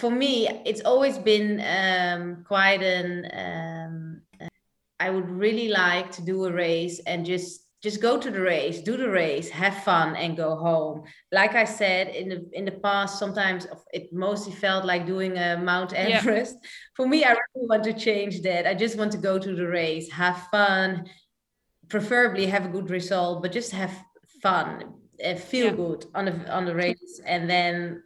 for 0.00 0.10
me, 0.10 0.48
it's 0.64 0.82
always 0.82 1.18
been 1.18 1.50
um, 1.78 2.44
quite 2.46 2.82
an 2.82 3.10
um, 3.44 4.22
I 5.02 5.10
would 5.10 5.28
really 5.28 5.68
like 5.68 6.12
to 6.12 6.22
do 6.22 6.44
a 6.44 6.52
race 6.52 7.00
and 7.06 7.26
just 7.26 7.62
just 7.82 8.00
go 8.00 8.16
to 8.16 8.30
the 8.30 8.40
race, 8.40 8.80
do 8.80 8.96
the 8.96 9.10
race, 9.10 9.50
have 9.50 9.82
fun, 9.82 10.14
and 10.14 10.36
go 10.36 10.54
home. 10.54 11.02
Like 11.32 11.56
I 11.56 11.64
said 11.64 12.14
in 12.14 12.28
the 12.28 12.38
in 12.52 12.64
the 12.64 12.78
past, 12.86 13.18
sometimes 13.18 13.66
it 13.92 14.12
mostly 14.12 14.52
felt 14.52 14.84
like 14.84 15.04
doing 15.04 15.36
a 15.36 15.56
Mount 15.56 15.92
Everest. 15.92 16.56
Yeah. 16.62 16.68
For 16.94 17.08
me, 17.08 17.24
I 17.24 17.30
really 17.30 17.66
want 17.72 17.84
to 17.84 17.92
change 17.92 18.42
that. 18.42 18.68
I 18.68 18.74
just 18.74 18.96
want 18.96 19.10
to 19.12 19.18
go 19.18 19.36
to 19.40 19.52
the 19.56 19.66
race, 19.66 20.08
have 20.12 20.38
fun, 20.52 21.06
preferably 21.92 22.46
have 22.46 22.64
a 22.64 22.74
good 22.76 22.90
result, 22.90 23.42
but 23.42 23.52
just 23.52 23.72
have 23.72 23.94
fun, 24.42 24.70
and 25.22 25.38
feel 25.38 25.66
yeah. 25.66 25.80
good 25.82 26.00
on 26.16 26.24
the 26.24 26.34
on 26.58 26.64
the 26.64 26.74
race, 26.74 27.20
and 27.24 27.48
then 27.48 28.02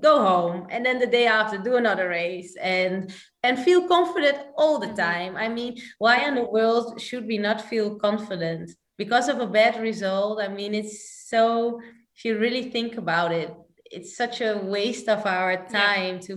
go 0.00 0.22
home 0.22 0.66
and 0.70 0.84
then 0.84 0.98
the 0.98 1.06
day 1.06 1.26
after 1.26 1.56
do 1.58 1.76
another 1.76 2.08
race 2.08 2.56
and 2.60 3.14
and 3.42 3.58
feel 3.58 3.86
confident 3.86 4.38
all 4.56 4.78
the 4.78 4.86
mm-hmm. 4.86 4.96
time 4.96 5.36
i 5.36 5.48
mean 5.48 5.76
why 5.98 6.26
in 6.26 6.34
the 6.34 6.42
world 6.42 7.00
should 7.00 7.26
we 7.26 7.38
not 7.38 7.60
feel 7.60 7.96
confident 7.96 8.70
because 8.98 9.28
of 9.28 9.38
a 9.40 9.46
bad 9.46 9.80
result 9.80 10.40
i 10.42 10.48
mean 10.48 10.74
it's 10.74 11.28
so 11.28 11.80
if 12.16 12.24
you 12.24 12.38
really 12.38 12.70
think 12.70 12.96
about 12.96 13.30
it 13.32 13.54
it's 13.90 14.16
such 14.16 14.40
a 14.40 14.58
waste 14.64 15.08
of 15.08 15.24
our 15.26 15.64
time 15.68 16.16
yeah. 16.16 16.20
to 16.20 16.36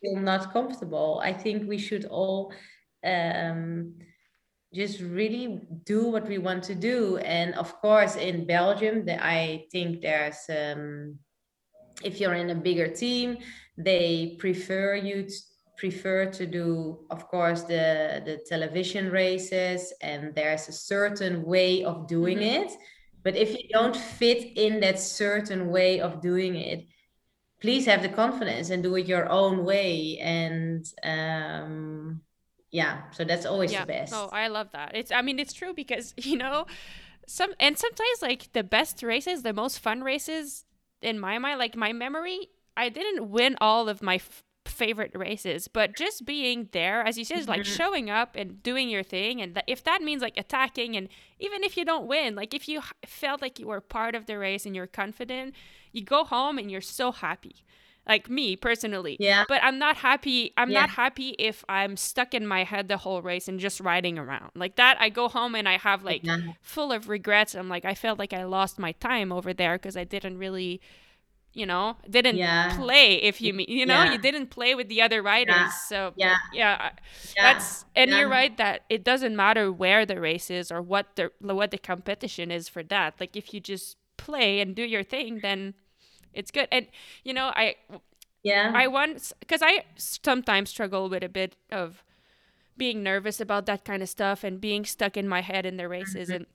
feel 0.00 0.16
not 0.16 0.52
comfortable 0.52 1.20
i 1.24 1.32
think 1.32 1.68
we 1.68 1.78
should 1.78 2.04
all 2.04 2.52
um, 3.04 3.94
just 4.72 5.00
really 5.00 5.60
do 5.84 6.06
what 6.06 6.28
we 6.28 6.38
want 6.38 6.62
to 6.64 6.74
do. 6.74 7.18
And 7.18 7.54
of 7.54 7.74
course 7.80 8.16
in 8.16 8.46
belgium 8.46 9.04
that 9.06 9.22
i 9.22 9.64
think 9.72 10.00
there's 10.00 10.48
um, 10.48 11.18
if 12.02 12.20
you're 12.20 12.34
in 12.34 12.50
a 12.50 12.54
bigger 12.54 12.88
team 12.88 13.38
they 13.76 14.36
prefer 14.38 14.94
you 14.94 15.24
to 15.24 15.34
prefer 15.76 16.26
to 16.26 16.46
do 16.46 16.98
of 17.10 17.26
course 17.28 17.62
the 17.62 18.22
the 18.26 18.38
television 18.46 19.10
races 19.10 19.94
and 20.02 20.34
there's 20.34 20.68
a 20.68 20.72
certain 20.72 21.42
way 21.42 21.82
of 21.84 22.06
doing 22.06 22.38
mm-hmm. 22.38 22.64
it. 22.64 22.72
But 23.22 23.36
if 23.36 23.50
you 23.50 23.68
don't 23.70 23.96
fit 23.96 24.56
in 24.56 24.80
that 24.80 24.98
certain 24.98 25.70
way 25.70 26.00
of 26.00 26.20
doing 26.20 26.56
it 26.56 26.86
please 27.60 27.84
have 27.86 28.02
the 28.02 28.08
confidence 28.08 28.70
and 28.70 28.82
do 28.82 28.94
it 28.96 29.06
your 29.06 29.28
own 29.28 29.64
way. 29.64 30.18
And 30.18 30.84
um 31.02 32.22
yeah 32.70 33.02
so 33.10 33.24
that's 33.24 33.46
always 33.46 33.72
yeah. 33.72 33.80
the 33.80 33.86
best 33.86 34.12
oh 34.14 34.28
i 34.32 34.48
love 34.48 34.70
that 34.72 34.92
it's 34.94 35.10
i 35.10 35.22
mean 35.22 35.38
it's 35.38 35.52
true 35.52 35.74
because 35.74 36.14
you 36.16 36.36
know 36.36 36.66
some 37.26 37.52
and 37.58 37.78
sometimes 37.78 38.22
like 38.22 38.52
the 38.52 38.62
best 38.62 39.02
races 39.02 39.42
the 39.42 39.52
most 39.52 39.78
fun 39.78 40.02
races 40.02 40.64
in 41.02 41.18
my 41.18 41.38
mind, 41.38 41.58
like 41.58 41.76
my 41.76 41.92
memory, 41.92 42.48
I 42.76 42.88
didn't 42.88 43.30
win 43.30 43.56
all 43.60 43.88
of 43.88 44.02
my 44.02 44.16
f- 44.16 44.44
favorite 44.66 45.12
races, 45.14 45.68
but 45.68 45.96
just 45.96 46.24
being 46.24 46.68
there, 46.72 47.02
as 47.02 47.18
you 47.18 47.24
said, 47.24 47.38
is 47.38 47.48
like 47.48 47.62
mm-hmm. 47.62 47.76
showing 47.76 48.10
up 48.10 48.36
and 48.36 48.62
doing 48.62 48.88
your 48.88 49.02
thing. 49.02 49.40
And 49.40 49.54
th- 49.54 49.64
if 49.66 49.82
that 49.84 50.02
means 50.02 50.22
like 50.22 50.36
attacking, 50.36 50.96
and 50.96 51.08
even 51.38 51.64
if 51.64 51.76
you 51.76 51.84
don't 51.84 52.06
win, 52.06 52.34
like 52.34 52.54
if 52.54 52.68
you 52.68 52.82
felt 53.06 53.42
like 53.42 53.58
you 53.58 53.66
were 53.66 53.80
part 53.80 54.14
of 54.14 54.26
the 54.26 54.38
race 54.38 54.66
and 54.66 54.76
you're 54.76 54.86
confident, 54.86 55.54
you 55.92 56.04
go 56.04 56.24
home 56.24 56.58
and 56.58 56.70
you're 56.70 56.80
so 56.80 57.12
happy 57.12 57.64
like 58.10 58.28
me 58.28 58.56
personally. 58.56 59.16
Yeah. 59.20 59.44
But 59.46 59.62
I'm 59.62 59.78
not 59.78 59.96
happy. 59.96 60.52
I'm 60.56 60.70
yeah. 60.70 60.80
not 60.80 60.90
happy 60.90 61.36
if 61.38 61.64
I'm 61.68 61.96
stuck 61.96 62.34
in 62.34 62.44
my 62.44 62.64
head 62.64 62.88
the 62.88 62.96
whole 62.96 63.22
race 63.22 63.46
and 63.46 63.60
just 63.60 63.78
riding 63.78 64.18
around. 64.18 64.50
Like 64.56 64.74
that, 64.76 64.96
I 65.00 65.10
go 65.10 65.28
home 65.28 65.54
and 65.54 65.68
I 65.68 65.78
have 65.78 66.02
like 66.02 66.24
yeah. 66.24 66.38
full 66.60 66.90
of 66.90 67.08
regrets. 67.08 67.54
I'm 67.54 67.68
like, 67.68 67.84
I 67.84 67.94
felt 67.94 68.18
like 68.18 68.32
I 68.32 68.42
lost 68.42 68.80
my 68.80 68.92
time 68.92 69.30
over 69.30 69.54
there 69.54 69.78
because 69.78 69.96
I 69.96 70.02
didn't 70.02 70.38
really, 70.38 70.80
you 71.52 71.66
know, 71.66 71.98
didn't 72.10 72.36
yeah. 72.36 72.76
play. 72.76 73.14
If 73.14 73.40
you 73.40 73.54
mean, 73.54 73.66
you 73.68 73.86
know, 73.86 74.02
you 74.02 74.18
didn't 74.18 74.48
play 74.48 74.74
with 74.74 74.88
the 74.88 75.02
other 75.02 75.22
riders. 75.22 75.72
So 75.86 76.12
yeah, 76.16 76.38
yeah, 76.52 76.90
that's 77.36 77.84
and 77.94 78.10
you're 78.10 78.28
right 78.28 78.56
that 78.56 78.82
it 78.90 79.04
doesn't 79.04 79.36
matter 79.36 79.70
where 79.70 80.04
the 80.04 80.20
race 80.20 80.50
is 80.50 80.72
or 80.72 80.82
what 80.82 81.14
the 81.14 81.30
what 81.38 81.70
the 81.70 81.78
competition 81.78 82.50
is 82.50 82.68
for 82.68 82.82
that. 82.82 83.14
Like 83.20 83.36
if 83.36 83.54
you 83.54 83.60
just 83.60 83.98
play 84.16 84.60
and 84.60 84.74
do 84.74 84.82
your 84.82 85.04
thing, 85.04 85.38
then 85.42 85.74
it's 86.34 86.50
good. 86.50 86.68
And 86.70 86.86
you 87.24 87.32
know 87.32 87.52
i 87.54 87.76
yeah. 88.42 88.72
I 88.74 88.86
once 88.86 89.32
because 89.40 89.62
i 89.62 89.84
sometimes 89.96 90.70
struggle 90.70 91.08
with 91.08 91.22
a 91.22 91.28
bit 91.28 91.56
of 91.70 92.02
being 92.76 93.02
nervous 93.02 93.40
about 93.40 93.66
that 93.66 93.84
kind 93.84 94.02
of 94.02 94.08
stuff 94.08 94.42
and 94.42 94.60
being 94.60 94.84
stuck 94.84 95.16
in 95.16 95.28
my 95.28 95.42
head 95.42 95.66
in 95.66 95.76
the 95.76 95.88
races. 95.88 96.28
Mm-hmm. 96.28 96.36
and 96.36 96.46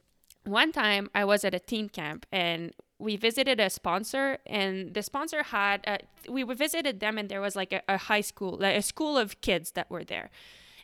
one 0.44 0.72
time 0.72 1.10
i 1.16 1.24
was 1.26 1.44
at 1.44 1.54
a 1.54 1.60
team 1.60 1.90
camp 1.90 2.26
and 2.32 2.74
we 2.98 3.16
visited 3.16 3.60
a 3.60 3.70
sponsor 3.70 4.38
and 4.46 4.94
the 4.94 5.04
sponsor 5.04 5.44
had 5.44 5.82
a, 5.86 6.00
we 6.32 6.44
visited 6.44 7.00
them 7.00 7.18
and 7.18 7.30
there 7.30 7.42
was 7.42 7.56
like 7.56 7.74
a, 7.74 7.82
a 7.90 7.98
high 7.98 8.22
school 8.22 8.58
like 8.60 8.78
a 8.78 8.82
school 8.82 9.18
of 9.18 9.42
kids 9.42 9.72
that 9.72 9.90
were 9.90 10.04
there. 10.04 10.30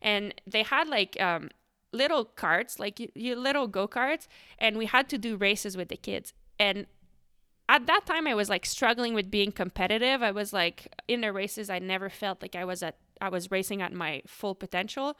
And 0.01 0.33
they 0.47 0.63
had 0.63 0.87
like 0.87 1.19
um, 1.21 1.49
little 1.93 2.25
carts 2.25 2.79
like 2.79 2.99
you, 2.99 3.09
you 3.15 3.35
little 3.35 3.67
go-karts 3.67 4.27
and 4.57 4.77
we 4.77 4.87
had 4.87 5.07
to 5.09 5.17
do 5.17 5.37
races 5.37 5.77
with 5.77 5.87
the 5.87 5.97
kids. 5.97 6.33
And 6.59 6.85
at 7.69 7.85
that 7.87 8.05
time 8.05 8.27
I 8.27 8.35
was 8.35 8.49
like 8.49 8.65
struggling 8.65 9.13
with 9.13 9.31
being 9.31 9.51
competitive. 9.51 10.21
I 10.21 10.31
was 10.31 10.53
like 10.53 10.93
in 11.07 11.21
the 11.21 11.31
races 11.31 11.69
I 11.69 11.79
never 11.79 12.09
felt 12.09 12.41
like 12.41 12.55
I 12.55 12.65
was 12.65 12.83
at 12.83 12.97
I 13.19 13.29
was 13.29 13.51
racing 13.51 13.81
at 13.81 13.93
my 13.93 14.21
full 14.27 14.55
potential. 14.55 15.17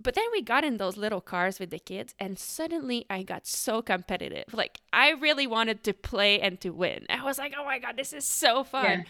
But 0.00 0.14
then 0.14 0.26
we 0.30 0.42
got 0.42 0.64
in 0.64 0.76
those 0.76 0.96
little 0.96 1.20
cars 1.20 1.58
with 1.58 1.70
the 1.70 1.78
kids 1.78 2.14
and 2.20 2.38
suddenly 2.38 3.06
I 3.10 3.22
got 3.22 3.46
so 3.46 3.82
competitive. 3.82 4.52
Like 4.52 4.80
I 4.92 5.10
really 5.10 5.46
wanted 5.46 5.82
to 5.84 5.92
play 5.92 6.40
and 6.40 6.60
to 6.60 6.70
win. 6.70 7.06
I 7.08 7.24
was 7.24 7.38
like, 7.38 7.54
"Oh 7.58 7.64
my 7.64 7.78
god, 7.78 7.96
this 7.96 8.12
is 8.12 8.24
so 8.24 8.62
fun." 8.62 8.84
Yeah. 8.84 9.02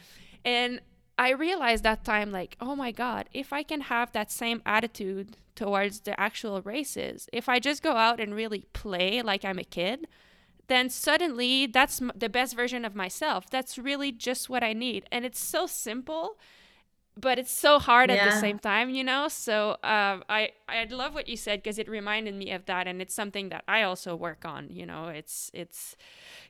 And 0.45 0.81
I 1.18 1.31
realized 1.31 1.83
that 1.83 2.05
time 2.05 2.31
like, 2.31 2.57
"Oh 2.61 2.76
my 2.76 2.93
god, 2.93 3.29
if 3.35 3.53
I 3.53 3.62
can 3.64 3.83
have 3.83 4.12
that 4.12 4.31
same 4.31 4.62
attitude 4.64 5.37
towards 5.57 6.01
the 6.01 6.18
actual 6.18 6.62
races, 6.62 7.29
if 7.33 7.49
I 7.49 7.59
just 7.59 7.83
go 7.83 7.97
out 7.97 8.20
and 8.20 8.33
really 8.35 8.64
play 8.72 9.22
like 9.22 9.45
I'm 9.45 9.59
a 9.59 9.64
kid, 9.64 10.07
then 10.69 10.91
suddenly 10.91 11.66
that's 11.66 12.01
the 12.14 12.29
best 12.29 12.55
version 12.55 12.85
of 12.85 12.95
myself. 12.95 13.51
That's 13.51 13.79
really 13.79 14.12
just 14.12 14.49
what 14.49 14.62
I 14.62 14.73
need. 14.73 15.07
And 15.11 15.25
it's 15.25 15.43
so 15.43 15.66
simple, 15.66 16.37
but 17.16 17.39
it's 17.39 17.51
so 17.51 17.79
hard 17.79 18.11
yeah. 18.11 18.16
at 18.16 18.31
the 18.31 18.41
same 18.41 18.59
time, 18.59 18.91
you 18.91 19.03
know? 19.03 19.29
So 19.29 19.73
uh, 19.83 20.21
I, 20.29 20.51
I 20.69 20.85
love 20.91 21.14
what 21.14 21.27
you 21.27 21.37
said 21.37 21.62
because 21.62 21.79
it 21.79 21.89
reminded 21.89 22.35
me 22.35 22.53
of 22.53 22.66
that. 22.66 22.87
And 22.87 23.01
it's 23.01 23.14
something 23.14 23.49
that 23.49 23.64
I 23.66 23.83
also 23.83 24.14
work 24.14 24.45
on, 24.45 24.69
you 24.71 24.85
know, 24.87 25.09
it's, 25.09 25.51
it's 25.55 25.97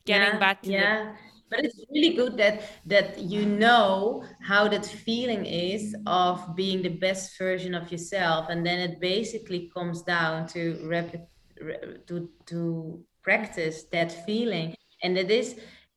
getting 0.04 0.34
yeah, 0.34 0.38
back 0.38 0.62
to 0.62 0.70
yeah. 0.70 1.04
The, 1.04 1.10
but 1.50 1.64
it's 1.64 1.80
really 1.90 2.14
good 2.14 2.36
that 2.36 2.62
that 2.84 3.18
you 3.18 3.46
know 3.46 4.22
how 4.42 4.68
that 4.68 4.84
feeling 4.84 5.46
is 5.46 5.96
of 6.06 6.54
being 6.54 6.82
the 6.82 6.90
best 6.90 7.38
version 7.38 7.74
of 7.74 7.90
yourself 7.90 8.50
and 8.50 8.66
then 8.66 8.78
it 8.78 9.00
basically 9.00 9.70
comes 9.72 10.02
down 10.02 10.46
to 10.46 10.74
repli- 10.84 11.26
to 12.06 12.28
to 12.44 13.02
practice 13.28 13.78
that 13.94 14.10
feeling 14.26 14.68
and 15.02 15.12
it 15.18 15.30
is 15.30 15.48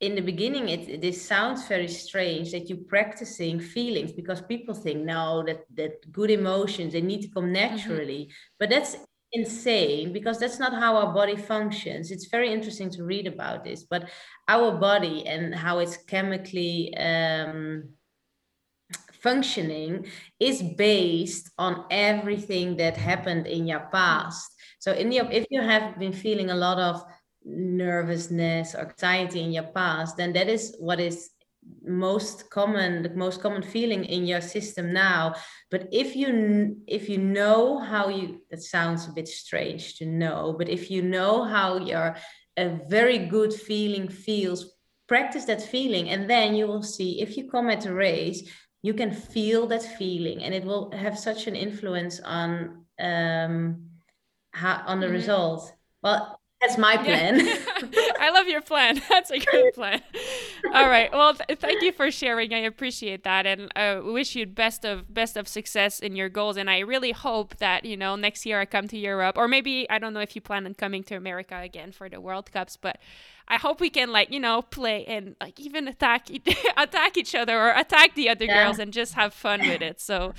in 0.02 0.16
the 0.16 0.26
beginning 0.32 0.66
it 0.68 1.00
this 1.06 1.20
sounds 1.34 1.68
very 1.68 1.88
strange 1.88 2.52
that 2.52 2.68
you're 2.68 2.90
practicing 2.96 3.60
feelings 3.60 4.12
because 4.12 4.42
people 4.54 4.74
think 4.74 5.00
no 5.16 5.44
that 5.48 5.62
that 5.80 5.94
good 6.12 6.32
emotions 6.32 6.92
they 6.92 7.06
need 7.12 7.22
to 7.22 7.34
come 7.36 7.46
mm-hmm. 7.46 7.64
naturally 7.64 8.22
mm-hmm. 8.24 8.58
but 8.60 8.70
that's 8.70 8.98
insane 9.34 10.12
because 10.12 10.38
that's 10.40 10.60
not 10.60 10.74
how 10.74 10.92
our 10.98 11.14
body 11.14 11.38
functions 11.38 12.12
it's 12.12 12.28
very 12.36 12.52
interesting 12.52 12.90
to 12.90 13.06
read 13.12 13.28
about 13.28 13.64
this 13.64 13.84
but 13.94 14.10
our 14.50 14.72
body 14.90 15.26
and 15.26 15.56
how 15.56 15.80
it's 15.80 15.98
chemically 16.14 16.94
um, 16.98 17.88
functioning 19.28 20.06
is 20.40 20.62
based 20.62 21.46
on 21.58 21.86
everything 21.92 22.76
that 22.76 22.98
happened 22.98 23.46
in 23.48 23.68
your 23.72 23.86
past 23.92 24.50
so 24.80 24.92
in 24.92 25.12
your 25.12 25.28
if 25.32 25.46
you 25.50 25.62
have 25.62 25.98
been 25.98 26.16
feeling 26.26 26.50
a 26.50 26.62
lot 26.68 26.80
of 26.80 26.96
nervousness 27.46 28.76
or 28.76 28.82
anxiety 28.82 29.42
in 29.42 29.52
your 29.52 29.64
past, 29.64 30.18
then 30.18 30.34
that 30.34 30.48
is 30.48 30.76
what 30.80 31.00
is 31.00 31.30
most 31.84 32.50
common 32.50 33.04
the 33.04 33.10
most 33.10 33.42
common 33.42 33.62
feeling 33.62 34.04
in 34.06 34.26
your 34.26 34.42
system 34.42 34.92
now 34.92 35.34
but 35.70 35.88
if 35.92 36.16
you 36.16 36.76
if 36.88 37.08
you 37.08 37.18
know 37.18 37.78
how 37.78 38.10
you 38.10 38.42
that 38.50 38.62
sounds 38.62 39.08
a 39.08 39.12
bit 39.12 39.28
strange 39.28 39.96
to 39.96 40.06
know 40.06 40.56
but 40.58 40.70
if 40.70 40.90
you 40.90 41.02
know 41.02 41.44
how 41.44 41.78
your 41.78 42.16
a 42.58 42.80
very 42.88 43.20
good 43.20 43.54
feeling 43.54 44.08
feels 44.10 44.74
practice 45.08 45.46
that 45.46 45.62
feeling 45.62 46.10
and 46.10 46.30
then 46.30 46.56
you 46.56 46.66
will 46.66 46.84
see 46.84 47.22
if 47.22 47.38
you 47.38 47.50
come 47.50 47.70
at 47.70 47.86
a 47.86 47.94
race 47.94 48.50
you 48.82 48.94
can 48.94 49.12
feel 49.12 49.68
that 49.68 49.84
feeling 49.84 50.44
and 50.44 50.54
it 50.54 50.64
will 50.64 50.92
have 50.92 51.18
such 51.18 51.48
an 51.48 51.56
influence 51.56 52.20
on 52.22 52.86
um 53.00 53.86
how 54.52 54.82
on 54.86 55.00
the 55.00 55.06
mm-hmm. 55.06 55.16
result 55.16 55.74
well 56.02 56.41
that's 56.62 56.78
my 56.78 56.96
plan. 56.96 57.46
Yeah. 57.46 57.58
I 58.20 58.30
love 58.30 58.48
your 58.48 58.62
plan. 58.62 59.02
That's 59.10 59.32
a 59.32 59.40
great 59.40 59.74
plan. 59.74 60.02
All 60.72 60.88
right. 60.88 61.12
Well, 61.12 61.34
th- 61.34 61.58
thank 61.60 61.82
you 61.82 61.92
for 61.92 62.12
sharing. 62.12 62.54
I 62.54 62.60
appreciate 62.60 63.24
that, 63.24 63.48
and 63.48 63.72
I 63.76 63.96
uh, 63.96 64.04
wish 64.04 64.36
you 64.36 64.46
best 64.46 64.86
of 64.86 65.12
best 65.12 65.38
of 65.38 65.48
success 65.48 66.00
in 66.00 66.16
your 66.16 66.30
goals. 66.30 66.58
And 66.58 66.70
I 66.70 66.80
really 66.80 67.14
hope 67.14 67.58
that 67.58 67.84
you 67.84 67.98
know 67.98 68.16
next 68.16 68.46
year 68.46 68.62
I 68.62 68.66
come 68.66 68.88
to 68.90 68.98
Europe, 68.98 69.38
or 69.38 69.48
maybe 69.48 69.90
I 69.90 69.98
don't 69.98 70.14
know 70.14 70.20
if 70.20 70.36
you 70.36 70.42
plan 70.42 70.68
on 70.68 70.76
coming 70.76 71.04
to 71.06 71.16
America 71.16 71.60
again 71.60 71.92
for 71.92 72.08
the 72.10 72.22
World 72.22 72.52
Cups, 72.52 72.78
but 72.78 73.00
I 73.48 73.56
hope 73.56 73.82
we 73.82 73.90
can 73.90 74.12
like 74.12 74.32
you 74.32 74.40
know 74.40 74.62
play 74.62 75.04
and 75.06 75.36
like 75.42 75.60
even 75.60 75.88
attack 75.88 76.28
attack 76.78 77.18
each 77.18 77.34
other 77.34 77.60
or 77.60 77.72
attack 77.72 78.14
the 78.14 78.30
other 78.30 78.46
yeah. 78.46 78.64
girls 78.64 78.78
and 78.78 78.94
just 78.94 79.16
have 79.16 79.34
fun 79.34 79.62
with 79.62 79.82
it. 79.82 80.00
So 80.00 80.34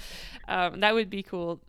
um, 0.46 0.80
that 0.80 0.94
would 0.94 1.10
be 1.10 1.24
cool. 1.24 1.60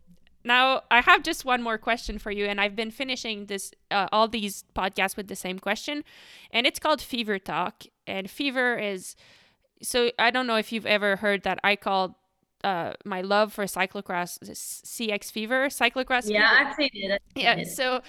Now 0.44 0.84
I 0.92 1.02
have 1.02 1.24
just 1.24 1.46
one 1.46 1.62
more 1.62 1.78
question 1.78 2.20
for 2.20 2.32
you, 2.32 2.46
and 2.46 2.60
I've 2.60 2.76
been 2.76 2.92
finishing 2.92 3.46
this 3.46 3.72
uh, 3.92 4.08
all 4.12 4.28
these 4.28 4.64
podcasts 4.76 5.16
with 5.18 5.28
the 5.28 5.36
same 5.36 5.60
question, 5.60 6.04
and 6.52 6.68
it's 6.68 6.80
called 6.80 7.02
Fever 7.02 7.40
Talk. 7.40 7.84
And 8.06 8.30
fever 8.30 8.78
is 8.78 9.16
so 9.82 10.12
I 10.20 10.32
don't 10.32 10.48
know 10.48 10.56
if 10.56 10.72
you've 10.72 10.86
ever 10.86 11.18
heard 11.18 11.44
that 11.44 11.60
I 11.64 11.76
called 11.76 12.16
uh, 12.64 12.94
my 13.06 13.22
love 13.22 13.54
for 13.54 13.66
cyclocross 13.66 14.40
CX 14.40 15.32
Fever, 15.32 15.68
cyclocross. 15.68 16.30
Yeah, 16.30 16.50
fever. 16.50 16.70
I've 16.70 16.76
seen 16.76 16.90
it. 16.94 17.12
I've 17.12 17.20
seen 17.36 17.44
yeah, 17.44 17.56
it. 17.56 17.68
so 17.68 18.02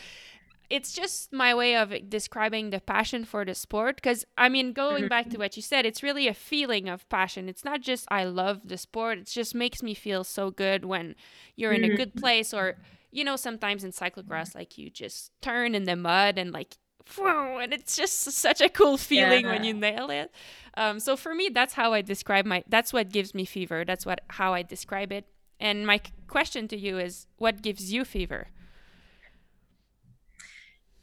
it's 0.70 0.93
just 0.93 1.32
my 1.32 1.55
way 1.55 1.77
of 1.77 1.93
describing 2.09 2.70
the 2.70 2.81
passion 2.81 3.24
for 3.24 3.45
the 3.45 3.55
sport 3.55 3.97
because 3.97 4.24
i 4.39 4.49
mean 4.49 4.73
going 4.73 5.09
back 5.09 5.28
to 5.28 5.39
what 5.39 5.57
you 5.57 5.62
said 5.62 5.85
it's 5.86 6.03
really 6.03 6.28
a 6.28 6.35
feeling 6.35 6.89
of 6.89 7.09
passion. 7.09 7.49
It's 7.49 7.65
not 7.65 7.81
just 7.81 8.07
i 8.11 8.24
love 8.24 8.62
the 8.65 8.78
sport 8.78 9.19
it 9.19 9.27
just 9.27 9.55
makes 9.55 9.82
me 9.82 9.95
feel 9.95 10.24
so 10.24 10.51
good 10.51 10.85
when 10.85 11.15
you're 11.57 11.73
in 11.73 11.85
a 11.85 11.97
good 11.97 12.15
place 12.15 12.53
or 12.55 12.77
you 13.11 13.24
know 13.24 13.36
sometimes 13.36 13.85
in 13.85 13.93
cyclocross 13.93 14.55
like 14.55 14.78
you 14.78 14.91
just 14.91 15.31
turn 15.41 15.74
in 15.74 15.85
the 15.85 15.97
mud 15.97 16.39
and 16.39 16.53
like 16.53 16.77
whoa, 17.16 17.59
and 17.59 17.73
it's 17.73 17.97
just 17.97 18.20
such 18.23 18.61
a 18.61 18.69
cool 18.69 18.97
feeling 18.97 19.47
when 19.47 19.62
you 19.62 19.74
nail 19.74 20.11
it. 20.11 20.31
Um, 20.77 20.99
so 20.99 21.16
for 21.16 21.35
me 21.35 21.51
that's 21.53 21.74
how 21.74 21.93
i 21.93 22.01
describe 22.01 22.47
my 22.47 22.65
that's 22.69 22.93
what 22.93 23.11
gives 23.11 23.35
me 23.35 23.45
fever. 23.45 23.85
That's 23.85 24.07
what 24.07 24.20
how 24.28 24.55
i 24.55 24.62
describe 24.62 25.12
it. 25.12 25.27
And 25.61 25.86
my 25.86 26.01
question 26.27 26.66
to 26.69 26.77
you 26.77 26.99
is 26.99 27.27
what 27.36 27.62
gives 27.62 27.93
you 27.93 28.05
fever 28.05 28.49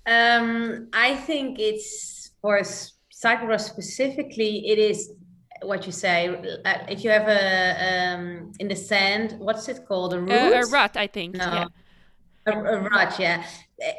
Um, 0.05 0.87
I 0.93 1.15
think 1.15 1.59
it's 1.59 2.31
for 2.41 2.61
cyclocross 2.61 3.61
specifically. 3.61 4.69
It 4.69 4.79
is 4.79 5.13
what 5.61 5.85
you 5.85 5.91
say. 5.91 6.27
Uh, 6.65 6.77
if 6.89 7.03
you 7.03 7.11
have 7.11 7.27
a 7.27 8.15
um, 8.15 8.51
in 8.59 8.67
the 8.67 8.75
sand, 8.75 9.35
what's 9.37 9.67
it 9.69 9.85
called? 9.87 10.13
A 10.13 10.19
root? 10.19 10.31
A, 10.31 10.61
a 10.61 10.65
rut, 10.67 10.97
I 10.97 11.07
think. 11.07 11.35
No. 11.35 11.45
Yeah. 11.45 11.65
A, 12.47 12.51
a 12.51 12.79
rut, 12.81 13.19
yeah. 13.19 13.45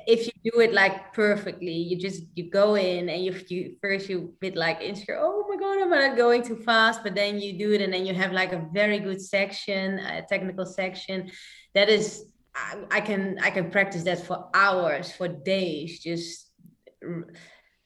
If 0.07 0.27
you 0.27 0.53
do 0.53 0.61
it 0.61 0.73
like 0.73 1.12
perfectly, 1.12 1.73
you 1.73 1.97
just 1.97 2.24
you 2.35 2.51
go 2.51 2.74
in 2.74 3.09
and 3.09 3.24
you 3.24 3.35
you 3.49 3.77
first 3.81 4.09
you 4.09 4.35
bit 4.41 4.57
like 4.57 4.81
insecure. 4.81 5.19
Oh 5.20 5.47
my 5.49 5.57
god, 5.57 5.83
I'm 5.83 5.91
not 5.91 6.16
going 6.16 6.43
too 6.43 6.57
fast, 6.57 7.03
but 7.05 7.15
then 7.15 7.41
you 7.41 7.59
do 7.59 7.73
it 7.73 7.81
and 7.81 7.93
then 7.93 8.07
you 8.07 8.15
have 8.15 8.33
like 8.33 8.53
a 8.53 8.66
very 8.73 8.99
good 8.99 9.20
section, 9.20 9.99
a 10.01 10.23
technical 10.23 10.66
section. 10.66 11.31
That 11.74 11.89
is 11.89 12.32
I, 12.55 12.77
I 12.91 13.01
can 13.01 13.39
I 13.43 13.51
can 13.51 13.70
practice 13.70 14.03
that 14.05 14.27
for 14.27 14.49
hours, 14.55 15.12
for 15.12 15.29
days, 15.29 16.01
just 16.01 16.51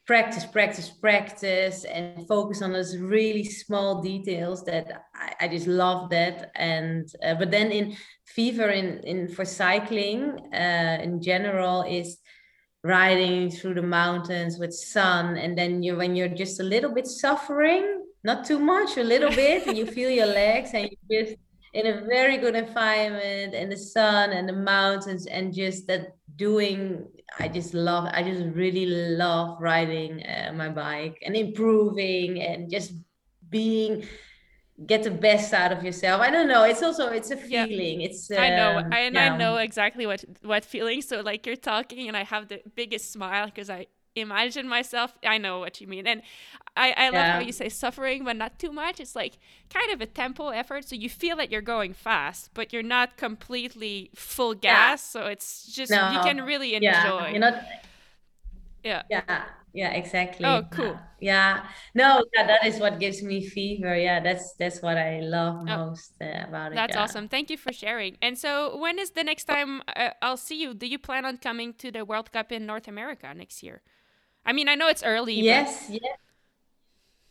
practice, 0.06 0.44
practice, 0.44 0.88
practice, 0.88 1.84
and 1.84 2.26
focus 2.28 2.62
on 2.62 2.72
those 2.72 2.96
really 2.96 3.44
small 3.44 4.02
details 4.02 4.64
that 4.64 5.04
I, 5.14 5.32
I 5.42 5.48
just 5.48 5.66
love 5.66 6.10
that. 6.10 6.50
And 6.54 7.08
uh, 7.24 7.34
but 7.34 7.50
then 7.50 7.70
in 7.72 7.96
fever 8.26 8.68
in 8.68 9.00
in 9.00 9.28
for 9.28 9.44
cycling 9.44 10.38
uh, 10.52 10.98
in 11.02 11.20
general 11.20 11.82
is 11.82 12.18
riding 12.84 13.50
through 13.50 13.74
the 13.74 13.82
mountains 13.82 14.58
with 14.58 14.72
sun, 14.72 15.36
and 15.36 15.58
then 15.58 15.82
you 15.82 15.96
when 15.96 16.14
you're 16.16 16.28
just 16.28 16.60
a 16.60 16.64
little 16.64 16.92
bit 16.92 17.06
suffering, 17.06 18.04
not 18.22 18.44
too 18.44 18.58
much, 18.58 18.96
a 18.96 19.02
little 19.02 19.30
bit, 19.30 19.66
and 19.66 19.76
you 19.76 19.86
feel 19.86 20.10
your 20.10 20.26
legs, 20.26 20.70
and 20.72 20.88
you 20.90 21.24
just 21.24 21.36
in 21.76 21.86
a 21.86 22.00
very 22.06 22.38
good 22.38 22.56
environment 22.56 23.54
and 23.54 23.70
the 23.70 23.76
sun 23.76 24.30
and 24.30 24.48
the 24.48 24.58
mountains 24.74 25.26
and 25.26 25.52
just 25.52 25.86
that 25.86 26.16
doing 26.36 27.06
i 27.38 27.46
just 27.46 27.74
love 27.74 28.08
i 28.12 28.22
just 28.22 28.42
really 28.56 28.86
love 28.86 29.60
riding 29.60 30.22
uh, 30.24 30.50
my 30.54 30.70
bike 30.70 31.18
and 31.24 31.36
improving 31.36 32.40
and 32.40 32.70
just 32.70 32.92
being 33.50 34.02
get 34.86 35.02
the 35.02 35.10
best 35.10 35.52
out 35.52 35.70
of 35.70 35.84
yourself 35.84 36.22
i 36.22 36.30
don't 36.30 36.48
know 36.48 36.64
it's 36.64 36.82
also 36.82 37.08
it's 37.08 37.30
a 37.30 37.36
feeling 37.36 38.00
yeah. 38.00 38.06
it's 38.08 38.30
i 38.30 38.48
know 38.48 38.78
um, 38.78 38.92
and 38.92 39.14
yeah. 39.14 39.34
i 39.34 39.36
know 39.36 39.56
exactly 39.56 40.06
what 40.06 40.24
what 40.42 40.64
feeling 40.64 41.02
so 41.02 41.20
like 41.20 41.46
you're 41.46 41.64
talking 41.74 42.08
and 42.08 42.16
i 42.16 42.24
have 42.24 42.48
the 42.48 42.60
biggest 42.74 43.12
smile 43.12 43.46
because 43.46 43.68
i 43.68 43.86
imagine 44.16 44.68
myself 44.68 45.16
i 45.24 45.38
know 45.38 45.58
what 45.60 45.80
you 45.80 45.86
mean 45.86 46.06
and 46.06 46.22
I, 46.76 46.92
I 46.96 47.04
love 47.06 47.14
yeah. 47.14 47.32
how 47.32 47.38
you 47.38 47.52
say 47.52 47.70
suffering, 47.70 48.24
but 48.24 48.36
not 48.36 48.58
too 48.58 48.70
much. 48.70 49.00
It's 49.00 49.16
like 49.16 49.38
kind 49.72 49.90
of 49.92 50.00
a 50.02 50.06
tempo 50.06 50.48
effort. 50.48 50.86
So 50.86 50.94
you 50.94 51.08
feel 51.08 51.36
that 51.36 51.50
you're 51.50 51.62
going 51.62 51.94
fast, 51.94 52.50
but 52.52 52.72
you're 52.72 52.82
not 52.82 53.16
completely 53.16 54.10
full 54.14 54.54
gas. 54.54 55.14
Yeah. 55.14 55.22
So 55.22 55.26
it's 55.26 55.72
just, 55.72 55.90
no. 55.90 56.10
you 56.10 56.20
can 56.20 56.42
really 56.42 56.74
enjoy. 56.74 56.88
Yeah. 56.88 57.28
You're 57.28 57.38
not, 57.38 57.62
yeah. 58.84 59.02
Yeah. 59.08 59.44
Yeah, 59.72 59.90
exactly. 59.90 60.46
Oh, 60.46 60.62
cool. 60.70 60.98
Yeah. 61.20 61.66
No, 61.94 62.24
yeah, 62.32 62.46
that 62.46 62.64
is 62.64 62.80
what 62.80 62.98
gives 62.98 63.22
me 63.22 63.44
fever. 63.44 63.94
Yeah, 63.94 64.20
that's 64.20 64.54
that's 64.54 64.80
what 64.80 64.96
I 64.96 65.20
love 65.20 65.56
oh, 65.60 65.64
most 65.64 66.12
uh, 66.18 66.46
about 66.48 66.72
it. 66.72 66.76
That's 66.76 66.94
yeah. 66.94 67.02
awesome. 67.02 67.28
Thank 67.28 67.50
you 67.50 67.58
for 67.58 67.74
sharing. 67.74 68.16
And 68.22 68.38
so, 68.38 68.78
when 68.78 68.98
is 68.98 69.10
the 69.10 69.22
next 69.22 69.44
time 69.44 69.82
uh, 69.94 70.12
I'll 70.22 70.38
see 70.38 70.62
you? 70.62 70.72
Do 70.72 70.86
you 70.86 70.98
plan 70.98 71.26
on 71.26 71.36
coming 71.36 71.74
to 71.74 71.90
the 71.90 72.06
World 72.06 72.32
Cup 72.32 72.52
in 72.52 72.64
North 72.64 72.88
America 72.88 73.34
next 73.34 73.62
year? 73.62 73.82
I 74.46 74.52
mean, 74.52 74.68
I 74.68 74.76
know 74.76 74.88
it's 74.88 75.02
early. 75.02 75.34
Yes, 75.34 75.88
but... 75.88 76.00
yes. 76.02 76.18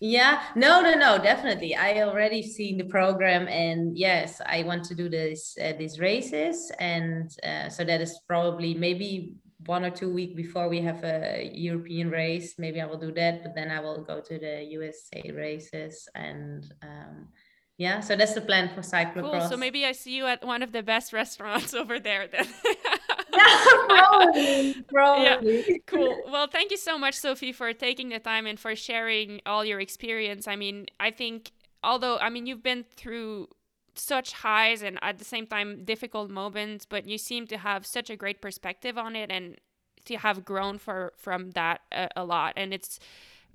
Yeah, 0.01 0.43
no, 0.55 0.81
no, 0.81 0.93
no, 0.93 1.17
definitely. 1.17 1.73
I 1.73 2.01
already 2.01 2.43
seen 2.43 2.77
the 2.77 2.83
program, 2.83 3.47
and 3.47 3.97
yes, 3.97 4.41
I 4.45 4.63
want 4.63 4.83
to 4.85 4.95
do 4.95 5.07
this 5.07 5.57
uh, 5.57 5.71
these 5.79 5.99
races, 5.99 6.69
and 6.79 7.31
uh, 7.43 7.69
so 7.69 7.85
that 7.85 8.01
is 8.01 8.19
probably 8.27 8.73
maybe 8.73 9.35
one 9.65 9.85
or 9.85 9.89
two 9.89 10.11
week 10.13 10.35
before 10.35 10.67
we 10.67 10.81
have 10.81 11.01
a 11.05 11.49
European 11.53 12.09
race. 12.11 12.55
Maybe 12.59 12.81
I 12.81 12.85
will 12.85 12.99
do 12.99 13.13
that, 13.13 13.41
but 13.41 13.55
then 13.55 13.71
I 13.71 13.79
will 13.79 14.03
go 14.03 14.19
to 14.19 14.37
the 14.37 14.65
USA 14.65 15.31
races, 15.31 16.09
and 16.13 16.71
um, 16.83 17.29
yeah, 17.77 17.99
so 17.99 18.15
that's 18.15 18.33
the 18.33 18.41
plan 18.41 18.69
for 18.73 18.81
cyclocross. 18.81 19.39
Cool. 19.39 19.49
So 19.49 19.57
maybe 19.57 19.85
I 19.85 19.91
see 19.91 20.15
you 20.15 20.25
at 20.27 20.45
one 20.45 20.63
of 20.63 20.71
the 20.71 20.81
best 20.81 21.11
restaurants 21.21 21.73
over 21.73 21.99
there 21.99 22.27
then. 22.27 22.47
probably, 23.31 24.73
probably. 24.87 25.63
Yeah, 25.67 25.77
cool. 25.85 26.21
Well, 26.29 26.47
thank 26.47 26.71
you 26.71 26.77
so 26.77 26.97
much, 26.97 27.15
Sophie, 27.15 27.51
for 27.51 27.73
taking 27.73 28.09
the 28.09 28.19
time 28.19 28.45
and 28.45 28.57
for 28.57 28.75
sharing 28.75 29.41
all 29.45 29.65
your 29.65 29.81
experience. 29.81 30.47
I 30.47 30.55
mean, 30.55 30.85
I 30.99 31.11
think, 31.11 31.51
although, 31.83 32.17
I 32.17 32.29
mean, 32.29 32.45
you've 32.45 32.63
been 32.63 32.85
through 32.95 33.49
such 33.95 34.33
highs 34.33 34.81
and 34.81 34.97
at 35.01 35.17
the 35.17 35.25
same 35.25 35.45
time 35.45 35.83
difficult 35.83 36.29
moments, 36.29 36.85
but 36.85 37.07
you 37.07 37.17
seem 37.17 37.45
to 37.47 37.57
have 37.57 37.85
such 37.85 38.09
a 38.09 38.15
great 38.15 38.41
perspective 38.41 38.97
on 38.97 39.15
it 39.15 39.31
and 39.31 39.57
to 40.05 40.15
have 40.17 40.45
grown 40.45 40.77
for 40.77 41.13
from 41.17 41.51
that 41.51 41.81
a, 41.91 42.07
a 42.15 42.23
lot. 42.23 42.53
And 42.55 42.73
it's, 42.73 42.99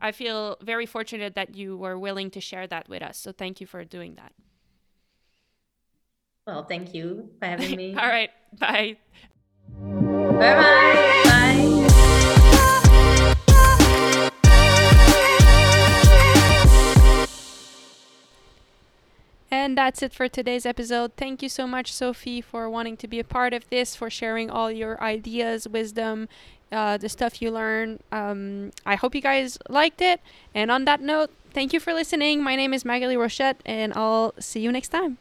I 0.00 0.12
feel 0.12 0.56
very 0.62 0.86
fortunate 0.86 1.34
that 1.34 1.54
you 1.54 1.76
were 1.76 1.98
willing 1.98 2.30
to 2.30 2.40
share 2.40 2.66
that 2.66 2.88
with 2.88 3.02
us. 3.02 3.18
So 3.18 3.32
thank 3.32 3.60
you 3.60 3.66
for 3.66 3.84
doing 3.84 4.14
that. 4.14 4.32
Well, 6.46 6.64
thank 6.64 6.94
you 6.94 7.30
for 7.38 7.46
having 7.46 7.76
me. 7.76 7.94
All 7.98 8.08
right. 8.08 8.30
Bye. 8.58 8.96
Bye 9.78 10.54
bye. 10.54 11.22
Bye. 11.24 11.86
And 19.52 19.76
that's 19.76 20.02
it 20.02 20.14
for 20.14 20.28
today's 20.28 20.64
episode. 20.64 21.16
Thank 21.16 21.42
you 21.42 21.48
so 21.48 21.66
much, 21.66 21.92
Sophie, 21.92 22.40
for 22.40 22.70
wanting 22.70 22.96
to 22.98 23.08
be 23.08 23.18
a 23.18 23.24
part 23.24 23.52
of 23.52 23.68
this, 23.68 23.96
for 23.96 24.08
sharing 24.08 24.48
all 24.48 24.70
your 24.70 25.00
ideas, 25.02 25.68
wisdom, 25.68 26.28
uh, 26.72 26.96
the 26.96 27.08
stuff 27.08 27.42
you 27.42 27.50
learn. 27.50 28.00
Um, 28.12 28.70
I 28.86 28.96
hope 28.96 29.14
you 29.14 29.20
guys 29.20 29.58
liked 29.68 30.00
it. 30.00 30.20
And 30.54 30.70
on 30.70 30.84
that 30.84 31.00
note, 31.00 31.30
thank 31.52 31.72
you 31.72 31.80
for 31.80 31.92
listening. 31.92 32.42
My 32.42 32.56
name 32.56 32.72
is 32.72 32.84
Maghalie 32.84 33.16
Rochette, 33.16 33.56
and 33.64 33.92
I'll 33.94 34.34
see 34.38 34.60
you 34.60 34.72
next 34.72 34.88
time. 34.88 35.18